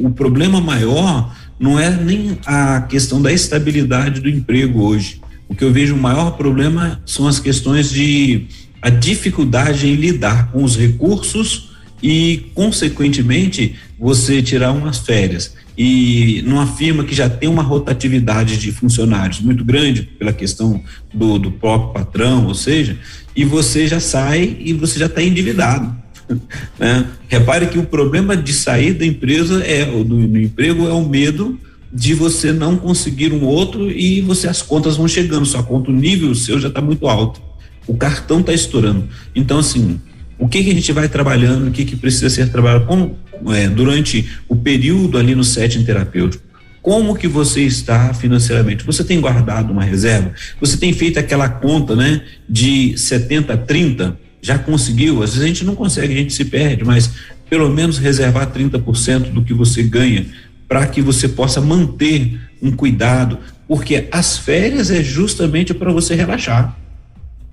o 0.04 0.12
problema 0.16 0.60
maior 0.60 1.36
não 1.60 1.78
é 1.78 1.90
nem 1.90 2.38
a 2.46 2.82
questão 2.82 3.22
da 3.22 3.32
estabilidade 3.32 4.22
do 4.22 4.30
emprego 4.30 4.82
hoje. 4.82 5.22
O 5.48 5.54
que 5.54 5.64
eu 5.64 5.74
vejo 5.74 5.94
o 5.94 6.02
maior 6.02 6.32
problema 6.32 7.02
são 7.06 7.28
as 7.28 7.40
questões 7.40 7.90
de 7.90 8.46
a 8.82 8.90
dificuldade 8.90 9.88
em 9.88 9.96
lidar 9.96 10.52
com 10.52 10.64
os 10.64 10.78
recursos 10.78 11.69
e, 12.02 12.52
consequentemente, 12.54 13.76
você 14.00 14.42
tirar 14.42 14.72
umas 14.72 15.00
férias 15.00 15.54
e 15.82 16.44
numa 16.46 16.68
firma 16.68 17.06
que 17.06 17.16
já 17.16 17.30
tem 17.30 17.48
uma 17.48 17.64
rotatividade 17.64 18.58
de 18.58 18.70
funcionários 18.70 19.40
muito 19.40 19.64
grande 19.64 20.04
pela 20.04 20.34
questão 20.34 20.84
do, 21.14 21.40
do 21.40 21.52
próprio 21.52 21.94
patrão, 21.94 22.48
ou 22.48 22.54
seja, 22.54 22.98
e 23.34 23.46
você 23.46 23.88
já 23.88 24.02
sai 24.02 24.58
e 24.60 24.74
você 24.74 25.00
já 25.00 25.06
está 25.06 25.24
endividado. 25.24 25.98
Né? 26.78 27.08
Repare 27.28 27.66
que 27.66 27.80
o 27.80 27.88
problema 27.88 28.38
de 28.38 28.54
sair 28.54 28.94
da 28.94 29.04
empresa 29.04 29.64
é 29.66 29.84
do, 29.84 30.04
do 30.04 30.38
emprego 30.40 30.88
é 30.88 30.94
o 30.94 31.04
medo 31.04 31.60
de 31.92 32.14
você 32.14 32.52
não 32.54 32.78
conseguir 32.78 33.34
um 33.34 33.44
outro 33.46 33.90
e 33.90 34.22
você 34.22 34.48
as 34.48 34.62
contas 34.62 34.96
vão 34.96 35.08
chegando, 35.08 35.44
sua 35.48 35.64
conta, 35.64 35.90
o 35.90 35.94
nível 35.94 36.36
seu 36.36 36.60
já 36.60 36.68
está 36.68 36.82
muito 36.82 37.08
alto, 37.08 37.42
o 37.88 37.96
cartão 37.96 38.42
está 38.42 38.54
estourando. 38.54 39.08
Então 39.36 39.58
assim, 39.58 40.00
o 40.40 40.48
que, 40.48 40.64
que 40.64 40.72
a 40.72 40.74
gente 40.74 40.92
vai 40.94 41.10
trabalhando, 41.10 41.68
o 41.68 41.72
que, 41.72 41.84
que 41.84 41.98
precisa 41.98 42.30
ser 42.30 42.50
trabalhado 42.50 42.86
como, 42.86 43.18
é, 43.54 43.68
durante 43.68 44.28
o 44.48 44.56
período 44.56 45.18
ali 45.18 45.36
no 45.36 45.44
setting 45.44 45.84
terapêutico. 45.84 46.44
Como 46.82 47.16
que 47.16 47.28
você 47.28 47.62
está 47.62 48.14
financeiramente? 48.14 48.86
Você 48.86 49.04
tem 49.04 49.20
guardado 49.20 49.72
uma 49.72 49.84
reserva? 49.84 50.32
Você 50.62 50.78
tem 50.78 50.94
feito 50.94 51.20
aquela 51.20 51.50
conta, 51.50 51.94
né, 51.94 52.22
de 52.48 52.98
70 52.98 53.54
a 53.54 53.58
30? 53.58 54.18
Já 54.42 54.58
conseguiu? 54.58 55.22
Às 55.22 55.32
vezes 55.32 55.44
a 55.44 55.48
gente 55.48 55.66
não 55.66 55.76
consegue, 55.76 56.14
a 56.14 56.18
gente 56.18 56.34
se 56.34 56.46
perde, 56.46 56.86
mas 56.86 57.12
pelo 57.50 57.70
menos 57.70 57.98
reservar 57.98 58.50
30% 58.52 59.32
do 59.32 59.44
que 59.44 59.54
você 59.54 59.84
ganha 59.84 60.26
para 60.70 60.88
que 60.88 61.02
você 61.02 61.28
possa 61.28 61.60
manter 61.60 62.40
um 62.62 62.72
cuidado, 62.72 63.40
porque 63.68 64.08
as 64.12 64.38
férias 64.38 64.90
é 64.90 65.04
justamente 65.04 65.74
para 65.74 65.92
você 65.92 66.16
relaxar. 66.16 66.78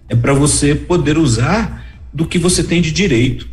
É 0.08 0.14
para 0.14 0.34
você 0.34 0.74
poder 0.74 1.18
usar 1.18 1.85
do 2.16 2.26
que 2.26 2.38
você 2.38 2.64
tem 2.64 2.80
de 2.80 2.90
direito, 2.90 3.46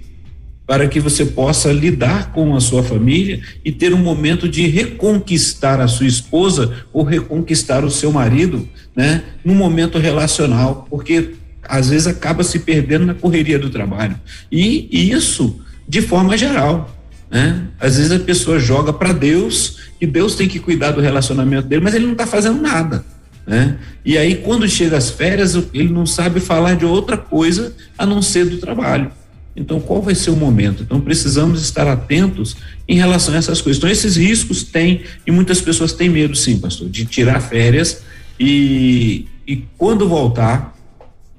para 0.65 0.87
que 0.87 1.01
você 1.01 1.25
possa 1.25 1.69
lidar 1.73 2.31
com 2.31 2.55
a 2.55 2.61
sua 2.61 2.81
família 2.81 3.41
e 3.65 3.73
ter 3.73 3.93
um 3.93 3.97
momento 3.97 4.47
de 4.47 4.65
reconquistar 4.67 5.81
a 5.81 5.87
sua 5.89 6.07
esposa 6.07 6.85
ou 6.93 7.03
reconquistar 7.03 7.83
o 7.83 7.91
seu 7.91 8.09
marido, 8.09 8.65
né, 8.95 9.21
num 9.43 9.53
momento 9.53 9.97
relacional, 9.97 10.87
porque 10.89 11.31
às 11.61 11.89
vezes 11.89 12.07
acaba 12.07 12.41
se 12.41 12.59
perdendo 12.59 13.05
na 13.05 13.13
correria 13.13 13.59
do 13.59 13.69
trabalho. 13.69 14.17
E 14.49 15.11
isso 15.11 15.59
de 15.85 16.01
forma 16.01 16.37
geral. 16.37 16.89
Né? 17.29 17.67
Às 17.81 17.97
vezes 17.97 18.13
a 18.13 18.19
pessoa 18.19 18.59
joga 18.59 18.93
para 18.93 19.11
Deus 19.11 19.79
e 19.99 20.07
Deus 20.07 20.35
tem 20.35 20.47
que 20.47 20.59
cuidar 20.59 20.91
do 20.91 21.01
relacionamento 21.01 21.67
dele, 21.67 21.81
mas 21.83 21.95
ele 21.95 22.05
não 22.05 22.13
está 22.13 22.25
fazendo 22.25 22.61
nada. 22.61 23.03
Né? 23.45 23.77
E 24.05 24.17
aí, 24.17 24.35
quando 24.35 24.67
chega 24.67 24.97
as 24.97 25.09
férias, 25.09 25.55
ele 25.73 25.89
não 25.89 26.05
sabe 26.05 26.39
falar 26.39 26.75
de 26.75 26.85
outra 26.85 27.17
coisa 27.17 27.73
a 27.97 28.05
não 28.05 28.21
ser 28.21 28.45
do 28.45 28.57
trabalho. 28.57 29.11
Então, 29.55 29.79
qual 29.79 30.01
vai 30.01 30.15
ser 30.15 30.31
o 30.31 30.35
momento? 30.35 30.81
Então, 30.83 30.99
precisamos 30.99 31.61
estar 31.61 31.87
atentos 31.87 32.55
em 32.87 32.95
relação 32.95 33.33
a 33.35 33.37
essas 33.37 33.61
coisas. 33.61 33.77
Então, 33.77 33.89
esses 33.89 34.15
riscos 34.15 34.63
têm, 34.63 35.01
e 35.27 35.31
muitas 35.31 35.61
pessoas 35.61 35.93
têm 35.93 36.09
medo, 36.09 36.35
sim, 36.35 36.57
pastor, 36.57 36.89
de 36.89 37.05
tirar 37.05 37.39
férias 37.39 38.01
e, 38.39 39.27
e 39.47 39.63
quando 39.77 40.07
voltar, 40.07 40.73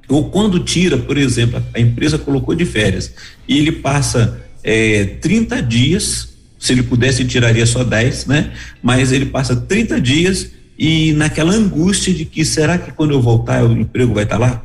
ou 0.09 0.30
quando 0.30 0.61
tira, 0.61 0.96
por 0.98 1.16
exemplo, 1.16 1.62
a 1.72 1.80
empresa 1.80 2.18
colocou 2.18 2.55
de 2.55 2.64
férias 2.64 3.12
e 3.48 3.59
ele 3.59 3.72
passa 3.72 4.42
é, 4.62 5.05
30 5.20 5.62
dias, 5.62 6.28
se 6.59 6.72
ele 6.72 6.82
pudesse, 6.82 7.24
tiraria 7.24 7.66
só 7.66 7.82
10, 7.82 8.26
né? 8.26 8.52
Mas 8.82 9.12
ele 9.12 9.26
passa 9.26 9.57
30 9.57 10.00
dias 10.00 10.50
e 10.79 11.12
naquela 11.12 11.53
angústia 11.53 12.12
de 12.12 12.25
que 12.25 12.45
será 12.45 12.79
que 12.79 12.91
quando 12.93 13.12
eu 13.12 13.22
voltar 13.22 13.64
o 13.64 13.72
emprego 13.72 14.14
vai 14.14 14.25
estar 14.25 14.39
lá? 14.39 14.62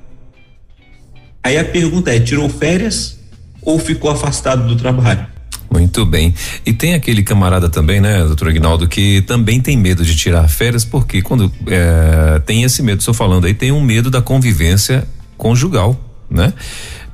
Aí 1.43 1.57
a 1.57 1.63
pergunta 1.63 2.13
é: 2.13 2.19
tirou 2.19 2.49
férias 2.49 3.19
ou 3.61 3.79
ficou 3.79 4.09
afastado 4.09 4.67
do 4.67 4.75
trabalho? 4.75 5.27
Muito 5.71 6.03
bem. 6.03 6.33
E 6.65 6.73
tem 6.73 6.95
aquele 6.95 7.21
camarada 7.21 7.69
também, 7.69 8.01
né, 8.01 8.23
doutor 8.25 8.47
Aguinaldo, 8.47 8.87
que 8.87 9.21
também 9.21 9.61
tem 9.61 9.77
medo 9.77 10.03
de 10.03 10.15
tirar 10.15 10.47
férias, 10.47 10.83
porque 10.83 11.21
quando 11.21 11.51
é, 11.67 12.39
tem 12.39 12.63
esse 12.63 12.81
medo, 12.81 12.99
estou 12.99 13.13
falando 13.13 13.45
aí, 13.45 13.53
tem 13.53 13.71
um 13.71 13.81
medo 13.81 14.09
da 14.09 14.21
convivência 14.21 15.07
conjugal, 15.37 15.99
né? 16.29 16.53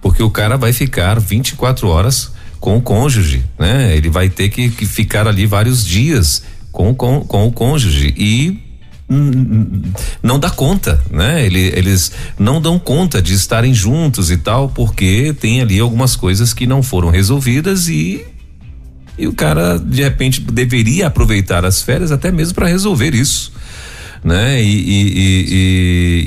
Porque 0.01 0.23
o 0.23 0.29
cara 0.29 0.55
vai 0.55 0.71
ficar 0.71 1.19
24 1.19 1.87
horas 1.89 2.31
com 2.59 2.77
o 2.77 2.81
cônjuge, 2.81 3.43
né? 3.59 3.95
Ele 3.95 4.09
vai 4.09 4.29
ter 4.29 4.47
que, 4.49 4.69
que 4.69 4.85
ficar 4.85 5.27
ali 5.27 5.45
vários 5.45 5.85
dias 5.85 6.43
com, 6.71 6.95
com, 6.95 7.21
com 7.21 7.47
o 7.47 7.51
cônjuge 7.51 8.13
e 8.17 8.64
não 10.21 10.39
dá 10.39 10.49
conta, 10.49 11.01
né? 11.11 11.45
Ele, 11.45 11.59
eles 11.75 12.11
não 12.39 12.59
dão 12.59 12.79
conta 12.79 13.21
de 13.21 13.33
estarem 13.33 13.73
juntos 13.73 14.31
e 14.31 14.37
tal, 14.37 14.69
porque 14.69 15.35
tem 15.39 15.61
ali 15.61 15.79
algumas 15.79 16.15
coisas 16.15 16.53
que 16.53 16.65
não 16.65 16.81
foram 16.81 17.09
resolvidas 17.09 17.87
e 17.87 18.25
e 19.17 19.27
o 19.27 19.33
cara 19.33 19.77
de 19.79 20.03
repente 20.03 20.41
deveria 20.41 21.07
aproveitar 21.07 21.63
as 21.63 21.81
férias 21.81 22.11
até 22.11 22.31
mesmo 22.31 22.53
para 22.53 22.67
resolver 22.67 23.15
isso 23.15 23.53
né? 24.25 24.59
E, 24.59 24.65
e, 24.65 25.45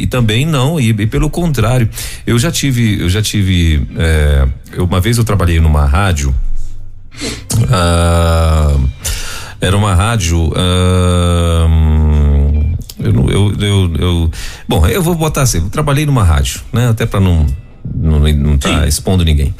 e, 0.01 0.03
e 0.03 0.07
também 0.07 0.47
não, 0.47 0.79
e, 0.79 0.95
pelo 1.09 1.29
contrário, 1.29 1.91
eu 2.25 2.39
já 2.39 2.49
tive, 2.49 3.01
eu 3.01 3.09
já 3.09 3.21
tive, 3.21 3.89
é, 3.97 4.47
uma 4.79 5.01
vez 5.01 5.19
eu 5.19 5.25
trabalhei 5.25 5.59
numa 5.59 5.85
rádio, 5.85 6.33
ah, 7.69 8.77
era 9.61 9.77
uma 9.77 9.97
rádio, 9.97 10.53
ah, 10.55 11.67
eu, 12.99 13.31
eu, 13.31 13.55
eu, 13.61 13.95
eu, 13.97 14.31
bom, 14.69 14.87
eu 14.87 15.03
vou 15.03 15.15
botar 15.15 15.43
assim, 15.43 15.59
eu 15.59 15.71
trabalhei 15.71 16.05
numa 16.05 16.23
rádio, 16.23 16.61
né? 16.73 16.89
Até 16.89 17.07
para 17.07 17.21
não 17.21 17.47
não, 17.95 18.19
não 18.21 18.59
tá 18.59 18.83
Sim. 18.83 18.89
expondo 18.89 19.25
ninguém. 19.25 19.55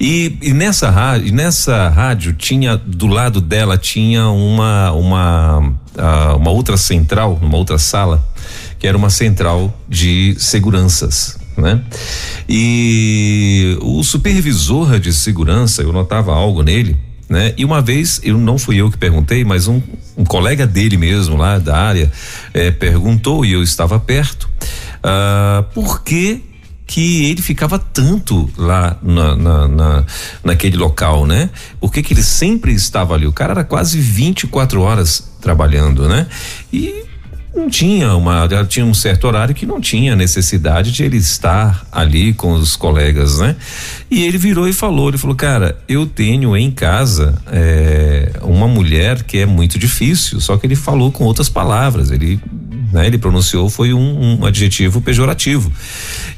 E, 0.00 0.38
e, 0.40 0.52
nessa 0.52 0.90
rádio, 0.90 1.34
nessa 1.34 1.88
rádio 1.88 2.32
tinha 2.32 2.76
do 2.76 3.06
lado 3.06 3.40
dela 3.40 3.76
tinha 3.76 4.28
uma 4.28 4.92
uma 4.92 5.74
uma 6.36 6.50
outra 6.50 6.76
central, 6.76 7.38
uma 7.40 7.56
outra 7.56 7.78
sala, 7.78 8.24
que 8.78 8.86
era 8.86 8.96
uma 8.96 9.10
central 9.10 9.76
de 9.88 10.34
seguranças, 10.38 11.38
né? 11.56 11.80
E 12.48 13.78
o 13.80 14.02
supervisor 14.02 14.98
de 14.98 15.12
segurança, 15.12 15.82
eu 15.82 15.92
notava 15.92 16.34
algo 16.34 16.62
nele, 16.62 16.96
né? 17.28 17.54
E 17.56 17.64
uma 17.64 17.80
vez, 17.80 18.20
eu 18.24 18.36
não 18.38 18.58
fui 18.58 18.76
eu 18.76 18.90
que 18.90 18.98
perguntei, 18.98 19.44
mas 19.44 19.68
um, 19.68 19.80
um 20.16 20.24
colega 20.24 20.66
dele 20.66 20.96
mesmo 20.96 21.36
lá 21.36 21.58
da 21.58 21.76
área 21.76 22.10
eh, 22.52 22.70
perguntou 22.70 23.44
e 23.44 23.52
eu 23.52 23.62
estava 23.62 23.98
perto, 23.98 24.48
uh, 24.98 25.62
por 25.72 26.02
que 26.02 26.42
que 26.86 27.30
ele 27.30 27.40
ficava 27.40 27.78
tanto 27.78 28.50
lá 28.56 28.96
na, 29.02 29.34
na, 29.34 29.68
na, 29.68 30.04
naquele 30.44 30.76
local, 30.76 31.26
né? 31.26 31.48
Por 31.80 31.90
que 31.90 32.12
ele 32.12 32.22
sempre 32.22 32.72
estava 32.72 33.14
ali? 33.14 33.26
O 33.26 33.32
cara 33.32 33.52
era 33.52 33.64
quase 33.64 33.98
24 33.98 34.80
horas 34.82 35.32
trabalhando, 35.40 36.06
né? 36.06 36.26
E 36.72 37.03
não 37.54 37.70
tinha 37.70 38.14
uma, 38.14 38.48
tinha 38.68 38.84
um 38.84 38.94
certo 38.94 39.26
horário 39.26 39.54
que 39.54 39.64
não 39.64 39.80
tinha 39.80 40.16
necessidade 40.16 40.90
de 40.90 41.04
ele 41.04 41.16
estar 41.16 41.86
ali 41.92 42.32
com 42.32 42.52
os 42.52 42.76
colegas, 42.76 43.38
né? 43.38 43.56
E 44.10 44.24
ele 44.24 44.38
virou 44.38 44.68
e 44.68 44.72
falou, 44.72 45.08
ele 45.08 45.18
falou, 45.18 45.36
cara, 45.36 45.78
eu 45.88 46.06
tenho 46.06 46.56
em 46.56 46.70
casa 46.70 47.40
é, 47.46 48.32
uma 48.42 48.66
mulher 48.66 49.22
que 49.22 49.38
é 49.38 49.46
muito 49.46 49.78
difícil, 49.78 50.40
só 50.40 50.56
que 50.56 50.66
ele 50.66 50.76
falou 50.76 51.12
com 51.12 51.24
outras 51.24 51.48
palavras, 51.48 52.10
ele 52.10 52.40
né? 52.94 53.08
Ele 53.08 53.18
pronunciou 53.18 53.68
foi 53.68 53.92
um, 53.92 54.38
um 54.40 54.46
adjetivo 54.46 55.00
pejorativo. 55.00 55.70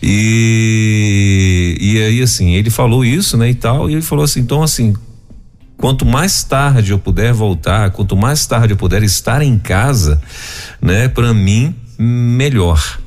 E, 0.03 1.77
e 1.79 2.03
aí, 2.03 2.23
assim, 2.23 2.55
ele 2.55 2.71
falou 2.71 3.05
isso, 3.05 3.37
né, 3.37 3.51
e 3.51 3.55
tal, 3.55 3.91
e 3.91 3.93
ele 3.93 4.03
falou 4.03 4.25
assim, 4.25 4.41
então, 4.41 4.62
assim, 4.62 4.95
quanto 5.77 6.05
mais 6.05 6.43
tarde 6.43 6.93
eu 6.93 6.99
puder 6.99 7.33
voltar, 7.33 7.91
quanto 7.91 8.16
mais 8.16 8.47
tarde 8.47 8.72
eu 8.72 8.77
puder 8.77 9.03
estar 9.03 9.43
em 9.43 9.59
casa, 9.59 10.20
né, 10.81 11.09
para 11.09 11.33
mim, 11.35 11.74
melhor. 11.99 12.99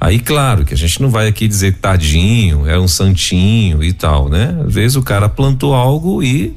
Aí, 0.00 0.18
claro, 0.18 0.64
que 0.64 0.74
a 0.74 0.76
gente 0.76 1.00
não 1.00 1.08
vai 1.08 1.26
aqui 1.26 1.48
dizer 1.48 1.74
que 1.74 1.78
tadinho, 1.78 2.68
é 2.68 2.78
um 2.78 2.86
santinho 2.86 3.82
e 3.82 3.92
tal, 3.92 4.28
né? 4.28 4.54
Às 4.66 4.74
vezes 4.74 4.96
o 4.96 5.02
cara 5.02 5.26
plantou 5.26 5.74
algo 5.74 6.22
e 6.22 6.54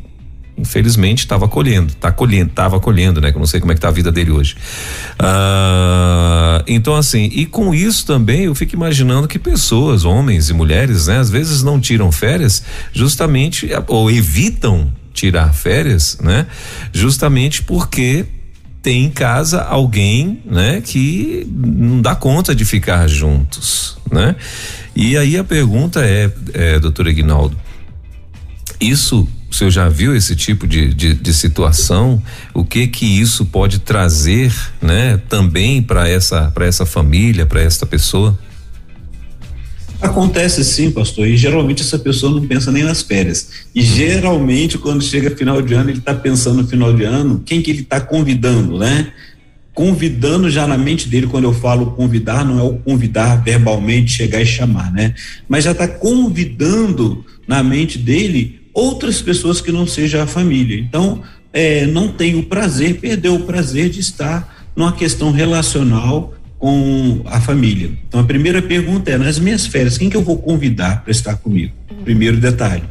infelizmente 0.58 1.20
estava 1.20 1.48
colhendo, 1.48 1.94
tá 1.94 2.12
colhendo, 2.12 2.52
tava 2.52 2.82
colhendo, 2.82 3.22
né? 3.22 3.32
Que 3.32 3.38
eu 3.38 3.40
não 3.40 3.48
sei 3.48 3.62
como 3.62 3.72
é 3.72 3.76
que 3.76 3.82
tá 3.82 3.88
a 3.88 3.92
vida 3.92 4.12
dele 4.12 4.32
hoje. 4.32 4.58
Ah, 5.18 6.62
então 6.68 6.96
assim, 6.96 7.30
e 7.34 7.46
com 7.46 7.74
isso 7.74 8.06
também 8.06 8.42
eu 8.42 8.54
fico 8.54 8.76
imaginando 8.76 9.26
que 9.26 9.40
pessoas, 9.40 10.04
homens 10.04 10.50
e 10.50 10.54
mulheres, 10.54 11.08
né, 11.08 11.18
às 11.18 11.30
vezes 11.30 11.64
não 11.64 11.80
tiram 11.80 12.12
férias 12.12 12.62
justamente 12.92 13.70
ou 13.88 14.12
evitam 14.12 14.92
tirar 15.14 15.54
férias, 15.54 16.18
né? 16.22 16.48
Justamente 16.94 17.62
porque 17.64 18.26
tem 18.82 19.06
em 19.06 19.10
casa 19.10 19.62
alguém, 19.62 20.42
né, 20.46 20.82
que 20.82 21.46
não 21.54 22.02
dá 22.02 22.16
conta 22.16 22.56
de 22.56 22.64
ficar 22.64 23.08
juntos, 23.08 23.98
né? 24.12 24.36
E 24.96 25.18
aí 25.18 25.38
a 25.38 25.44
pergunta 25.44 26.06
é, 26.06 26.32
é 26.54 26.80
doutor 26.80 27.08
Ignaldo, 27.08 27.58
isso 28.80 29.28
o 29.50 29.54
senhor 29.54 29.72
já 29.72 29.90
viu 29.90 30.16
esse 30.16 30.36
tipo 30.36 30.68
de, 30.68 30.94
de, 30.94 31.16
de 31.16 31.34
situação? 31.34 32.22
O 32.54 32.64
que 32.64 32.88
que 32.88 33.06
isso 33.06 33.46
pode 33.46 33.80
trazer, 33.80 34.54
né, 34.80 35.18
também 35.28 35.82
para 35.82 36.08
essa 36.08 36.52
para 36.52 36.66
essa 36.66 36.86
família, 36.86 37.46
para 37.46 37.62
esta 37.62 37.86
pessoa? 37.86 38.38
Acontece 40.02 40.64
sim, 40.64 40.92
pastor, 40.92 41.28
e 41.28 41.36
geralmente 41.36 41.82
essa 41.82 42.00
pessoa 42.00 42.32
não 42.32 42.48
pensa 42.48 42.72
nem 42.72 42.84
nas 42.84 43.02
férias. 43.02 43.50
E 43.76 43.82
geralmente, 43.82 44.78
quando 44.78 45.04
chega 45.04 45.36
final 45.36 45.62
de 45.62 45.74
ano, 45.74 45.90
ele 45.90 46.00
está 46.00 46.14
pensando 46.14 46.62
no 46.62 46.68
final 46.68 46.94
de 46.94 47.04
ano, 47.04 47.44
quem 47.46 47.62
que 47.62 47.70
ele 47.70 47.82
está 47.82 48.00
convidando, 48.00 48.78
né? 48.78 49.12
Convidando 49.74 50.50
já 50.50 50.66
na 50.66 50.78
mente 50.78 51.10
dele, 51.10 51.28
quando 51.28 51.44
eu 51.44 51.54
falo 51.54 51.92
convidar, 51.92 52.46
não 52.46 52.60
é 52.60 52.64
o 52.64 52.78
convidar 52.78 53.44
verbalmente, 53.44 54.12
chegar 54.12 54.42
e 54.42 54.46
chamar, 54.46 54.90
né? 54.94 55.14
Mas 55.50 55.66
já 55.66 55.72
está 55.72 55.88
convidando 55.88 57.26
na 57.46 57.62
mente 57.62 57.98
dele 57.98 58.62
outras 58.74 59.22
pessoas 59.22 59.60
que 59.60 59.72
não 59.72 59.86
seja 59.86 60.24
a 60.24 60.28
família. 60.28 60.80
Então, 60.80 61.22
é, 61.52 61.86
não 61.86 62.08
tem 62.08 62.36
o 62.36 62.44
prazer, 62.44 63.00
perdeu 63.02 63.36
o 63.36 63.42
prazer 63.42 63.90
de 63.90 64.00
estar 64.00 64.70
numa 64.76 64.94
questão 64.94 65.32
relacional 65.32 66.34
com 66.60 67.22
a 67.26 67.42
família. 67.42 67.90
Então, 68.08 68.20
a 68.20 68.24
primeira 68.24 68.62
pergunta 68.62 69.10
é: 69.10 69.18
nas 69.18 69.40
minhas 69.40 69.66
férias, 69.66 69.98
quem 69.98 70.10
que 70.10 70.18
eu 70.18 70.22
vou 70.22 70.38
convidar 70.38 71.02
para 71.04 71.12
estar 71.12 71.36
comigo? 71.38 71.74
Primeiro 72.04 72.38
detalhe. 72.38 72.84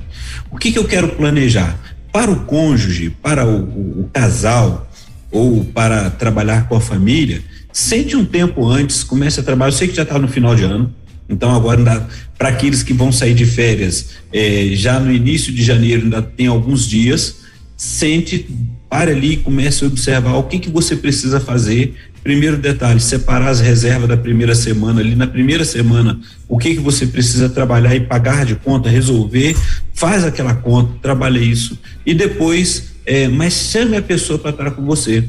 O 0.51 0.57
que, 0.57 0.73
que 0.73 0.79
eu 0.79 0.85
quero 0.85 1.09
planejar? 1.11 1.79
Para 2.11 2.31
o 2.31 2.41
cônjuge, 2.47 3.11
para 3.11 3.47
o, 3.47 3.61
o, 3.61 4.01
o 4.01 4.11
casal 4.12 4.91
ou 5.31 5.62
para 5.62 6.09
trabalhar 6.09 6.66
com 6.66 6.75
a 6.75 6.81
família, 6.81 7.43
sente 7.71 8.16
um 8.16 8.25
tempo 8.25 8.66
antes, 8.66 9.05
comece 9.05 9.39
a 9.39 9.43
trabalhar. 9.43 9.69
Eu 9.69 9.77
sei 9.77 9.87
que 9.87 9.95
já 9.95 10.03
está 10.03 10.19
no 10.19 10.27
final 10.27 10.57
de 10.57 10.64
ano, 10.64 10.93
então, 11.29 11.55
agora, 11.55 12.09
para 12.39 12.49
aqueles 12.49 12.83
que 12.83 12.95
vão 12.95 13.12
sair 13.12 13.35
de 13.35 13.45
férias, 13.45 14.11
é, 14.33 14.71
já 14.73 14.99
no 14.99 15.12
início 15.12 15.53
de 15.53 15.62
janeiro, 15.62 16.05
ainda 16.05 16.23
tem 16.23 16.47
alguns 16.47 16.89
dias, 16.89 17.41
sente, 17.77 18.49
pare 18.89 19.12
ali 19.12 19.37
comece 19.37 19.85
a 19.85 19.89
observar 19.89 20.37
o 20.37 20.45
que, 20.45 20.59
que 20.59 20.71
você 20.71 20.97
precisa 20.97 21.39
fazer. 21.39 21.95
Primeiro 22.23 22.57
detalhe, 22.57 23.01
separar 23.01 23.49
as 23.49 23.61
reservas 23.61 24.09
da 24.09 24.16
primeira 24.16 24.55
semana 24.55 25.01
ali. 25.01 25.14
Na 25.14 25.27
primeira 25.27 25.64
semana, 25.64 26.19
o 26.49 26.59
que, 26.59 26.75
que 26.75 26.81
você 26.81 27.07
precisa 27.07 27.49
trabalhar 27.49 27.95
e 27.95 28.01
pagar 28.01 28.45
de 28.45 28.55
conta, 28.55 28.89
resolver, 28.89 29.57
faz 29.95 30.25
aquela 30.25 30.55
conta, 30.55 30.99
trabalha 31.01 31.39
isso. 31.39 31.79
E 32.05 32.12
depois, 32.14 32.95
é, 33.07 33.29
mas 33.29 33.53
chame 33.55 33.97
a 33.97 34.03
pessoa 34.03 34.39
para 34.39 34.51
estar 34.51 34.71
com 34.73 34.85
você. 34.85 35.25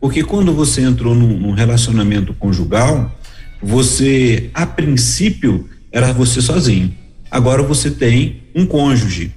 Porque 0.00 0.22
quando 0.22 0.52
você 0.52 0.82
entrou 0.82 1.14
num, 1.14 1.38
num 1.38 1.52
relacionamento 1.52 2.34
conjugal, 2.34 3.18
você, 3.62 4.50
a 4.52 4.66
princípio, 4.66 5.68
era 5.90 6.12
você 6.12 6.42
sozinho. 6.42 6.94
Agora 7.30 7.62
você 7.62 7.90
tem 7.90 8.42
um 8.54 8.66
cônjuge. 8.66 9.32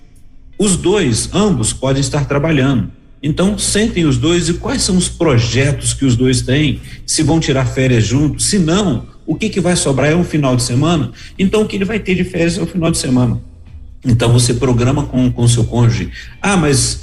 Os 0.60 0.76
dois, 0.76 1.30
ambos, 1.34 1.72
podem 1.72 2.02
estar 2.02 2.26
trabalhando. 2.26 2.92
Então, 3.28 3.58
sentem 3.58 4.06
os 4.06 4.18
dois 4.18 4.48
e 4.48 4.54
quais 4.54 4.82
são 4.82 4.96
os 4.96 5.10
projetos 5.10 5.94
que 5.94 6.06
os 6.06 6.16
dois 6.16 6.42
têm, 6.42 6.80
se 7.06 7.22
vão 7.22 7.42
tirar 7.42 7.66
férias 7.66 8.06
juntos, 8.06 8.46
se 8.46 8.58
não, 8.58 9.06
o 9.26 9.36
que, 9.36 9.50
que 9.50 9.60
vai 9.60 9.76
sobrar 9.76 10.10
é 10.10 10.16
um 10.16 10.24
final 10.24 10.56
de 10.56 10.64
semana, 10.64 11.12
então 11.38 11.62
o 11.62 11.68
que 11.68 11.76
ele 11.76 11.84
vai 11.84 12.00
ter 12.00 12.16
de 12.16 12.24
férias 12.24 12.58
é 12.58 12.62
o 12.62 12.66
final 12.66 12.90
de 12.90 12.98
semana. 12.98 13.42
Então 14.06 14.32
você 14.32 14.54
programa 14.54 15.04
com 15.08 15.30
o 15.36 15.50
seu 15.50 15.66
cônjuge. 15.66 16.10
Ah, 16.42 16.56
mas 16.56 17.02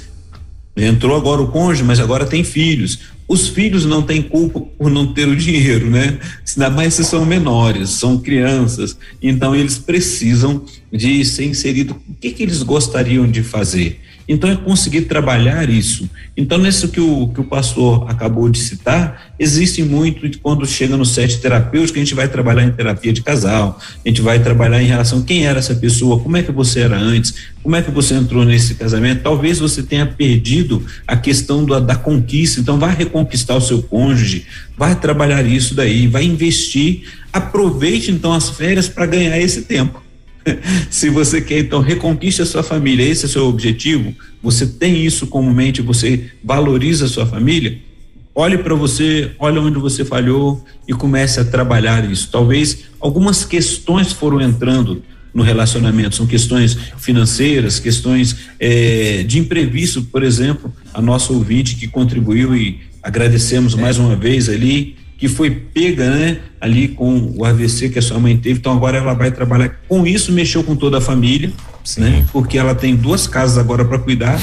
entrou 0.75 1.15
agora 1.15 1.43
o 1.43 1.49
cônjuge, 1.49 1.83
mas 1.83 1.99
agora 1.99 2.25
tem 2.25 2.43
filhos. 2.43 3.01
Os 3.27 3.47
filhos 3.47 3.85
não 3.85 4.01
têm 4.01 4.23
culpa 4.23 4.61
por 4.61 4.89
não 4.89 5.13
ter 5.13 5.27
o 5.27 5.35
dinheiro, 5.35 5.91
né? 5.91 6.17
Ainda 6.55 6.71
mais 6.71 6.95
se 6.95 7.03
são 7.03 7.23
menores, 7.23 7.91
são 7.91 8.17
crianças. 8.17 8.97
Então, 9.21 9.55
eles 9.55 9.77
precisam 9.77 10.63
de 10.91 11.23
ser 11.23 11.45
inseridos. 11.45 11.95
O 12.09 12.15
que, 12.19 12.31
que 12.31 12.41
eles 12.41 12.63
gostariam 12.63 13.29
de 13.29 13.43
fazer? 13.43 14.01
Então 14.27 14.49
é 14.49 14.55
conseguir 14.55 15.01
trabalhar 15.01 15.69
isso. 15.69 16.09
Então, 16.35 16.57
nisso 16.57 16.89
que 16.89 16.99
o, 16.99 17.27
que 17.29 17.39
o 17.39 17.43
pastor 17.43 18.09
acabou 18.09 18.49
de 18.49 18.59
citar, 18.59 19.33
existe 19.39 19.83
muito 19.83 20.39
quando 20.39 20.65
chega 20.65 20.97
no 20.97 21.05
set 21.05 21.39
terapêutico, 21.39 21.97
a 21.97 22.01
gente 22.01 22.15
vai 22.15 22.27
trabalhar 22.27 22.63
em 22.63 22.71
terapia 22.71 23.13
de 23.13 23.21
casal, 23.21 23.79
a 24.03 24.09
gente 24.09 24.21
vai 24.21 24.39
trabalhar 24.39 24.81
em 24.81 24.87
relação 24.87 25.19
a 25.19 25.23
quem 25.23 25.45
era 25.45 25.59
essa 25.59 25.75
pessoa, 25.75 26.19
como 26.19 26.35
é 26.37 26.43
que 26.43 26.51
você 26.51 26.81
era 26.81 26.97
antes, 26.97 27.35
como 27.63 27.75
é 27.75 27.81
que 27.81 27.91
você 27.91 28.15
entrou 28.15 28.43
nesse 28.43 28.75
casamento. 28.75 29.21
Talvez 29.23 29.59
você 29.59 29.81
tenha 29.81 30.05
perdido 30.05 30.85
a 31.07 31.15
questão 31.15 31.65
da, 31.65 31.79
da 31.79 31.95
conquista, 31.95 32.59
então 32.59 32.77
vai 32.77 32.93
reconquistar 32.93 33.55
o 33.55 33.61
seu 33.61 33.81
cônjuge, 33.83 34.45
vai 34.77 34.95
trabalhar 34.95 35.45
isso 35.45 35.73
daí, 35.73 36.07
vai 36.07 36.25
investir. 36.25 37.03
Aproveite 37.31 38.11
então 38.11 38.33
as 38.33 38.49
férias 38.49 38.87
para 38.87 39.05
ganhar 39.05 39.39
esse 39.39 39.63
tempo. 39.63 40.04
Se 40.89 41.09
você 41.09 41.41
quer, 41.41 41.59
então, 41.59 41.79
reconquiste 41.79 42.41
a 42.41 42.45
sua 42.45 42.63
família, 42.63 43.03
esse 43.03 43.25
é 43.25 43.27
o 43.27 43.31
seu 43.31 43.47
objetivo, 43.47 44.13
você 44.41 44.65
tem 44.65 45.03
isso 45.05 45.27
como 45.27 45.53
mente, 45.53 45.81
você 45.81 46.31
valoriza 46.43 47.05
a 47.05 47.07
sua 47.07 47.25
família, 47.25 47.79
olhe 48.33 48.57
para 48.57 48.75
você, 48.75 49.31
olhe 49.39 49.57
onde 49.57 49.79
você 49.79 50.05
falhou 50.05 50.63
e 50.87 50.93
comece 50.93 51.39
a 51.39 51.45
trabalhar 51.45 52.09
isso. 52.09 52.29
Talvez 52.31 52.85
algumas 52.99 53.43
questões 53.45 54.11
foram 54.11 54.41
entrando 54.41 55.01
no 55.33 55.43
relacionamento, 55.43 56.15
são 56.15 56.25
questões 56.25 56.77
financeiras, 56.97 57.79
questões 57.79 58.37
é, 58.57 59.23
de 59.23 59.37
imprevisto, 59.37 60.01
por 60.03 60.23
exemplo, 60.23 60.73
a 60.93 61.01
nossa 61.01 61.33
ouvinte 61.33 61.75
que 61.75 61.87
contribuiu 61.87 62.55
e 62.55 62.79
agradecemos 63.03 63.77
é. 63.77 63.81
mais 63.81 63.97
uma 63.97 64.15
vez 64.15 64.47
ali, 64.47 64.95
que 65.17 65.27
foi 65.27 65.49
pega, 65.49 66.09
né, 66.09 66.39
ali 66.59 66.89
com 66.89 67.33
o 67.37 67.45
AVC 67.45 67.89
que 67.89 67.99
a 67.99 68.01
sua 68.01 68.19
mãe 68.19 68.35
teve, 68.37 68.59
então 68.59 68.73
agora 68.73 68.97
ela 68.97 69.13
vai 69.13 69.31
trabalhar 69.31 69.69
com 69.87 70.05
isso, 70.05 70.31
mexeu 70.31 70.63
com 70.63 70.75
toda 70.75 70.97
a 70.97 71.01
família, 71.01 71.51
Sim. 71.83 72.01
né? 72.01 72.25
Porque 72.31 72.57
ela 72.57 72.75
tem 72.75 72.95
duas 72.95 73.27
casas 73.27 73.57
agora 73.57 73.85
para 73.85 73.97
cuidar 73.97 74.39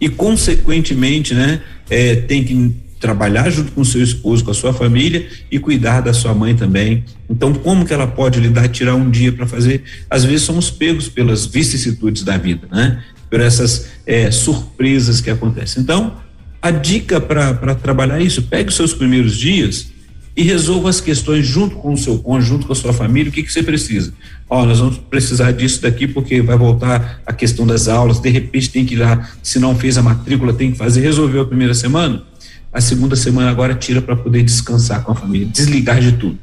e 0.00 0.08
consequentemente, 0.08 1.34
né, 1.34 1.60
é, 1.88 2.16
tem 2.16 2.42
que 2.44 2.74
trabalhar 2.98 3.48
junto 3.50 3.72
com 3.72 3.84
seu 3.84 4.02
esposo, 4.02 4.44
com 4.44 4.50
a 4.50 4.54
sua 4.54 4.72
família 4.72 5.26
e 5.50 5.58
cuidar 5.58 6.00
da 6.00 6.12
sua 6.12 6.34
mãe 6.34 6.56
também. 6.56 7.04
Então, 7.28 7.52
como 7.52 7.84
que 7.84 7.92
ela 7.92 8.06
pode 8.06 8.40
lidar, 8.40 8.68
tirar 8.68 8.94
um 8.94 9.10
dia 9.10 9.32
para 9.32 9.46
fazer? 9.46 9.84
Às 10.10 10.24
vezes 10.24 10.42
somos 10.42 10.70
pegos 10.70 11.08
pelas 11.08 11.46
vicissitudes 11.46 12.22
da 12.22 12.36
vida, 12.36 12.66
né? 12.70 13.02
Por 13.30 13.40
essas 13.40 13.88
é, 14.06 14.30
surpresas 14.30 15.20
que 15.20 15.30
acontecem. 15.30 15.82
Então, 15.82 16.16
a 16.60 16.70
dica 16.70 17.20
para 17.20 17.74
trabalhar 17.74 18.20
isso, 18.20 18.42
pegue 18.42 18.70
os 18.70 18.76
seus 18.76 18.94
primeiros 18.94 19.36
dias 19.36 19.88
e 20.36 20.42
resolva 20.42 20.90
as 20.90 21.00
questões 21.00 21.46
junto 21.46 21.76
com 21.76 21.94
o 21.94 21.96
seu 21.96 22.18
cônjuge, 22.18 22.50
junto 22.50 22.66
com 22.66 22.72
a 22.74 22.76
sua 22.76 22.92
família, 22.92 23.30
o 23.30 23.32
que, 23.32 23.42
que 23.42 23.50
você 23.50 23.62
precisa. 23.62 24.12
Ó, 24.50 24.66
nós 24.66 24.78
vamos 24.78 24.98
precisar 24.98 25.50
disso 25.52 25.80
daqui 25.80 26.06
porque 26.06 26.42
vai 26.42 26.58
voltar 26.58 27.22
a 27.24 27.32
questão 27.32 27.66
das 27.66 27.88
aulas, 27.88 28.20
de 28.20 28.28
repente 28.28 28.68
tem 28.68 28.84
que 28.84 28.94
ir 28.94 28.98
lá, 28.98 29.30
se 29.42 29.58
não 29.58 29.74
fez 29.74 29.96
a 29.96 30.02
matrícula, 30.02 30.52
tem 30.52 30.72
que 30.72 30.78
fazer, 30.78 31.00
resolveu 31.00 31.40
a 31.40 31.46
primeira 31.46 31.72
semana, 31.72 32.22
a 32.70 32.80
segunda 32.82 33.16
semana 33.16 33.50
agora 33.50 33.74
tira 33.74 34.02
para 34.02 34.14
poder 34.14 34.42
descansar 34.42 35.02
com 35.02 35.12
a 35.12 35.14
família, 35.14 35.46
desligar 35.46 36.00
de 36.00 36.12
tudo, 36.12 36.38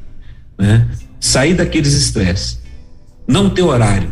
né? 0.58 0.88
Sair 1.20 1.54
daqueles 1.54 1.94
estresses, 1.94 2.60
não 3.28 3.50
ter 3.52 3.62
horário, 3.62 4.12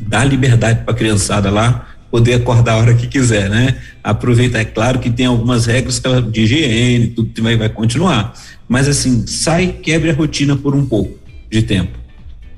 dar 0.00 0.24
liberdade 0.24 0.84
para 0.84 0.94
a 0.94 0.96
criançada 0.96 1.50
lá, 1.50 1.95
poder 2.10 2.34
acordar 2.34 2.72
a 2.72 2.76
hora 2.76 2.94
que 2.94 3.06
quiser, 3.06 3.50
né? 3.50 3.76
Aproveitar, 4.02 4.60
é 4.60 4.64
claro 4.64 4.98
que 4.98 5.10
tem 5.10 5.26
algumas 5.26 5.66
regras 5.66 6.00
de 6.30 6.42
higiene, 6.42 7.08
tudo 7.08 7.42
vai, 7.42 7.56
vai 7.56 7.68
continuar, 7.68 8.34
mas 8.68 8.88
assim, 8.88 9.26
sai, 9.26 9.68
quebre 9.82 10.10
a 10.10 10.14
rotina 10.14 10.56
por 10.56 10.74
um 10.74 10.86
pouco 10.86 11.18
de 11.50 11.62
tempo. 11.62 11.98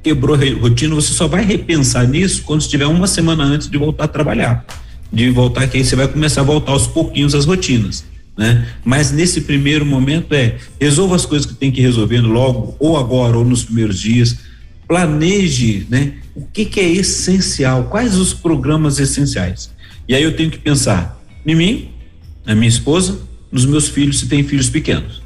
Quebrou 0.03 0.37
a 0.37 0.61
rotina, 0.61 0.95
você 0.95 1.13
só 1.13 1.27
vai 1.27 1.45
repensar 1.45 2.07
nisso 2.07 2.43
quando 2.43 2.61
estiver 2.61 2.87
uma 2.87 3.07
semana 3.07 3.45
antes 3.45 3.69
de 3.69 3.77
voltar 3.77 4.05
a 4.05 4.09
trabalhar. 4.09 4.65
De 5.13 5.29
voltar, 5.31 5.67
que 5.67 5.77
aí 5.77 5.85
você 5.85 5.97
vai 5.97 6.07
começar 6.07 6.43
a 6.43 6.45
voltar 6.45 6.73
aos 6.73 6.87
pouquinhos 6.87 7.35
as 7.35 7.45
rotinas. 7.45 8.05
né? 8.37 8.69
Mas 8.85 9.11
nesse 9.11 9.41
primeiro 9.41 9.85
momento 9.85 10.33
é 10.33 10.57
resolva 10.81 11.17
as 11.17 11.27
coisas 11.27 11.47
que 11.47 11.55
tem 11.55 11.73
que 11.73 11.81
resolver 11.81 12.21
logo, 12.21 12.77
ou 12.79 12.97
agora, 12.97 13.37
ou 13.37 13.45
nos 13.45 13.65
primeiros 13.65 13.99
dias. 13.99 14.39
Planeje, 14.87 15.87
né? 15.91 16.15
O 16.39 16.47
que, 16.53 16.64
que 16.64 16.78
é 16.78 16.89
essencial? 16.89 17.89
Quais 17.91 18.14
os 18.14 18.32
programas 18.32 19.01
essenciais? 19.01 19.72
E 20.07 20.14
aí 20.14 20.22
eu 20.22 20.36
tenho 20.36 20.49
que 20.49 20.59
pensar 20.59 21.20
em 21.45 21.53
mim, 21.53 21.91
na 22.47 22.55
minha 22.55 22.68
esposa, 22.68 23.18
nos 23.51 23.66
meus 23.66 23.89
filhos, 23.89 24.20
se 24.20 24.28
tem 24.28 24.45
filhos 24.45 24.70
pequenos, 24.70 25.20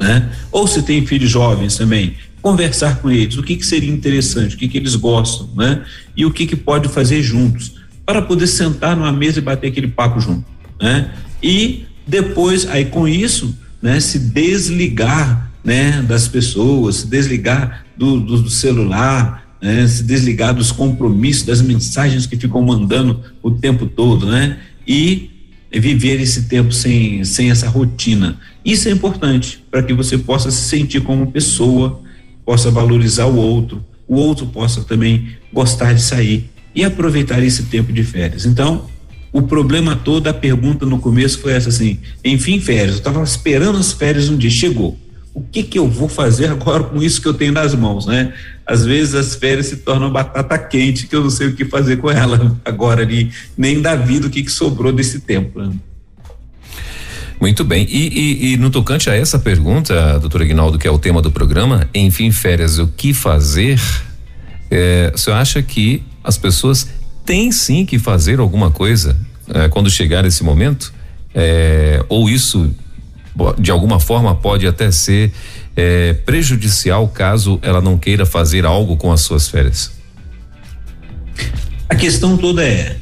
né? 0.00 0.30
Ou 0.50 0.66
se 0.66 0.80
tem 0.80 1.04
filhos 1.04 1.28
jovens 1.28 1.76
também, 1.76 2.16
conversar 2.40 3.02
com 3.02 3.10
eles, 3.10 3.36
o 3.36 3.42
que, 3.42 3.54
que 3.54 3.66
seria 3.66 3.92
interessante, 3.92 4.56
o 4.56 4.58
que, 4.58 4.66
que 4.66 4.78
eles 4.78 4.96
gostam, 4.96 5.50
né? 5.54 5.84
E 6.16 6.24
o 6.24 6.30
que, 6.30 6.46
que 6.46 6.56
pode 6.56 6.88
fazer 6.88 7.20
juntos, 7.20 7.74
para 8.06 8.22
poder 8.22 8.46
sentar 8.46 8.96
numa 8.96 9.12
mesa 9.12 9.40
e 9.40 9.42
bater 9.42 9.66
aquele 9.66 9.88
papo 9.88 10.20
junto, 10.20 10.46
né? 10.80 11.12
E 11.42 11.84
depois, 12.06 12.66
aí 12.66 12.86
com 12.86 13.06
isso, 13.06 13.54
né, 13.82 14.00
se 14.00 14.18
desligar, 14.18 15.50
né, 15.62 16.00
das 16.00 16.26
pessoas, 16.26 16.96
se 16.96 17.06
desligar 17.06 17.84
do, 17.94 18.18
do, 18.18 18.40
do 18.40 18.50
celular, 18.50 19.47
né, 19.60 19.86
se 19.86 20.02
desligar 20.02 20.54
dos 20.54 20.70
compromissos, 20.70 21.44
das 21.44 21.60
mensagens 21.60 22.26
que 22.26 22.36
ficam 22.36 22.62
mandando 22.62 23.20
o 23.42 23.50
tempo 23.50 23.86
todo, 23.86 24.26
né? 24.26 24.58
E 24.86 25.30
viver 25.72 26.20
esse 26.20 26.42
tempo 26.42 26.72
sem, 26.72 27.24
sem 27.24 27.50
essa 27.50 27.68
rotina. 27.68 28.38
Isso 28.64 28.88
é 28.88 28.92
importante 28.92 29.62
para 29.70 29.82
que 29.82 29.92
você 29.92 30.16
possa 30.16 30.50
se 30.50 30.68
sentir 30.68 31.02
como 31.02 31.30
pessoa, 31.30 32.00
possa 32.44 32.70
valorizar 32.70 33.26
o 33.26 33.36
outro, 33.36 33.84
o 34.06 34.16
outro 34.16 34.46
possa 34.46 34.82
também 34.82 35.36
gostar 35.52 35.92
de 35.92 36.00
sair 36.00 36.48
e 36.74 36.84
aproveitar 36.84 37.42
esse 37.42 37.64
tempo 37.64 37.92
de 37.92 38.02
férias. 38.02 38.46
Então, 38.46 38.86
o 39.32 39.42
problema 39.42 39.94
todo, 39.94 40.26
a 40.28 40.32
pergunta 40.32 40.86
no 40.86 40.98
começo 40.98 41.38
foi 41.40 41.52
essa 41.52 41.68
assim: 41.68 41.98
enfim, 42.24 42.60
férias. 42.60 42.92
Eu 42.92 42.98
estava 42.98 43.22
esperando 43.22 43.78
as 43.78 43.92
férias 43.92 44.30
um 44.30 44.36
dia, 44.36 44.50
chegou. 44.50 44.96
O 45.38 45.42
que 45.52 45.62
que 45.62 45.78
eu 45.78 45.86
vou 45.86 46.08
fazer 46.08 46.50
agora 46.50 46.82
com 46.82 47.00
isso 47.00 47.22
que 47.22 47.28
eu 47.28 47.32
tenho 47.32 47.52
nas 47.52 47.72
mãos, 47.72 48.06
né? 48.06 48.34
Às 48.66 48.84
vezes 48.84 49.14
as 49.14 49.36
férias 49.36 49.66
se 49.66 49.76
tornam 49.76 50.10
batata 50.10 50.58
quente, 50.58 51.06
que 51.06 51.14
eu 51.14 51.22
não 51.22 51.30
sei 51.30 51.46
o 51.46 51.54
que 51.54 51.64
fazer 51.64 51.98
com 51.98 52.10
ela 52.10 52.58
agora 52.66 53.02
ali, 53.02 53.30
nem 53.56 53.80
da 53.80 53.94
vida 53.94 54.26
o 54.26 54.30
que, 54.30 54.42
que 54.42 54.50
sobrou 54.50 54.92
desse 54.92 55.20
tempo. 55.20 55.60
Né? 55.60 55.70
Muito 57.40 57.62
bem. 57.62 57.86
E, 57.88 58.08
e, 58.08 58.52
e, 58.52 58.56
no 58.56 58.68
tocante 58.68 59.08
a 59.08 59.14
essa 59.14 59.38
pergunta, 59.38 60.18
doutor 60.18 60.42
Aguinaldo, 60.42 60.76
que 60.76 60.88
é 60.88 60.90
o 60.90 60.98
tema 60.98 61.22
do 61.22 61.30
programa, 61.30 61.88
enfim, 61.94 62.32
férias, 62.32 62.80
o 62.80 62.88
que 62.88 63.14
fazer? 63.14 63.80
É, 64.68 65.12
o 65.14 65.18
senhor 65.18 65.36
acha 65.36 65.62
que 65.62 66.02
as 66.24 66.36
pessoas 66.36 66.88
têm 67.24 67.52
sim 67.52 67.86
que 67.86 67.96
fazer 67.96 68.40
alguma 68.40 68.72
coisa 68.72 69.16
é, 69.54 69.68
quando 69.68 69.88
chegar 69.88 70.24
esse 70.24 70.42
momento? 70.42 70.92
É, 71.32 72.04
ou 72.08 72.28
isso, 72.28 72.74
de 73.58 73.70
alguma 73.70 74.00
forma, 74.00 74.34
pode 74.34 74.66
até 74.66 74.90
ser 74.90 75.32
é, 75.76 76.12
prejudicial 76.12 77.08
caso 77.08 77.58
ela 77.62 77.80
não 77.80 77.96
queira 77.96 78.26
fazer 78.26 78.64
algo 78.64 78.96
com 78.96 79.12
as 79.12 79.20
suas 79.20 79.48
férias? 79.48 79.92
A 81.88 81.94
questão 81.94 82.36
toda 82.36 82.64
é 82.64 82.96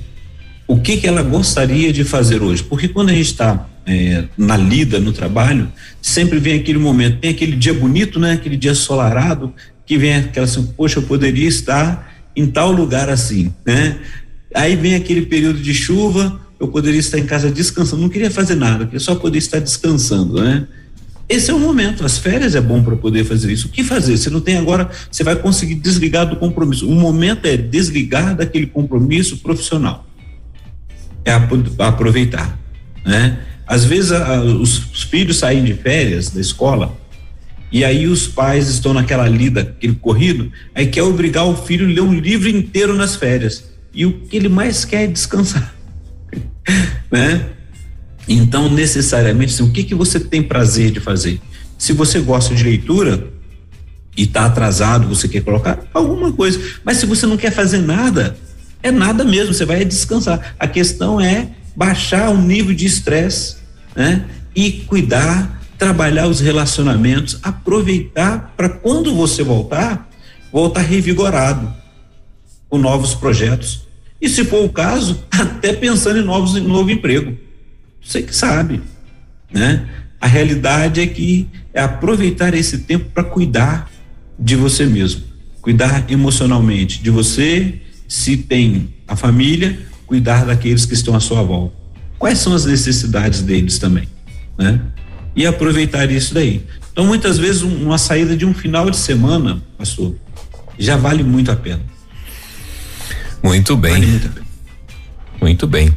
o 0.68 0.78
que, 0.78 0.96
que 0.96 1.06
ela 1.06 1.22
gostaria 1.22 1.92
de 1.92 2.04
fazer 2.04 2.42
hoje? 2.42 2.62
Porque 2.62 2.88
quando 2.88 3.10
a 3.10 3.12
gente 3.12 3.26
está 3.26 3.66
é, 3.86 4.24
na 4.36 4.56
lida, 4.56 4.98
no 4.98 5.12
trabalho, 5.12 5.70
sempre 6.02 6.38
vem 6.38 6.58
aquele 6.58 6.78
momento, 6.78 7.18
tem 7.18 7.30
aquele 7.30 7.56
dia 7.56 7.72
bonito, 7.72 8.18
né? 8.18 8.32
Aquele 8.32 8.56
dia 8.56 8.74
solarado, 8.74 9.54
que 9.86 9.96
vem 9.96 10.16
aquela 10.16 10.44
assim, 10.44 10.66
poxa, 10.76 10.98
eu 10.98 11.04
poderia 11.04 11.48
estar 11.48 12.12
em 12.34 12.46
tal 12.46 12.72
lugar 12.72 13.08
assim, 13.08 13.54
né? 13.64 13.96
Aí 14.54 14.74
vem 14.74 14.94
aquele 14.96 15.22
período 15.22 15.60
de 15.60 15.72
chuva, 15.72 16.40
eu 16.58 16.68
poderia 16.68 17.00
estar 17.00 17.18
em 17.18 17.26
casa 17.26 17.50
descansando, 17.50 18.02
não 18.02 18.08
queria 18.08 18.30
fazer 18.30 18.54
nada, 18.54 18.84
queria 18.84 19.00
só 19.00 19.14
poder 19.14 19.38
estar 19.38 19.58
descansando, 19.58 20.42
né? 20.42 20.66
Esse 21.28 21.50
é 21.50 21.54
o 21.54 21.58
momento, 21.58 22.04
as 22.04 22.18
férias 22.18 22.54
é 22.54 22.60
bom 22.60 22.82
para 22.82 22.94
poder 22.96 23.24
fazer 23.24 23.52
isso. 23.52 23.66
O 23.66 23.70
que 23.70 23.82
fazer? 23.82 24.16
Você 24.16 24.30
não 24.30 24.40
tem 24.40 24.56
agora, 24.56 24.88
você 25.10 25.24
vai 25.24 25.34
conseguir 25.34 25.74
desligar 25.74 26.24
do 26.28 26.36
compromisso. 26.36 26.88
O 26.88 26.94
momento 26.94 27.46
é 27.46 27.56
desligar 27.56 28.36
daquele 28.36 28.66
compromisso 28.66 29.38
profissional. 29.38 30.06
É 31.24 31.32
aproveitar, 31.32 32.56
né? 33.04 33.40
Às 33.66 33.84
vezes 33.84 34.12
a, 34.12 34.40
os, 34.40 34.92
os 34.92 35.02
filhos 35.02 35.38
saem 35.38 35.64
de 35.64 35.74
férias 35.74 36.30
da 36.30 36.40
escola 36.40 36.96
e 37.72 37.84
aí 37.84 38.06
os 38.06 38.28
pais 38.28 38.68
estão 38.68 38.94
naquela 38.94 39.28
lida, 39.28 39.62
aquele 39.62 39.96
corrido, 39.96 40.52
aí 40.72 40.86
quer 40.86 41.02
obrigar 41.02 41.44
o 41.46 41.56
filho 41.56 41.86
a 41.86 41.92
ler 41.92 42.00
um 42.00 42.14
livro 42.14 42.48
inteiro 42.48 42.94
nas 42.94 43.16
férias. 43.16 43.68
E 43.92 44.06
o 44.06 44.12
que 44.12 44.36
ele 44.36 44.48
mais 44.48 44.84
quer 44.84 45.04
é 45.04 45.06
descansar. 45.08 45.75
né? 47.10 47.50
Então, 48.28 48.70
necessariamente, 48.70 49.54
assim, 49.54 49.62
o 49.62 49.70
que, 49.70 49.84
que 49.84 49.94
você 49.94 50.18
tem 50.18 50.42
prazer 50.42 50.90
de 50.90 51.00
fazer? 51.00 51.40
Se 51.78 51.92
você 51.92 52.20
gosta 52.20 52.54
de 52.54 52.64
leitura 52.64 53.28
e 54.16 54.24
está 54.24 54.46
atrasado, 54.46 55.06
você 55.06 55.28
quer 55.28 55.42
colocar 55.42 55.78
alguma 55.92 56.32
coisa. 56.32 56.60
Mas 56.84 56.96
se 56.96 57.06
você 57.06 57.26
não 57.26 57.36
quer 57.36 57.52
fazer 57.52 57.78
nada, 57.78 58.36
é 58.82 58.90
nada 58.90 59.24
mesmo, 59.24 59.54
você 59.54 59.64
vai 59.64 59.84
descansar. 59.84 60.54
A 60.58 60.66
questão 60.66 61.20
é 61.20 61.50
baixar 61.76 62.30
o 62.30 62.38
nível 62.38 62.74
de 62.74 62.86
estresse, 62.86 63.56
né? 63.94 64.24
E 64.54 64.72
cuidar, 64.72 65.60
trabalhar 65.78 66.26
os 66.26 66.40
relacionamentos, 66.40 67.38
aproveitar 67.42 68.54
para 68.56 68.68
quando 68.68 69.14
você 69.14 69.42
voltar, 69.42 70.08
voltar 70.50 70.80
revigorado, 70.80 71.72
com 72.68 72.78
novos 72.78 73.14
projetos. 73.14 73.85
E 74.20 74.28
se 74.28 74.44
for 74.44 74.64
o 74.64 74.68
caso, 74.68 75.24
até 75.30 75.72
pensando 75.72 76.18
em 76.18 76.24
novos 76.24 76.54
novo 76.54 76.90
emprego. 76.90 77.36
Você 78.02 78.22
que 78.22 78.34
sabe, 78.34 78.80
né? 79.52 79.86
A 80.20 80.26
realidade 80.26 81.00
é 81.00 81.06
que 81.06 81.46
é 81.74 81.80
aproveitar 81.80 82.54
esse 82.54 82.78
tempo 82.78 83.10
para 83.12 83.24
cuidar 83.24 83.90
de 84.38 84.56
você 84.56 84.86
mesmo, 84.86 85.22
cuidar 85.60 86.10
emocionalmente 86.10 87.02
de 87.02 87.10
você, 87.10 87.80
se 88.08 88.36
tem 88.36 88.94
a 89.06 89.16
família, 89.16 89.78
cuidar 90.06 90.44
daqueles 90.44 90.86
que 90.86 90.94
estão 90.94 91.14
à 91.14 91.20
sua 91.20 91.42
volta. 91.42 91.74
Quais 92.18 92.38
são 92.38 92.54
as 92.54 92.64
necessidades 92.64 93.42
deles 93.42 93.78
também, 93.78 94.08
né? 94.58 94.80
E 95.34 95.44
aproveitar 95.44 96.10
isso 96.10 96.32
daí. 96.32 96.64
Então, 96.92 97.04
muitas 97.04 97.36
vezes, 97.36 97.60
uma 97.60 97.98
saída 97.98 98.34
de 98.34 98.46
um 98.46 98.54
final 98.54 98.90
de 98.90 98.96
semana, 98.96 99.62
pastor, 99.76 100.14
já 100.78 100.96
vale 100.96 101.22
muito 101.22 101.50
a 101.50 101.56
pena. 101.56 101.82
Muito 103.42 103.76
bem. 103.76 103.92
Vale 103.92 104.06
muito, 104.06 104.28
bem. 104.28 104.44
muito 105.40 105.66
bem. 105.66 105.96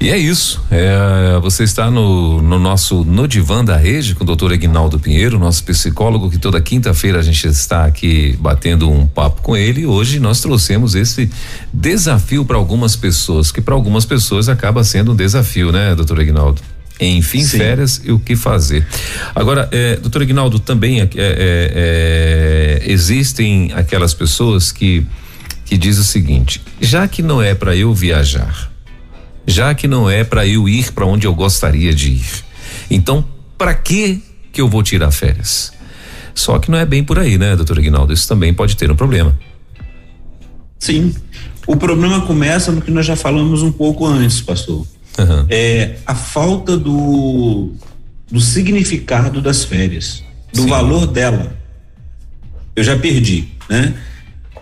E 0.00 0.10
é 0.10 0.18
isso. 0.18 0.62
É, 0.70 1.38
você 1.40 1.62
está 1.62 1.90
no, 1.90 2.42
no 2.42 2.58
nosso 2.58 3.04
No 3.04 3.26
Divã 3.26 3.64
da 3.64 3.76
Rede 3.76 4.14
com 4.14 4.22
o 4.22 4.26
doutor 4.26 4.52
Aguinaldo 4.52 4.98
Pinheiro, 4.98 5.38
nosso 5.38 5.64
psicólogo, 5.64 6.30
que 6.30 6.36
toda 6.36 6.60
quinta-feira 6.60 7.18
a 7.18 7.22
gente 7.22 7.46
está 7.46 7.86
aqui 7.86 8.36
batendo 8.38 8.90
um 8.90 9.06
papo 9.06 9.40
com 9.40 9.56
ele. 9.56 9.82
E 9.82 9.86
hoje 9.86 10.20
nós 10.20 10.40
trouxemos 10.40 10.94
esse 10.94 11.30
desafio 11.72 12.44
para 12.44 12.56
algumas 12.56 12.96
pessoas, 12.96 13.50
que 13.50 13.62
para 13.62 13.74
algumas 13.74 14.04
pessoas 14.04 14.48
acaba 14.48 14.84
sendo 14.84 15.12
um 15.12 15.16
desafio, 15.16 15.72
né, 15.72 15.94
doutor 15.94 16.20
Aguinaldo? 16.20 16.60
Enfim, 17.00 17.42
Sim. 17.42 17.58
férias 17.58 18.00
e 18.04 18.12
o 18.12 18.18
que 18.18 18.36
fazer. 18.36 18.86
Agora, 19.34 19.68
é, 19.72 19.96
doutor 19.96 20.22
Aguinaldo, 20.22 20.58
também 20.58 21.00
é, 21.00 21.04
é, 21.04 21.10
é, 21.16 22.82
existem 22.86 23.72
aquelas 23.74 24.14
pessoas 24.14 24.70
que, 24.70 25.04
que 25.64 25.76
diz 25.76 25.98
o 25.98 26.04
seguinte: 26.04 26.60
já 26.80 27.08
que 27.08 27.22
não 27.22 27.42
é 27.42 27.54
para 27.54 27.76
eu 27.76 27.92
viajar, 27.94 28.70
já 29.46 29.74
que 29.74 29.88
não 29.88 30.08
é 30.08 30.24
para 30.24 30.46
eu 30.46 30.68
ir 30.68 30.92
para 30.92 31.06
onde 31.06 31.26
eu 31.26 31.34
gostaria 31.34 31.94
de 31.94 32.12
ir. 32.12 32.44
Então, 32.90 33.24
para 33.56 33.74
que 33.74 34.22
que 34.52 34.60
eu 34.60 34.68
vou 34.68 34.82
tirar 34.82 35.10
férias? 35.10 35.72
Só 36.34 36.58
que 36.58 36.70
não 36.70 36.78
é 36.78 36.84
bem 36.84 37.02
por 37.04 37.18
aí, 37.18 37.38
né, 37.38 37.54
doutor 37.54 37.78
Aguinaldo? 37.78 38.12
Isso 38.12 38.26
também 38.26 38.52
pode 38.52 38.76
ter 38.76 38.90
um 38.90 38.96
problema. 38.96 39.36
Sim. 40.78 41.14
O 41.66 41.76
problema 41.76 42.20
começa 42.22 42.70
no 42.70 42.82
que 42.82 42.90
nós 42.90 43.06
já 43.06 43.16
falamos 43.16 43.62
um 43.62 43.72
pouco 43.72 44.06
antes, 44.06 44.40
pastor. 44.40 44.86
Uhum. 45.18 45.46
É 45.48 45.96
a 46.04 46.14
falta 46.14 46.76
do, 46.76 47.72
do 48.30 48.40
significado 48.40 49.40
das 49.40 49.64
férias, 49.64 50.22
do 50.52 50.62
Sim. 50.62 50.68
valor 50.68 51.06
dela. 51.06 51.56
Eu 52.74 52.82
já 52.82 52.98
perdi, 52.98 53.48
né? 53.68 53.94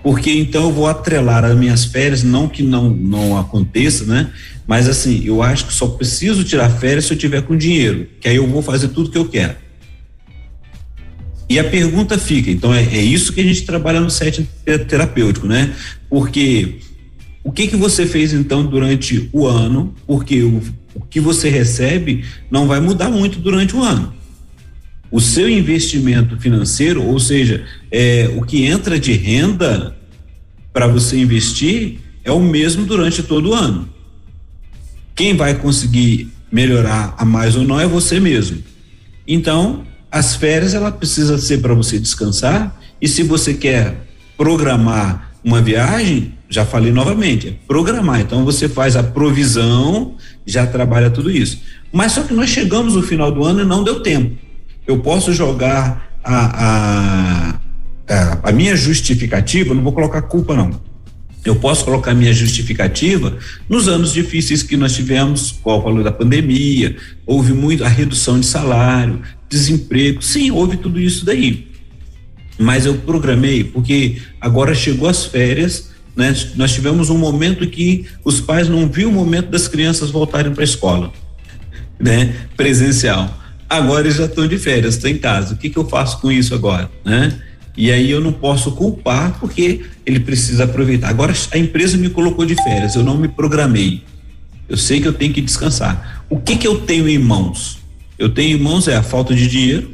Porque 0.03 0.33
então 0.33 0.65
eu 0.65 0.73
vou 0.73 0.89
atrelar 0.89 1.45
as 1.45 1.57
minhas 1.57 1.85
férias, 1.85 2.23
não 2.23 2.49
que 2.49 2.63
não, 2.63 2.91
não 2.91 3.39
aconteça, 3.39 4.05
né? 4.05 4.31
Mas 4.67 4.89
assim, 4.89 5.23
eu 5.25 5.43
acho 5.43 5.67
que 5.67 5.73
só 5.73 5.87
preciso 5.87 6.45
tirar 6.45 6.69
férias 6.71 7.05
se 7.05 7.13
eu 7.13 7.19
tiver 7.19 7.43
com 7.43 7.57
dinheiro, 7.57 8.09
que 8.21 8.29
aí 8.29 8.37
eu 8.37 8.47
vou 8.47 8.63
fazer 8.63 8.89
tudo 8.89 9.11
que 9.11 9.19
eu 9.19 9.29
quero. 9.29 9.55
E 11.49 11.59
a 11.59 11.65
pergunta 11.65 12.19
fica, 12.19 12.51
então 12.51 12.73
é, 12.73 12.83
é 12.83 13.03
isso 13.03 13.33
que 13.33 13.41
a 13.41 13.45
gente 13.45 13.63
trabalha 13.63 14.01
no 14.01 14.11
set 14.11 14.49
terapêutico, 14.89 15.47
né? 15.47 15.75
Porque 16.09 16.79
o 17.45 17.53
que 17.53 17.69
que 17.69 17.77
você 17.77 18.07
fez 18.07 18.33
então 18.33 18.65
durante 18.65 19.29
o 19.33 19.47
ano? 19.47 19.95
Porque 20.07 20.43
o, 20.43 20.63
o 20.95 21.01
que 21.01 21.21
você 21.21 21.49
recebe 21.49 22.25
não 22.51 22.67
vai 22.67 22.81
mudar 22.81 23.11
muito 23.11 23.39
durante 23.39 23.77
o 23.77 23.83
ano. 23.83 24.15
O 25.13 25.21
seu 25.21 25.47
investimento 25.47 26.39
financeiro, 26.39 27.05
ou 27.05 27.21
seja, 27.21 27.67
é, 27.91 28.33
o 28.35 28.43
que 28.43 28.65
entra 28.65 28.99
de 28.99 29.13
renda 29.13 29.95
para 30.73 30.87
você 30.87 31.19
investir, 31.19 31.99
é 32.25 32.33
o 32.33 32.41
mesmo 32.41 32.87
durante 32.87 33.23
todo 33.23 33.51
o 33.51 33.55
ano. 33.55 33.87
Quem 35.15 35.37
vai 35.37 35.55
conseguir 35.55 36.33
melhorar 36.51 37.15
a 37.19 37.27
mais 37.27 37.55
ou 37.57 37.63
não 37.63 37.79
é 37.79 37.87
você 37.87 38.19
mesmo. 38.19 38.63
Então, 39.29 39.85
as 40.11 40.35
férias 40.35 40.73
ela 40.73 40.91
precisa 40.91 41.37
ser 41.37 41.59
para 41.61 41.75
você 41.75 41.99
descansar 41.99 42.81
e 43.01 43.07
se 43.07 43.23
você 43.23 43.53
quer 43.53 44.07
programar 44.37 45.33
uma 45.45 45.61
viagem, 45.61 46.35
já 46.49 46.65
falei 46.65 46.91
novamente, 46.93 47.49
é 47.49 47.55
programar. 47.67 48.21
Então 48.21 48.45
você 48.45 48.69
faz 48.69 48.97
a 48.97 49.03
provisão, 49.03 50.17
já 50.47 50.67
trabalha 50.67 51.11
tudo 51.11 51.31
isso. 51.31 51.61
Mas 51.93 52.13
só 52.13 52.23
que 52.23 52.33
nós 52.33 52.49
chegamos 52.49 52.95
no 52.95 53.03
final 53.03 53.31
do 53.31 53.45
ano 53.45 53.61
e 53.61 53.65
não 53.65 53.85
deu 53.85 54.01
tempo. 54.01 54.52
Eu 54.87 54.99
posso 54.99 55.33
jogar 55.33 56.13
a, 56.25 56.37
a, 56.67 57.61
a, 58.09 58.49
a 58.49 58.53
minha 58.53 58.77
justificativa, 58.77 59.75
não 59.75 59.83
vou 59.83 59.93
colocar 59.93 60.23
culpa 60.23 60.55
não. 60.55 60.81
Eu 61.45 61.57
posso 61.57 61.85
colocar 61.85 62.15
minha 62.15 62.33
justificativa 62.33 63.37
nos 63.69 63.89
anos 63.89 64.13
difíceis 64.13 64.63
que 64.63 64.77
nós 64.77 64.95
tivemos, 64.95 65.51
qual 65.51 65.81
o 65.81 65.83
valor 65.83 66.05
da 66.05 66.13
pandemia, 66.13 66.97
houve 67.27 67.53
muito 67.53 67.85
a 67.85 67.89
redução 67.89 68.39
de 68.39 68.47
salário, 68.47 69.21
desemprego, 69.49 70.23
sim, 70.23 70.53
houve 70.53 70.77
tudo 70.77 71.01
isso 71.01 71.25
daí. 71.25 71.67
Mas 72.59 72.87
eu 72.87 72.95
programei 72.95 73.65
porque 73.65 74.23
agora 74.41 74.73
chegou 74.73 75.09
as 75.09 75.25
férias, 75.25 75.91
né? 76.15 76.33
Nós 76.55 76.73
tivemos 76.73 77.11
um 77.11 77.19
momento 77.19 77.67
que 77.67 78.07
os 78.25 78.41
pais 78.41 78.69
não 78.69 78.89
viam 78.89 79.11
o 79.11 79.15
momento 79.15 79.51
das 79.51 79.67
crianças 79.67 80.11
voltarem 80.11 80.53
para 80.53 80.63
a 80.63 80.65
escola, 80.65 81.13
né? 81.99 82.35
Presencial. 82.57 83.42
Agora 83.73 84.03
eles 84.03 84.17
já 84.17 84.27
estão 84.27 84.47
de 84.47 84.59
férias, 84.59 84.97
estão 84.97 85.11
em 85.11 85.17
casa. 85.17 85.55
O 85.55 85.57
que, 85.57 85.71
que 85.71 85.79
eu 85.79 85.89
faço 85.89 86.21
com 86.21 86.31
isso 86.31 86.55
agora, 86.55 86.91
né? 87.03 87.41
E 87.75 87.91
aí 87.91 88.11
eu 88.11 88.21
não 88.21 88.31
posso 88.31 88.73
culpar 88.73 89.39
porque 89.41 89.87
ele 90.05 90.21
precisa 90.21 90.65
aproveitar. 90.65 91.09
Agora 91.09 91.33
a 91.51 91.57
empresa 91.57 91.97
me 91.97 92.11
colocou 92.11 92.45
de 92.45 92.55
férias, 92.63 92.95
eu 92.97 93.03
não 93.03 93.17
me 93.17 93.29
programei. 93.29 94.03
Eu 94.69 94.77
sei 94.77 95.01
que 95.01 95.09
eu 95.09 95.13
tenho 95.15 95.33
que 95.33 95.41
descansar. 95.41 96.23
O 96.29 96.39
que 96.39 96.57
que 96.57 96.69
eu 96.69 96.81
tenho 96.81 97.09
em 97.09 97.19
mãos? 97.19 97.79
Eu 98.19 98.29
tenho 98.29 98.59
em 98.59 98.61
mãos 98.61 98.89
é 98.89 98.97
a 98.97 99.03
falta 99.03 99.35
de 99.35 99.49
dinheiro, 99.49 99.91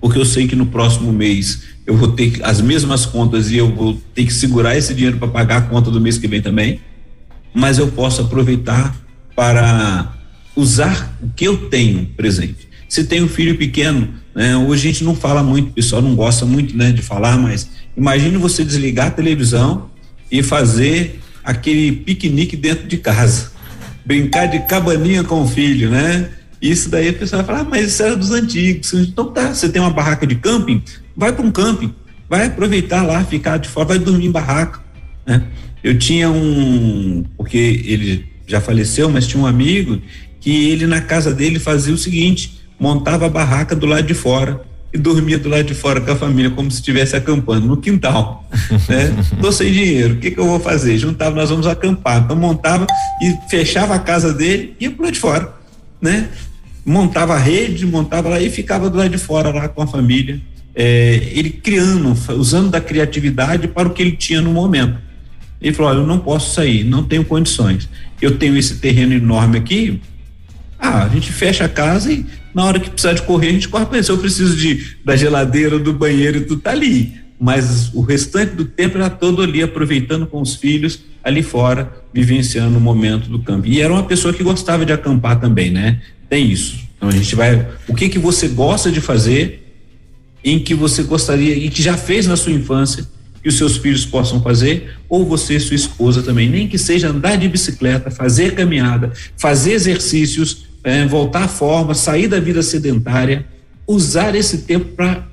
porque 0.00 0.20
eu 0.20 0.24
sei 0.24 0.46
que 0.46 0.54
no 0.54 0.66
próximo 0.66 1.12
mês 1.12 1.64
eu 1.84 1.96
vou 1.96 2.12
ter 2.12 2.38
as 2.44 2.60
mesmas 2.60 3.04
contas 3.04 3.50
e 3.50 3.56
eu 3.56 3.74
vou 3.74 4.00
ter 4.14 4.24
que 4.24 4.32
segurar 4.32 4.76
esse 4.76 4.94
dinheiro 4.94 5.18
para 5.18 5.26
pagar 5.26 5.56
a 5.56 5.62
conta 5.62 5.90
do 5.90 6.00
mês 6.00 6.16
que 6.16 6.28
vem 6.28 6.40
também, 6.40 6.78
mas 7.52 7.76
eu 7.76 7.88
posso 7.88 8.22
aproveitar 8.22 8.96
para 9.34 10.14
usar 10.54 11.18
o 11.20 11.28
que 11.28 11.44
eu 11.44 11.68
tenho 11.68 12.06
presente. 12.16 12.65
Se 12.88 13.04
tem 13.04 13.22
um 13.22 13.28
filho 13.28 13.56
pequeno, 13.56 14.08
né, 14.34 14.56
hoje 14.56 14.88
a 14.88 14.92
gente 14.92 15.04
não 15.04 15.14
fala 15.14 15.42
muito, 15.42 15.70
o 15.70 15.72
pessoal 15.72 16.00
não 16.00 16.14
gosta 16.14 16.44
muito 16.44 16.76
né, 16.76 16.92
de 16.92 17.02
falar, 17.02 17.36
mas 17.36 17.68
imagine 17.96 18.36
você 18.36 18.64
desligar 18.64 19.08
a 19.08 19.10
televisão 19.10 19.90
e 20.30 20.42
fazer 20.42 21.20
aquele 21.44 21.92
piquenique 21.92 22.56
dentro 22.56 22.86
de 22.86 22.96
casa, 22.96 23.52
brincar 24.04 24.46
de 24.46 24.60
cabaninha 24.60 25.24
com 25.24 25.42
o 25.42 25.48
filho, 25.48 25.90
né? 25.90 26.30
Isso 26.60 26.88
daí 26.88 27.08
a 27.08 27.12
pessoa 27.12 27.42
vai 27.42 27.54
falar, 27.54 27.66
ah, 27.66 27.70
mas 27.70 27.86
isso 27.86 28.02
era 28.02 28.16
dos 28.16 28.30
antigos. 28.30 28.92
Então 28.94 29.30
tá, 29.30 29.54
você 29.54 29.68
tem 29.68 29.80
uma 29.80 29.90
barraca 29.90 30.26
de 30.26 30.34
camping, 30.34 30.82
vai 31.16 31.32
para 31.32 31.44
um 31.44 31.50
camping, 31.50 31.94
vai 32.28 32.46
aproveitar 32.46 33.02
lá, 33.02 33.24
ficar 33.24 33.58
de 33.58 33.68
fora, 33.68 33.88
vai 33.88 33.98
dormir 33.98 34.26
em 34.26 34.32
barraca. 34.32 34.80
Né? 35.26 35.42
Eu 35.82 35.98
tinha 35.98 36.30
um, 36.30 37.24
porque 37.36 37.56
ele 37.56 38.26
já 38.46 38.60
faleceu, 38.60 39.08
mas 39.10 39.26
tinha 39.26 39.42
um 39.42 39.46
amigo 39.46 40.00
que 40.40 40.70
ele 40.70 40.86
na 40.86 41.00
casa 41.00 41.34
dele 41.34 41.58
fazia 41.58 41.94
o 41.94 41.98
seguinte: 41.98 42.60
montava 42.78 43.26
a 43.26 43.28
barraca 43.28 43.74
do 43.74 43.86
lado 43.86 44.06
de 44.06 44.14
fora 44.14 44.60
e 44.92 44.98
dormia 44.98 45.38
do 45.38 45.48
lado 45.48 45.64
de 45.64 45.74
fora 45.74 46.00
com 46.00 46.10
a 46.10 46.16
família, 46.16 46.50
como 46.50 46.70
se 46.70 46.78
estivesse 46.78 47.16
acampando 47.16 47.66
no 47.66 47.76
quintal. 47.76 48.44
Né? 48.88 49.14
Tô 49.40 49.50
sem 49.50 49.72
dinheiro, 49.72 50.14
o 50.14 50.16
que, 50.18 50.30
que 50.30 50.38
eu 50.38 50.46
vou 50.46 50.60
fazer? 50.60 50.96
Juntava, 50.98 51.34
nós 51.34 51.50
vamos 51.50 51.66
acampar. 51.66 52.22
Então 52.22 52.36
montava 52.36 52.86
e 53.22 53.36
fechava 53.48 53.94
a 53.94 53.98
casa 53.98 54.32
dele 54.32 54.74
e 54.80 54.84
ia 54.84 54.90
pro 54.90 55.04
lado 55.04 55.14
de 55.14 55.20
fora. 55.20 55.54
Né? 56.00 56.28
Montava 56.84 57.34
a 57.34 57.38
rede, 57.38 57.86
montava 57.86 58.28
lá 58.28 58.40
e 58.40 58.50
ficava 58.50 58.88
do 58.88 58.98
lado 58.98 59.10
de 59.10 59.18
fora 59.18 59.50
lá 59.50 59.68
com 59.68 59.82
a 59.82 59.86
família 59.86 60.40
é, 60.76 61.30
ele 61.32 61.48
criando, 61.48 62.14
usando 62.34 62.68
da 62.68 62.82
criatividade 62.82 63.66
para 63.66 63.88
o 63.88 63.94
que 63.94 64.02
ele 64.02 64.12
tinha 64.12 64.42
no 64.42 64.52
momento. 64.52 64.98
Ele 65.60 65.72
falou: 65.72 65.90
Olha, 65.90 65.98
eu 66.00 66.06
não 66.06 66.18
posso 66.18 66.54
sair, 66.54 66.84
não 66.84 67.02
tenho 67.02 67.24
condições. 67.24 67.88
Eu 68.20 68.36
tenho 68.36 68.54
esse 68.58 68.76
terreno 68.76 69.14
enorme 69.14 69.56
aqui. 69.56 70.02
Ah, 70.78 71.04
a 71.04 71.08
gente 71.08 71.32
fecha 71.32 71.64
a 71.64 71.68
casa 71.68 72.12
e 72.12 72.26
na 72.54 72.64
hora 72.64 72.80
que 72.80 72.90
precisar 72.90 73.14
de 73.14 73.22
correr, 73.22 73.48
a 73.48 73.52
gente 73.52 73.68
corre 73.68 73.86
para 73.86 73.98
isso. 73.98 74.12
Eu 74.12 74.18
preciso 74.18 74.56
de, 74.56 74.96
da 75.04 75.16
geladeira, 75.16 75.78
do 75.78 75.92
banheiro, 75.92 76.42
tudo 76.46 76.60
tá 76.60 76.70
ali. 76.70 77.14
Mas 77.38 77.92
o 77.92 78.00
restante 78.00 78.54
do 78.54 78.64
tempo 78.64 78.96
era 78.96 79.10
todo 79.10 79.42
ali, 79.42 79.62
aproveitando 79.62 80.26
com 80.26 80.40
os 80.40 80.54
filhos, 80.54 81.00
ali 81.22 81.42
fora, 81.42 81.92
vivenciando 82.12 82.78
o 82.78 82.80
momento 82.80 83.28
do 83.28 83.38
campo. 83.40 83.66
E 83.66 83.80
era 83.80 83.92
uma 83.92 84.04
pessoa 84.04 84.32
que 84.32 84.42
gostava 84.42 84.86
de 84.86 84.92
acampar 84.92 85.38
também, 85.38 85.70
né? 85.70 86.00
Tem 86.28 86.50
isso. 86.50 86.78
Então 86.96 87.08
a 87.08 87.12
gente 87.12 87.34
vai. 87.34 87.68
O 87.86 87.94
que 87.94 88.08
que 88.08 88.18
você 88.18 88.48
gosta 88.48 88.90
de 88.90 89.00
fazer 89.00 89.62
em 90.42 90.58
que 90.58 90.74
você 90.74 91.02
gostaria 91.02 91.54
e 91.54 91.68
que 91.68 91.82
já 91.82 91.96
fez 91.96 92.26
na 92.26 92.36
sua 92.36 92.52
infância 92.52 93.06
que 93.42 93.48
os 93.48 93.56
seus 93.56 93.76
filhos 93.76 94.04
possam 94.04 94.42
fazer, 94.42 94.96
ou 95.08 95.24
você 95.24 95.54
e 95.54 95.60
sua 95.60 95.76
esposa 95.76 96.20
também, 96.20 96.48
nem 96.48 96.66
que 96.66 96.76
seja 96.76 97.10
andar 97.10 97.36
de 97.36 97.48
bicicleta, 97.48 98.10
fazer 98.10 98.56
caminhada, 98.56 99.12
fazer 99.36 99.72
exercícios, 99.72 100.65
é, 100.86 101.04
voltar 101.04 101.42
à 101.42 101.48
forma, 101.48 101.94
sair 101.94 102.28
da 102.28 102.38
vida 102.38 102.62
sedentária, 102.62 103.44
usar 103.88 104.36
esse 104.36 104.58
tempo 104.58 104.92
para 104.94 105.26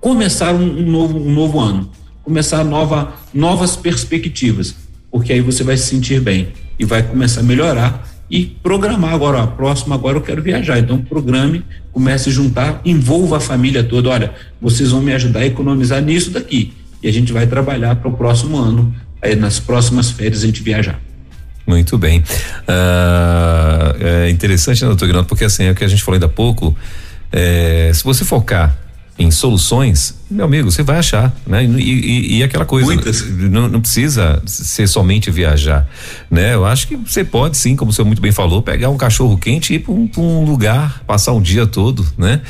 começar 0.00 0.52
um, 0.52 0.80
um, 0.80 0.90
novo, 0.90 1.16
um 1.16 1.32
novo 1.32 1.60
ano, 1.60 1.88
começar 2.24 2.64
nova, 2.64 3.14
novas 3.32 3.76
perspectivas, 3.76 4.74
porque 5.08 5.32
aí 5.32 5.40
você 5.40 5.62
vai 5.62 5.76
se 5.76 5.84
sentir 5.84 6.20
bem 6.20 6.48
e 6.76 6.84
vai 6.84 7.04
começar 7.04 7.40
a 7.40 7.44
melhorar 7.44 8.04
e 8.28 8.44
programar 8.44 9.14
agora, 9.14 9.38
ó, 9.38 9.46
próximo 9.46 9.94
agora 9.94 10.18
eu 10.18 10.22
quero 10.22 10.42
viajar. 10.42 10.80
Então 10.80 10.98
programe, 10.98 11.64
comece 11.92 12.28
a 12.28 12.32
juntar, 12.32 12.80
envolva 12.84 13.36
a 13.36 13.40
família 13.40 13.84
toda. 13.84 14.08
Olha, 14.08 14.34
vocês 14.60 14.90
vão 14.90 15.00
me 15.00 15.12
ajudar 15.12 15.40
a 15.40 15.46
economizar 15.46 16.02
nisso 16.02 16.30
daqui. 16.30 16.72
E 17.00 17.08
a 17.08 17.12
gente 17.12 17.32
vai 17.32 17.46
trabalhar 17.46 17.94
para 17.96 18.08
o 18.08 18.16
próximo 18.16 18.56
ano, 18.56 18.92
aí 19.22 19.36
nas 19.36 19.60
próximas 19.60 20.10
férias 20.10 20.42
a 20.42 20.46
gente 20.46 20.62
viajar. 20.62 21.00
Muito 21.70 21.96
bem. 21.96 22.18
Uh, 22.18 24.04
é 24.04 24.28
interessante, 24.28 24.82
né, 24.82 24.88
doutor 24.88 25.06
Guilherme, 25.06 25.28
porque 25.28 25.44
assim, 25.44 25.66
é 25.66 25.70
o 25.70 25.74
que 25.74 25.84
a 25.84 25.88
gente 25.88 26.02
falou 26.02 26.16
ainda 26.16 26.26
há 26.26 26.28
pouco, 26.28 26.76
é, 27.30 27.92
se 27.94 28.02
você 28.02 28.24
focar 28.24 28.76
em 29.16 29.30
soluções, 29.30 30.16
meu 30.28 30.46
amigo, 30.46 30.68
você 30.68 30.82
vai 30.82 30.98
achar, 30.98 31.32
né? 31.46 31.62
E, 31.62 31.68
e, 31.68 32.38
e 32.38 32.42
aquela 32.42 32.64
coisa, 32.64 32.90
não, 33.50 33.68
não, 33.68 33.80
precisa 33.80 34.42
ser 34.46 34.88
somente 34.88 35.30
viajar, 35.30 35.86
né? 36.28 36.54
Eu 36.54 36.64
acho 36.64 36.88
que 36.88 36.96
você 36.96 37.22
pode 37.22 37.56
sim, 37.56 37.76
como 37.76 37.90
o 37.90 37.94
senhor 37.94 38.06
muito 38.06 38.22
bem 38.22 38.32
falou, 38.32 38.62
pegar 38.62 38.88
um 38.88 38.96
cachorro 38.96 39.36
quente 39.38 39.74
e 39.74 39.76
ir 39.76 39.80
para 39.80 39.92
um, 39.92 40.10
um, 40.16 40.44
lugar, 40.44 41.04
passar 41.06 41.32
um 41.34 41.42
dia 41.42 41.66
todo, 41.66 42.04
né? 42.18 42.40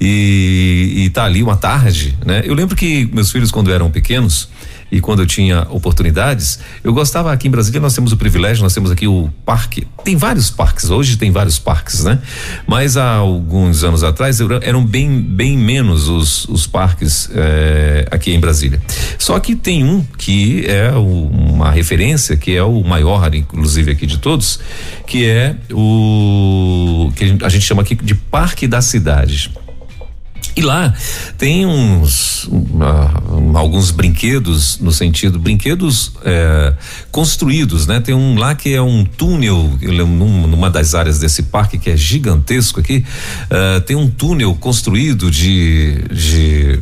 E, 0.00 1.04
e 1.04 1.10
tá 1.10 1.24
ali 1.24 1.42
uma 1.42 1.56
tarde, 1.56 2.16
né? 2.24 2.42
Eu 2.44 2.54
lembro 2.54 2.76
que 2.76 3.08
meus 3.12 3.32
filhos 3.32 3.50
quando 3.50 3.72
eram 3.72 3.90
pequenos, 3.90 4.50
e 4.90 5.00
quando 5.00 5.20
eu 5.20 5.26
tinha 5.26 5.66
oportunidades, 5.70 6.58
eu 6.82 6.92
gostava 6.92 7.32
aqui 7.32 7.48
em 7.48 7.50
Brasília, 7.50 7.80
nós 7.80 7.94
temos 7.94 8.12
o 8.12 8.16
privilégio, 8.16 8.62
nós 8.62 8.72
temos 8.72 8.90
aqui 8.90 9.06
o 9.06 9.30
parque, 9.44 9.86
tem 10.04 10.16
vários 10.16 10.50
parques, 10.50 10.90
hoje 10.90 11.16
tem 11.16 11.30
vários 11.30 11.58
parques, 11.58 12.04
né? 12.04 12.18
Mas 12.66 12.96
há 12.96 13.14
alguns 13.14 13.84
anos 13.84 14.02
atrás 14.02 14.40
eram 14.62 14.84
bem, 14.84 15.20
bem 15.20 15.56
menos 15.56 16.08
os, 16.08 16.44
os 16.46 16.66
parques 16.66 17.28
eh, 17.34 18.06
aqui 18.10 18.32
em 18.32 18.40
Brasília. 18.40 18.80
Só 19.18 19.38
que 19.38 19.54
tem 19.54 19.84
um 19.84 20.02
que 20.16 20.64
é 20.66 20.92
o, 20.92 21.26
uma 21.26 21.70
referência, 21.70 22.36
que 22.36 22.56
é 22.56 22.62
o 22.62 22.82
maior, 22.82 23.34
inclusive 23.34 23.90
aqui 23.90 24.06
de 24.06 24.18
todos, 24.18 24.60
que 25.06 25.26
é 25.26 25.56
o 25.72 27.12
que 27.14 27.36
a 27.42 27.48
gente 27.48 27.64
chama 27.64 27.82
aqui 27.82 27.94
de 27.94 28.14
Parque 28.14 28.66
da 28.66 28.80
Cidade. 28.80 29.50
E 30.58 30.60
lá 30.60 30.92
tem 31.38 31.64
uns 31.64 32.46
uh, 32.46 33.56
alguns 33.56 33.92
brinquedos 33.92 34.80
no 34.80 34.90
sentido 34.90 35.38
brinquedos 35.38 36.08
uh, 36.08 36.76
construídos, 37.12 37.86
né? 37.86 38.00
Tem 38.00 38.12
um 38.12 38.36
lá 38.36 38.56
que 38.56 38.74
é 38.74 38.82
um 38.82 39.04
túnel 39.04 39.78
numa 39.80 40.68
das 40.68 40.96
áreas 40.96 41.20
desse 41.20 41.44
parque 41.44 41.78
que 41.78 41.88
é 41.88 41.96
gigantesco 41.96 42.80
aqui, 42.80 43.04
uh, 43.44 43.80
tem 43.82 43.94
um 43.94 44.10
túnel 44.10 44.52
construído 44.56 45.30
de 45.30 46.02
de, 46.10 46.80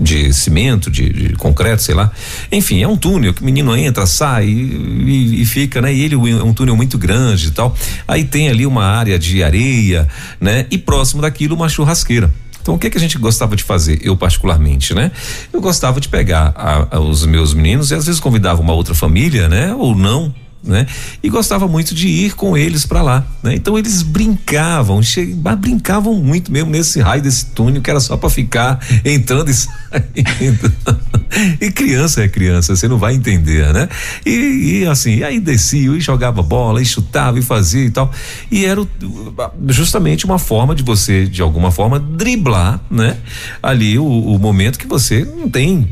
de 0.00 0.32
cimento, 0.32 0.90
de, 0.90 1.12
de, 1.12 1.34
concreto, 1.34 1.82
sei 1.82 1.94
lá. 1.94 2.10
Enfim, 2.50 2.82
é 2.82 2.88
um 2.88 2.96
túnel 2.96 3.34
que 3.34 3.42
o 3.42 3.44
menino 3.44 3.76
entra, 3.76 4.06
sai 4.06 4.46
e, 4.46 5.42
e, 5.42 5.44
fica, 5.44 5.82
né? 5.82 5.92
E 5.92 6.04
ele 6.04 6.14
é 6.14 6.42
um 6.42 6.54
túnel 6.54 6.74
muito 6.74 6.96
grande 6.96 7.48
e 7.48 7.50
tal. 7.50 7.76
Aí 8.08 8.24
tem 8.24 8.48
ali 8.48 8.64
uma 8.64 8.86
área 8.86 9.18
de 9.18 9.42
areia, 9.42 10.08
né? 10.40 10.64
E 10.70 10.78
próximo 10.78 11.20
daquilo 11.20 11.54
uma 11.54 11.68
churrasqueira. 11.68 12.32
Então 12.64 12.76
o 12.76 12.78
que 12.78 12.88
que 12.88 12.96
a 12.96 13.00
gente 13.00 13.18
gostava 13.18 13.54
de 13.54 13.62
fazer, 13.62 13.98
eu 14.02 14.16
particularmente, 14.16 14.94
né? 14.94 15.12
Eu 15.52 15.60
gostava 15.60 16.00
de 16.00 16.08
pegar 16.08 16.50
a, 16.56 16.96
a, 16.96 16.98
os 16.98 17.26
meus 17.26 17.52
meninos 17.52 17.90
e 17.90 17.94
às 17.94 18.06
vezes 18.06 18.18
convidava 18.18 18.62
uma 18.62 18.72
outra 18.72 18.94
família, 18.94 19.50
né? 19.50 19.74
Ou 19.74 19.94
não, 19.94 20.34
né? 20.64 20.86
E 21.22 21.28
gostava 21.28 21.68
muito 21.68 21.94
de 21.94 22.08
ir 22.08 22.34
com 22.34 22.56
eles 22.56 22.86
para 22.86 23.02
lá, 23.02 23.26
né? 23.42 23.54
Então 23.54 23.78
eles 23.78 24.02
brincavam, 24.02 25.00
brincavam 25.58 26.14
muito 26.14 26.50
mesmo 26.50 26.70
nesse 26.70 27.00
raio 27.00 27.22
desse 27.22 27.46
túnel 27.46 27.82
que 27.82 27.90
era 27.90 28.00
só 28.00 28.16
para 28.16 28.30
ficar 28.30 28.80
entrando 29.04 29.50
e 29.50 29.54
saindo. 29.54 30.72
e 31.60 31.70
criança 31.70 32.22
é 32.22 32.28
criança, 32.28 32.74
você 32.74 32.88
não 32.88 32.98
vai 32.98 33.14
entender, 33.14 33.72
né? 33.72 33.88
E, 34.24 34.80
e 34.80 34.86
assim, 34.86 35.22
aí 35.22 35.40
descia 35.40 35.90
e 35.90 36.00
jogava 36.00 36.42
bola, 36.42 36.80
e 36.80 36.84
chutava 36.84 37.38
e 37.38 37.42
fazia 37.42 37.84
e 37.84 37.90
tal. 37.90 38.10
E 38.50 38.64
era 38.64 38.80
justamente 39.68 40.24
uma 40.24 40.38
forma 40.38 40.74
de 40.74 40.82
você, 40.82 41.26
de 41.26 41.42
alguma 41.42 41.70
forma, 41.70 41.98
driblar, 41.98 42.80
né? 42.90 43.16
Ali 43.62 43.98
o, 43.98 44.06
o 44.06 44.38
momento 44.38 44.78
que 44.78 44.86
você 44.86 45.24
não 45.24 45.48
tem, 45.48 45.88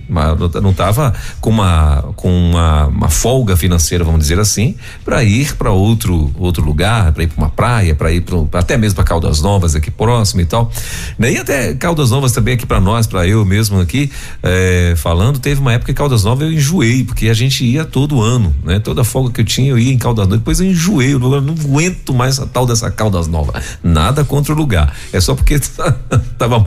não 0.62 0.70
estava 0.70 1.14
com 1.40 1.50
uma 1.50 2.12
com 2.16 2.50
uma, 2.50 2.86
uma 2.86 3.08
folga 3.08 3.56
financeira, 3.56 4.04
vamos 4.04 4.20
dizer 4.20 4.38
assim, 4.38 4.61
para 5.04 5.22
ir 5.24 5.54
para 5.56 5.70
outro 5.70 6.32
outro 6.38 6.64
lugar, 6.64 7.12
para 7.12 7.24
ir 7.24 7.26
para 7.28 7.42
uma 7.42 7.50
praia, 7.50 7.94
para 7.94 8.12
ir 8.12 8.22
pro, 8.22 8.48
até 8.52 8.76
mesmo 8.76 8.96
para 8.96 9.04
Caldas 9.04 9.40
Novas 9.40 9.74
aqui 9.74 9.90
próximo 9.90 10.40
e 10.40 10.44
tal, 10.44 10.70
né? 11.18 11.32
E 11.32 11.38
até 11.38 11.74
Caldas 11.74 12.10
Novas 12.10 12.32
também 12.32 12.54
aqui 12.54 12.66
para 12.66 12.80
nós, 12.80 13.06
para 13.06 13.26
eu 13.26 13.44
mesmo 13.44 13.80
aqui 13.80 14.10
é, 14.42 14.94
falando, 14.96 15.38
teve 15.38 15.60
uma 15.60 15.72
época 15.72 15.90
em 15.90 15.94
Caldas 15.94 16.24
Novas 16.24 16.46
eu 16.46 16.52
enjoei 16.52 17.04
porque 17.04 17.28
a 17.28 17.34
gente 17.34 17.64
ia 17.64 17.84
todo 17.84 18.20
ano, 18.20 18.54
né? 18.64 18.78
Toda 18.78 19.04
folga 19.04 19.32
que 19.32 19.40
eu 19.40 19.44
tinha 19.44 19.70
eu 19.70 19.78
ia 19.78 19.92
em 19.92 19.98
Caldas 19.98 20.26
Novas, 20.26 20.38
depois 20.38 20.60
eu 20.60 20.66
enjoei, 20.66 21.14
eu 21.14 21.18
não, 21.18 21.32
aguento 21.34 22.14
mais 22.14 22.38
a 22.38 22.46
tal 22.46 22.66
dessa 22.66 22.90
Caldas 22.90 23.26
Novas. 23.26 23.62
Nada 23.82 24.24
contra 24.24 24.52
o 24.52 24.56
lugar, 24.56 24.94
é 25.12 25.20
só 25.20 25.34
porque 25.34 25.58
tava 26.38 26.66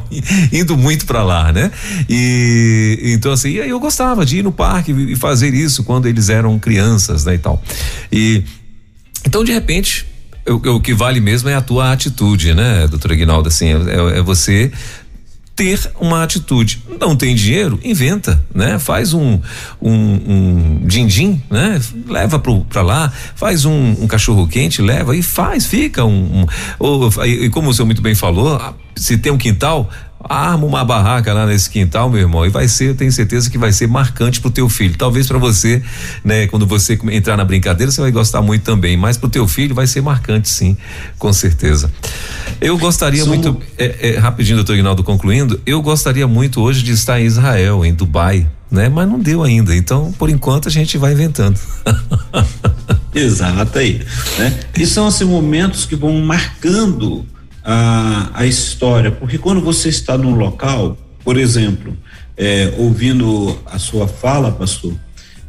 indo 0.51 0.77
muito 0.77 1.05
para 1.05 1.23
lá, 1.23 1.51
né? 1.51 1.71
E 2.09 3.13
então 3.15 3.31
assim, 3.31 3.59
aí 3.59 3.69
eu 3.69 3.79
gostava 3.79 4.25
de 4.25 4.39
ir 4.39 4.43
no 4.43 4.51
parque 4.51 4.91
e 4.91 5.15
fazer 5.15 5.53
isso 5.53 5.83
quando 5.83 6.07
eles 6.07 6.29
eram 6.29 6.57
crianças, 6.59 7.25
né, 7.25 7.35
e 7.35 7.37
tal. 7.37 7.61
E 8.11 8.43
então 9.25 9.43
de 9.43 9.51
repente 9.51 10.05
o, 10.47 10.75
o 10.75 10.79
que 10.79 10.93
vale 10.93 11.19
mesmo 11.19 11.49
é 11.49 11.55
a 11.55 11.61
tua 11.61 11.91
atitude, 11.91 12.53
né, 12.53 12.87
doutor 12.87 13.11
Aguinaldo, 13.11 13.47
assim, 13.47 13.67
é, 13.67 14.19
é 14.19 14.21
você 14.21 14.71
ter 15.55 15.89
uma 16.01 16.21
atitude. 16.21 16.83
Não 16.99 17.15
tem 17.15 17.33
dinheiro? 17.33 17.79
Inventa, 17.81 18.43
né? 18.53 18.77
Faz 18.77 19.13
um 19.13 19.39
um, 19.81 19.91
um 19.91 20.81
din-din, 20.85 21.41
né? 21.49 21.79
Leva 22.07 22.37
para 22.39 22.81
lá, 22.81 23.11
faz 23.35 23.63
um, 23.63 24.03
um, 24.03 24.07
cachorro 24.07 24.47
quente, 24.47 24.81
leva 24.81 25.15
e 25.15 25.23
faz, 25.23 25.65
fica 25.65 26.03
um, 26.03 26.41
um 26.41 26.45
ou, 26.77 27.09
e, 27.25 27.49
como 27.49 27.69
o 27.69 27.73
senhor 27.73 27.85
muito 27.85 28.01
bem 28.01 28.13
falou, 28.13 28.75
se 28.97 29.17
tem 29.17 29.31
um 29.31 29.37
quintal, 29.37 29.89
arma 30.27 30.65
uma 30.65 30.83
barraca 30.83 31.33
lá 31.33 31.45
nesse 31.45 31.69
quintal, 31.69 32.09
meu 32.09 32.21
irmão, 32.21 32.45
e 32.45 32.49
vai 32.49 32.67
ser, 32.67 32.89
eu 32.89 32.95
tenho 32.95 33.11
certeza 33.11 33.49
que 33.49 33.57
vai 33.57 33.71
ser 33.71 33.87
marcante 33.87 34.41
pro 34.41 34.49
teu 34.49 34.67
filho. 34.67 34.95
Talvez 34.97 35.27
para 35.27 35.37
você, 35.37 35.81
né, 36.23 36.47
quando 36.47 36.65
você 36.65 36.99
entrar 37.11 37.37
na 37.37 37.45
brincadeira, 37.45 37.91
você 37.91 38.01
vai 38.01 38.11
gostar 38.11 38.41
muito 38.41 38.63
também, 38.63 38.97
mas 38.97 39.17
pro 39.17 39.29
teu 39.29 39.47
filho 39.47 39.75
vai 39.75 39.87
ser 39.87 40.01
marcante 40.01 40.49
sim, 40.49 40.75
com 41.17 41.31
certeza. 41.31 41.91
Eu 42.59 42.77
gostaria 42.77 43.25
muito, 43.25 43.59
é, 43.77 44.15
é, 44.15 44.17
rapidinho, 44.17 44.57
doutor 44.57 44.73
Ignaldo, 44.73 45.03
concluindo, 45.03 45.61
eu 45.65 45.81
gostaria 45.81 46.27
muito 46.27 46.61
hoje 46.61 46.83
de 46.83 46.91
estar 46.91 47.19
em 47.19 47.25
Israel, 47.25 47.85
em 47.85 47.93
Dubai, 47.93 48.49
né, 48.71 48.89
mas 48.89 49.07
não 49.07 49.19
deu 49.19 49.43
ainda, 49.43 49.75
então, 49.75 50.11
por 50.13 50.29
enquanto, 50.29 50.67
a 50.67 50.71
gente 50.71 50.97
vai 50.97 51.13
inventando. 51.13 51.59
Exato 53.13 53.79
aí, 53.79 54.01
né? 54.37 54.59
E 54.77 54.85
são 54.85 55.07
esses 55.07 55.25
momentos 55.25 55.85
que 55.85 55.95
vão 55.95 56.19
marcando 56.19 57.25
a, 57.65 58.29
a 58.33 58.45
história, 58.45 59.11
porque 59.11 59.39
quando 59.39 59.59
você 59.59 59.89
está 59.89 60.15
num 60.15 60.35
local, 60.35 60.95
por 61.23 61.35
exemplo, 61.35 61.97
é, 62.37 62.71
ouvindo 62.77 63.59
a 63.65 63.79
sua 63.79 64.07
fala, 64.07 64.51
pastor, 64.51 64.93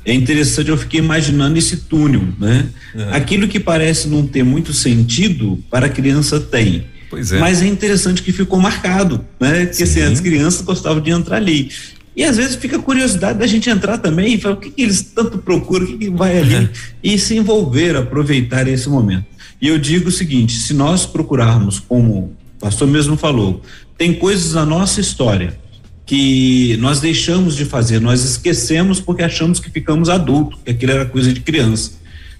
é 0.04 0.14
interessante, 0.14 0.70
eu 0.70 0.78
fiquei 0.78 1.00
imaginando 1.00 1.58
esse 1.58 1.78
túnel, 1.78 2.22
né? 2.38 2.66
É. 2.94 3.16
Aquilo 3.16 3.46
que 3.46 3.60
parece 3.60 4.08
não 4.08 4.26
ter 4.26 4.42
muito 4.42 4.72
sentido, 4.72 5.62
para 5.70 5.86
a 5.86 5.88
criança 5.88 6.40
tem. 6.40 6.86
Pois 7.10 7.32
é. 7.32 7.38
Mas 7.38 7.60
é 7.60 7.66
interessante 7.66 8.22
que 8.22 8.32
ficou 8.32 8.58
marcado, 8.58 9.24
né? 9.38 9.66
Porque 9.66 9.82
assim, 9.82 10.00
as 10.00 10.20
crianças 10.20 10.62
gostavam 10.62 11.02
de 11.02 11.10
entrar 11.10 11.36
ali. 11.36 11.70
E 12.16 12.24
às 12.24 12.38
vezes 12.38 12.56
fica 12.56 12.76
a 12.76 12.82
curiosidade 12.82 13.38
da 13.38 13.46
gente 13.46 13.68
entrar 13.68 13.98
também 13.98 14.34
e 14.34 14.40
falar 14.40 14.54
o 14.54 14.58
que, 14.58 14.70
que 14.70 14.82
eles 14.82 15.02
tanto 15.02 15.36
procuram, 15.38 15.84
o 15.84 15.88
que, 15.88 15.98
que 15.98 16.10
vai 16.10 16.38
ali 16.38 16.70
e 17.04 17.18
se 17.18 17.36
envolver, 17.36 17.94
aproveitar 17.94 18.66
esse 18.68 18.88
momento. 18.88 19.26
E 19.60 19.68
eu 19.68 19.78
digo 19.78 20.08
o 20.08 20.12
seguinte: 20.12 20.54
se 20.54 20.74
nós 20.74 21.06
procurarmos, 21.06 21.78
como 21.78 22.18
o 22.18 22.32
pastor 22.60 22.88
mesmo 22.88 23.16
falou, 23.16 23.62
tem 23.96 24.14
coisas 24.14 24.54
na 24.54 24.64
nossa 24.64 25.00
história 25.00 25.58
que 26.04 26.76
nós 26.78 27.00
deixamos 27.00 27.56
de 27.56 27.64
fazer, 27.64 28.00
nós 28.00 28.24
esquecemos 28.24 29.00
porque 29.00 29.24
achamos 29.24 29.58
que 29.58 29.68
ficamos 29.68 30.08
adultos, 30.08 30.60
que 30.64 30.70
aquilo 30.70 30.92
era 30.92 31.04
coisa 31.04 31.32
de 31.32 31.40
criança, 31.40 31.92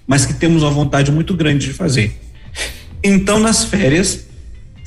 mas 0.07 0.25
que 0.25 0.33
temos 0.33 0.63
uma 0.63 0.71
vontade 0.71 1.11
muito 1.11 1.33
grande 1.33 1.67
de 1.67 1.73
fazer. 1.73 2.17
Então, 3.03 3.39
nas 3.39 3.65
férias, 3.65 4.25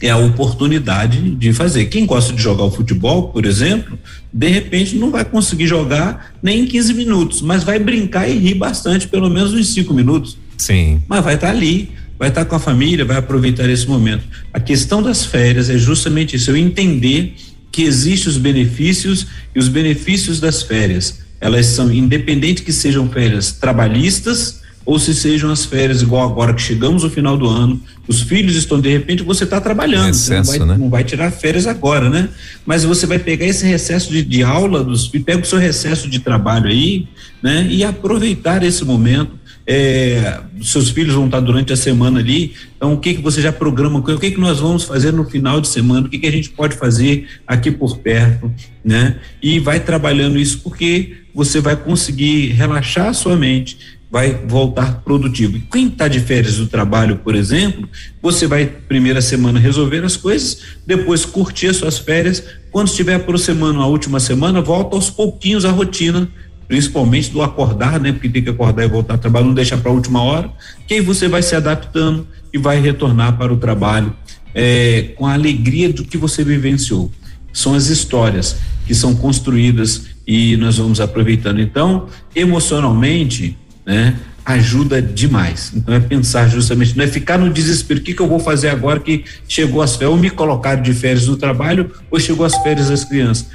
é 0.00 0.08
a 0.08 0.16
oportunidade 0.16 1.20
de 1.36 1.52
fazer. 1.52 1.86
Quem 1.86 2.06
gosta 2.06 2.32
de 2.32 2.42
jogar 2.42 2.64
o 2.64 2.70
futebol, 2.70 3.28
por 3.28 3.44
exemplo, 3.44 3.98
de 4.32 4.48
repente 4.48 4.96
não 4.96 5.10
vai 5.10 5.24
conseguir 5.24 5.66
jogar 5.66 6.34
nem 6.42 6.60
em 6.60 6.66
15 6.66 6.94
minutos, 6.94 7.42
mas 7.42 7.62
vai 7.62 7.78
brincar 7.78 8.26
e 8.28 8.38
rir 8.38 8.54
bastante, 8.54 9.06
pelo 9.06 9.28
menos 9.28 9.52
uns 9.52 9.74
5 9.74 9.92
minutos. 9.92 10.38
Sim. 10.56 11.02
Mas 11.06 11.22
vai 11.22 11.34
estar 11.34 11.48
tá 11.48 11.52
ali, 11.52 11.90
vai 12.20 12.28
estar 12.28 12.44
com 12.44 12.54
a 12.54 12.58
família, 12.58 13.02
vai 13.02 13.16
aproveitar 13.16 13.66
esse 13.70 13.88
momento. 13.88 14.24
A 14.52 14.60
questão 14.60 15.02
das 15.02 15.24
férias 15.24 15.70
é 15.70 15.78
justamente 15.78 16.36
isso, 16.36 16.50
eu 16.50 16.56
entender 16.56 17.34
que 17.72 17.82
existem 17.82 18.28
os 18.28 18.36
benefícios 18.36 19.26
e 19.54 19.58
os 19.58 19.68
benefícios 19.68 20.38
das 20.38 20.62
férias. 20.62 21.20
Elas 21.40 21.64
são 21.64 21.90
independente 21.90 22.60
que 22.60 22.74
sejam 22.74 23.08
férias 23.08 23.52
trabalhistas 23.52 24.60
ou 24.84 24.98
se 24.98 25.14
sejam 25.14 25.50
as 25.50 25.64
férias 25.64 26.02
igual 26.02 26.28
agora 26.28 26.52
que 26.52 26.60
chegamos 26.60 27.04
ao 27.04 27.10
final 27.10 27.38
do 27.38 27.48
ano, 27.48 27.80
os 28.06 28.20
filhos 28.20 28.54
estão 28.54 28.80
de 28.80 28.90
repente 28.90 29.22
você 29.22 29.44
está 29.44 29.60
trabalhando, 29.60 30.10
excesso, 30.10 30.52
você 30.52 30.58
não 30.58 30.66
vai, 30.66 30.76
né? 30.76 30.82
não 30.82 30.90
vai, 30.90 31.04
tirar 31.04 31.30
férias 31.30 31.66
agora, 31.66 32.10
né? 32.10 32.28
Mas 32.66 32.84
você 32.84 33.06
vai 33.06 33.18
pegar 33.18 33.46
esse 33.46 33.64
recesso 33.64 34.10
de, 34.10 34.22
de 34.22 34.42
aula 34.42 34.84
dos 34.84 35.08
pega 35.08 35.40
o 35.40 35.46
seu 35.46 35.58
recesso 35.58 36.08
de 36.08 36.18
trabalho 36.18 36.68
aí, 36.68 37.06
né? 37.42 37.66
E 37.70 37.82
aproveitar 37.82 38.62
esse 38.62 38.84
momento 38.84 39.39
é, 39.72 40.40
seus 40.60 40.90
filhos 40.90 41.14
vão 41.14 41.26
estar 41.26 41.38
durante 41.38 41.72
a 41.72 41.76
semana 41.76 42.18
ali, 42.18 42.54
então 42.76 42.92
o 42.92 42.98
que 42.98 43.14
que 43.14 43.22
você 43.22 43.40
já 43.40 43.52
programa, 43.52 44.00
o 44.00 44.18
que 44.18 44.32
que 44.32 44.40
nós 44.40 44.58
vamos 44.58 44.82
fazer 44.82 45.12
no 45.12 45.24
final 45.24 45.60
de 45.60 45.68
semana, 45.68 46.08
o 46.08 46.10
que 46.10 46.18
que 46.18 46.26
a 46.26 46.32
gente 46.32 46.50
pode 46.50 46.74
fazer 46.74 47.28
aqui 47.46 47.70
por 47.70 47.98
perto, 47.98 48.52
né? 48.84 49.20
E 49.40 49.60
vai 49.60 49.78
trabalhando 49.78 50.40
isso 50.40 50.58
porque 50.58 51.18
você 51.32 51.60
vai 51.60 51.76
conseguir 51.76 52.48
relaxar 52.48 53.10
a 53.10 53.12
sua 53.12 53.36
mente, 53.36 53.78
vai 54.10 54.32
voltar 54.44 55.02
produtivo. 55.02 55.58
E 55.58 55.60
quem 55.60 55.86
está 55.86 56.08
de 56.08 56.18
férias 56.18 56.56
do 56.56 56.66
trabalho, 56.66 57.18
por 57.18 57.36
exemplo, 57.36 57.88
você 58.20 58.48
vai 58.48 58.66
primeira 58.66 59.20
semana 59.20 59.60
resolver 59.60 60.04
as 60.04 60.16
coisas, 60.16 60.62
depois 60.84 61.24
curtir 61.24 61.68
as 61.68 61.76
suas 61.76 61.96
férias, 61.96 62.42
quando 62.72 62.88
estiver 62.88 63.14
aproximando 63.14 63.80
a 63.80 63.86
última 63.86 64.18
semana, 64.18 64.60
volta 64.60 64.96
aos 64.96 65.10
pouquinhos 65.10 65.64
a 65.64 65.70
rotina 65.70 66.28
principalmente 66.70 67.30
do 67.32 67.42
acordar, 67.42 67.98
né? 67.98 68.12
Porque 68.12 68.28
tem 68.28 68.44
que 68.44 68.50
acordar 68.50 68.84
e 68.84 68.88
voltar 68.88 69.14
ao 69.14 69.18
trabalho, 69.18 69.46
não 69.46 69.54
deixar 69.54 69.76
para 69.78 69.90
a 69.90 69.94
última 69.94 70.22
hora, 70.22 70.48
que 70.86 70.94
aí 70.94 71.00
você 71.00 71.26
vai 71.26 71.42
se 71.42 71.56
adaptando 71.56 72.28
e 72.52 72.58
vai 72.58 72.80
retornar 72.80 73.36
para 73.36 73.52
o 73.52 73.56
trabalho 73.56 74.14
é, 74.54 75.10
com 75.16 75.26
a 75.26 75.32
alegria 75.32 75.92
do 75.92 76.04
que 76.04 76.16
você 76.16 76.44
vivenciou. 76.44 77.10
São 77.52 77.74
as 77.74 77.88
histórias 77.88 78.58
que 78.86 78.94
são 78.94 79.16
construídas 79.16 80.06
e 80.24 80.56
nós 80.58 80.78
vamos 80.78 81.00
aproveitando. 81.00 81.60
Então, 81.60 82.06
emocionalmente, 82.36 83.58
né? 83.84 84.16
ajuda 84.44 85.02
demais. 85.02 85.72
Então 85.74 85.92
é 85.92 85.98
pensar 85.98 86.48
justamente, 86.48 86.96
não 86.96 87.02
é 87.02 87.08
ficar 87.08 87.36
no 87.36 87.50
desespero, 87.50 87.98
o 87.98 88.02
que, 88.04 88.14
que 88.14 88.22
eu 88.22 88.28
vou 88.28 88.38
fazer 88.38 88.68
agora 88.68 89.00
que 89.00 89.24
chegou 89.48 89.82
as 89.82 89.96
férias, 89.96 90.12
ou 90.12 90.16
me 90.16 90.30
colocaram 90.30 90.80
de 90.80 90.92
férias 90.92 91.26
no 91.26 91.36
trabalho, 91.36 91.90
ou 92.08 92.20
chegou 92.20 92.46
as 92.46 92.56
férias 92.58 92.90
das 92.90 93.04
crianças. 93.04 93.48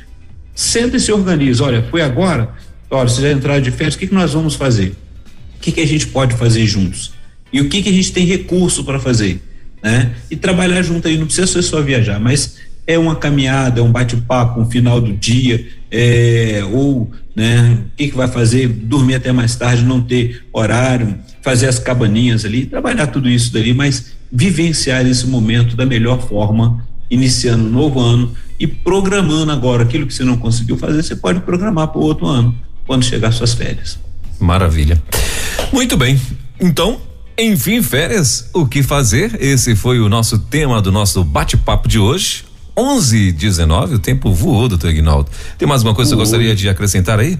Senta 0.54 0.98
e 0.98 1.00
se 1.00 1.14
organiza, 1.14 1.64
olha, 1.64 1.86
foi 1.90 2.02
agora, 2.02 2.54
olha, 2.90 3.10
vocês 3.10 3.22
já 3.22 3.32
entraram 3.32 3.62
de 3.62 3.72
férias, 3.72 3.96
o 3.96 3.98
que, 3.98 4.08
que 4.08 4.14
nós 4.14 4.34
vamos 4.34 4.56
fazer? 4.56 4.96
O 5.58 5.60
que, 5.60 5.72
que 5.72 5.82
a 5.82 5.88
gente 5.88 6.08
pode 6.08 6.36
fazer 6.36 6.66
juntos? 6.66 7.14
E 7.52 7.62
o 7.62 7.70
que, 7.70 7.82
que 7.82 7.90
a 7.90 7.94
gente 7.94 8.12
tem 8.12 8.26
recurso 8.26 8.84
para 8.84 9.00
fazer? 9.00 9.42
Né? 9.82 10.14
E 10.30 10.36
trabalhar 10.36 10.82
junto 10.82 11.08
aí, 11.08 11.18
não 11.18 11.26
precisa 11.26 11.48
ser 11.48 11.62
só 11.62 11.82
viajar, 11.82 12.20
mas 12.20 12.58
é 12.88 12.98
uma 13.00 13.16
caminhada, 13.16 13.80
é 13.80 13.84
um 13.84 13.92
bate-papo, 13.92 14.60
um 14.60 14.70
final 14.70 15.02
do 15.02 15.14
dia, 15.14 15.68
é, 15.90 16.62
ou 16.72 17.10
né, 17.36 17.80
o 17.94 17.96
que, 17.96 18.10
que 18.10 18.16
vai 18.16 18.28
fazer, 18.28 18.68
dormir 18.68 19.16
até 19.16 19.32
mais 19.32 19.56
tarde, 19.56 19.84
não 19.84 20.02
ter 20.02 20.44
horário, 20.54 21.18
fazer 21.42 21.68
as 21.68 21.80
cabaninhas 21.80 22.46
ali, 22.46 22.66
trabalhar 22.66 23.08
tudo 23.08 23.30
isso 23.30 23.52
dali, 23.52 23.74
mas 23.74 24.14
vivenciar 24.32 25.06
esse 25.06 25.26
momento 25.28 25.76
da 25.76 25.86
melhor 25.86 26.28
forma, 26.28 26.86
iniciando 27.10 27.64
um 27.64 27.70
novo 27.70 28.00
ano 28.00 28.34
e 28.60 28.68
programando 28.68 29.52
agora 29.52 29.84
aquilo 29.84 30.06
que 30.06 30.14
você 30.14 30.24
não 30.24 30.38
conseguiu 30.38 30.78
fazer, 30.78 31.04
você 31.04 31.16
pode 31.16 31.40
programar 31.42 31.88
para 31.88 32.00
o 32.00 32.04
outro 32.04 32.26
ano 32.26 32.56
quando 32.86 33.04
chegar 33.04 33.32
suas 33.32 33.54
férias. 33.54 33.98
Maravilha. 34.40 35.02
Muito 35.72 35.98
bem. 35.98 36.20
Então, 36.60 37.00
enfim, 37.38 37.82
férias, 37.82 38.50
o 38.54 38.66
que 38.66 38.82
fazer? 38.82 39.38
Esse 39.42 39.76
foi 39.76 40.00
o 40.00 40.08
nosso 40.08 40.40
tema 40.40 40.82
do 40.82 40.92
nosso 40.92 41.24
bate-papo 41.24 41.88
de 41.88 42.00
hoje. 42.00 42.46
11 42.78 43.32
19 43.32 43.96
o 43.96 44.00
tempo 44.00 44.34
voou, 44.34 44.68
doutor 44.68 44.90
Ignaldo. 44.90 45.30
Tem 45.58 45.68
mais 45.68 45.82
alguma 45.82 45.96
coisa 45.96 46.12
que 46.12 46.16
você 46.16 46.20
gostaria 46.20 46.56
de 46.56 46.68
acrescentar 46.68 47.20
aí? 47.20 47.40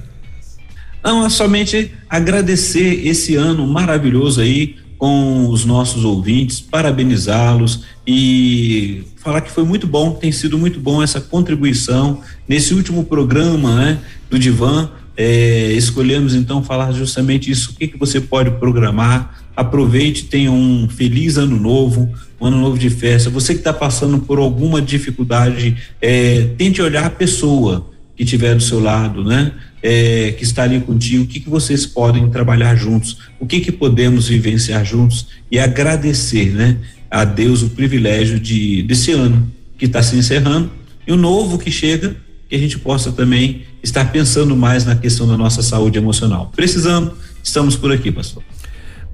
Não, 1.04 1.26
é 1.26 1.30
somente 1.30 1.92
agradecer 2.10 3.06
esse 3.06 3.36
ano 3.36 3.68
maravilhoso 3.68 4.42
aí 4.42 4.76
com 4.98 5.50
os 5.50 5.66
nossos 5.66 6.04
ouvintes, 6.06 6.60
parabenizá-los 6.62 7.84
e 8.08 9.04
falar 9.18 9.42
que 9.42 9.52
foi 9.52 9.64
muito 9.64 9.86
bom, 9.86 10.12
tem 10.12 10.32
sido 10.32 10.58
muito 10.58 10.80
bom 10.80 11.04
essa 11.04 11.20
contribuição 11.20 12.22
nesse 12.48 12.74
último 12.74 13.04
programa, 13.04 13.76
né, 13.76 14.00
do 14.30 14.40
Divan. 14.40 14.90
É, 15.18 15.72
escolhemos 15.74 16.36
então 16.36 16.64
falar 16.64 16.92
justamente 16.92 17.50
isso. 17.50 17.72
O 17.72 17.76
que 17.76 17.88
que 17.88 17.98
você 17.98 18.20
pode 18.20 18.52
programar? 18.52 19.44
Aproveite, 19.56 20.26
tenha 20.26 20.52
um 20.52 20.90
feliz 20.90 21.38
ano 21.38 21.58
novo, 21.58 22.14
um 22.40 22.48
ano 22.48 22.58
novo 22.58 22.78
de 22.78 22.90
festa. 22.90 23.30
Você 23.30 23.54
que 23.54 23.62
está 23.62 23.74
passando 23.74 24.20
por 24.20 24.38
alguma 24.38 24.82
dificuldade, 24.82 25.78
é, 26.02 26.50
tente 26.58 26.82
olhar 26.82 27.06
a 27.06 27.10
pessoa 27.10 27.90
que 28.16 28.24
estiver 28.24 28.56
do 28.56 28.64
seu 28.64 28.80
lado, 28.80 29.24
né? 29.24 29.54
É, 29.82 30.34
que 30.38 30.44
está 30.44 30.64
ali 30.64 30.80
contigo, 30.80 31.24
o 31.24 31.28
que, 31.28 31.40
que 31.40 31.50
vocês 31.50 31.86
podem 31.86 32.28
trabalhar 32.30 32.76
juntos, 32.76 33.20
o 33.40 33.46
que, 33.46 33.60
que 33.60 33.72
podemos 33.72 34.28
vivenciar 34.28 34.84
juntos 34.84 35.28
e 35.52 35.60
agradecer, 35.60 36.52
né? 36.52 36.78
A 37.10 37.24
Deus 37.24 37.62
o 37.62 37.70
privilégio 37.70 38.40
de 38.40 38.82
desse 38.84 39.12
ano 39.12 39.52
que 39.78 39.86
está 39.86 40.02
se 40.02 40.16
encerrando 40.16 40.72
e 41.08 41.12
o 41.12 41.16
novo 41.16 41.60
que 41.60 41.70
chega, 41.70 42.16
que 42.50 42.56
a 42.56 42.60
gente 42.60 42.80
possa 42.80 43.12
também 43.12 43.64
estar 43.84 44.12
pensando 44.12 44.56
mais 44.56 44.86
na 44.86 44.96
questão 44.96 45.28
da 45.28 45.38
nossa 45.38 45.62
saúde 45.62 45.98
emocional. 45.98 46.52
Precisando, 46.56 47.14
estamos 47.44 47.76
por 47.76 47.92
aqui, 47.92 48.12
pastor. 48.12 48.44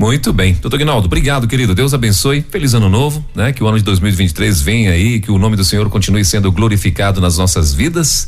Muito 0.01 0.33
bem. 0.33 0.53
Doutor 0.59 0.77
Guinaldo, 0.77 1.05
obrigado, 1.05 1.47
querido. 1.47 1.75
Deus 1.75 1.93
abençoe. 1.93 2.43
Feliz 2.49 2.73
ano 2.73 2.89
novo, 2.89 3.23
né? 3.35 3.53
Que 3.53 3.63
o 3.63 3.67
ano 3.67 3.77
de 3.77 3.83
2023 3.83 4.59
venha 4.59 4.91
aí, 4.91 5.19
que 5.19 5.29
o 5.29 5.37
nome 5.37 5.55
do 5.55 5.63
Senhor 5.63 5.87
continue 5.91 6.25
sendo 6.25 6.51
glorificado 6.51 7.21
nas 7.21 7.37
nossas 7.37 7.71
vidas, 7.71 8.27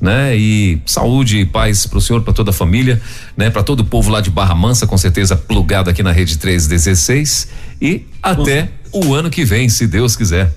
né? 0.00 0.36
E 0.36 0.82
saúde 0.84 1.38
e 1.38 1.46
paz 1.46 1.86
para 1.86 1.96
o 1.96 2.00
Senhor, 2.00 2.20
para 2.20 2.34
toda 2.34 2.50
a 2.50 2.52
família, 2.52 3.00
né? 3.36 3.48
Para 3.48 3.62
todo 3.62 3.80
o 3.80 3.84
povo 3.84 4.10
lá 4.10 4.20
de 4.20 4.28
Barra 4.28 4.54
Mansa, 4.54 4.86
com 4.86 4.98
certeza 4.98 5.34
plugado 5.34 5.88
aqui 5.88 6.02
na 6.02 6.12
Rede 6.12 6.36
316 6.36 7.48
e 7.80 8.02
até 8.22 8.68
o 8.92 9.14
ano 9.14 9.30
que 9.30 9.46
vem, 9.46 9.68
se 9.70 9.86
Deus 9.86 10.14
quiser. 10.16 10.52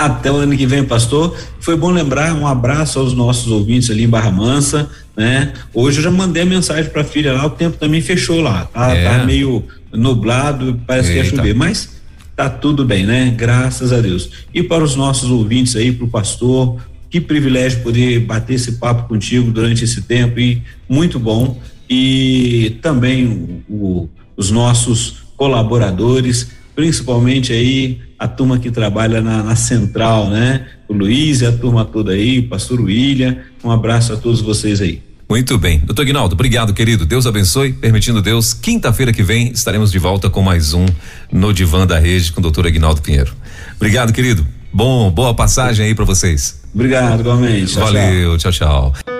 Até 0.00 0.32
o 0.32 0.36
ano 0.36 0.56
que 0.56 0.64
vem, 0.64 0.82
pastor. 0.82 1.36
Foi 1.60 1.76
bom 1.76 1.90
lembrar 1.90 2.32
um 2.32 2.46
abraço 2.46 2.98
aos 2.98 3.12
nossos 3.12 3.52
ouvintes 3.52 3.90
ali 3.90 4.04
em 4.04 4.08
Barra 4.08 4.30
Mansa, 4.30 4.88
né? 5.14 5.52
Hoje 5.74 5.98
eu 5.98 6.04
já 6.04 6.10
mandei 6.10 6.42
a 6.42 6.46
mensagem 6.46 6.90
para 6.90 7.02
a 7.02 7.04
filha 7.04 7.34
lá, 7.34 7.44
o 7.44 7.50
tempo 7.50 7.76
também 7.76 8.00
fechou 8.00 8.40
lá, 8.40 8.64
tá, 8.64 8.96
é. 8.96 9.04
tá 9.04 9.24
meio 9.26 9.62
nublado, 9.92 10.80
parece 10.86 11.10
Eita. 11.10 11.20
que 11.20 11.26
ia 11.26 11.36
chover, 11.36 11.54
mas 11.54 12.00
tá 12.34 12.48
tudo 12.48 12.82
bem, 12.82 13.04
né? 13.04 13.34
Graças 13.36 13.92
a 13.92 14.00
Deus. 14.00 14.30
E 14.54 14.62
para 14.62 14.82
os 14.82 14.96
nossos 14.96 15.30
ouvintes 15.30 15.76
aí, 15.76 15.92
para 15.92 16.06
o 16.06 16.08
pastor, 16.08 16.80
que 17.10 17.20
privilégio 17.20 17.82
poder 17.82 18.20
bater 18.20 18.54
esse 18.54 18.72
papo 18.72 19.06
contigo 19.06 19.50
durante 19.50 19.84
esse 19.84 20.00
tempo 20.00 20.40
e 20.40 20.62
muito 20.88 21.18
bom. 21.18 21.60
E 21.90 22.78
também 22.80 23.26
o, 23.26 23.62
o, 23.68 24.08
os 24.34 24.50
nossos 24.50 25.24
colaboradores, 25.36 26.52
principalmente 26.80 27.52
aí 27.52 28.00
a 28.18 28.26
turma 28.26 28.58
que 28.58 28.70
trabalha 28.70 29.20
na, 29.20 29.42
na, 29.42 29.54
central, 29.54 30.30
né? 30.30 30.66
O 30.88 30.94
Luiz 30.94 31.42
e 31.42 31.46
a 31.46 31.52
turma 31.52 31.84
toda 31.84 32.12
aí, 32.12 32.38
o 32.38 32.48
pastor 32.48 32.80
William, 32.80 33.36
um 33.62 33.70
abraço 33.70 34.14
a 34.14 34.16
todos 34.16 34.40
vocês 34.40 34.80
aí. 34.80 35.02
Muito 35.28 35.58
bem. 35.58 35.78
Doutor 35.80 36.06
Guinaldo, 36.06 36.32
obrigado, 36.32 36.72
querido. 36.72 37.04
Deus 37.04 37.26
abençoe. 37.26 37.74
Permitindo 37.74 38.22
Deus, 38.22 38.54
quinta-feira 38.54 39.12
que 39.12 39.22
vem 39.22 39.52
estaremos 39.52 39.92
de 39.92 39.98
volta 39.98 40.30
com 40.30 40.40
mais 40.40 40.72
um 40.72 40.86
No 41.30 41.52
Divã 41.52 41.86
da 41.86 41.98
Rede 41.98 42.32
com 42.32 42.40
o 42.40 42.42
doutor 42.42 42.66
Aguinaldo 42.66 43.02
Pinheiro. 43.02 43.34
Obrigado, 43.76 44.10
querido. 44.10 44.46
Bom, 44.72 45.10
boa 45.10 45.34
passagem 45.34 45.84
aí 45.84 45.94
para 45.94 46.06
vocês. 46.06 46.62
Obrigado, 46.74 47.20
igualmente. 47.20 47.74
Valeu, 47.74 48.38
tchau, 48.38 48.52
tchau. 48.52 49.19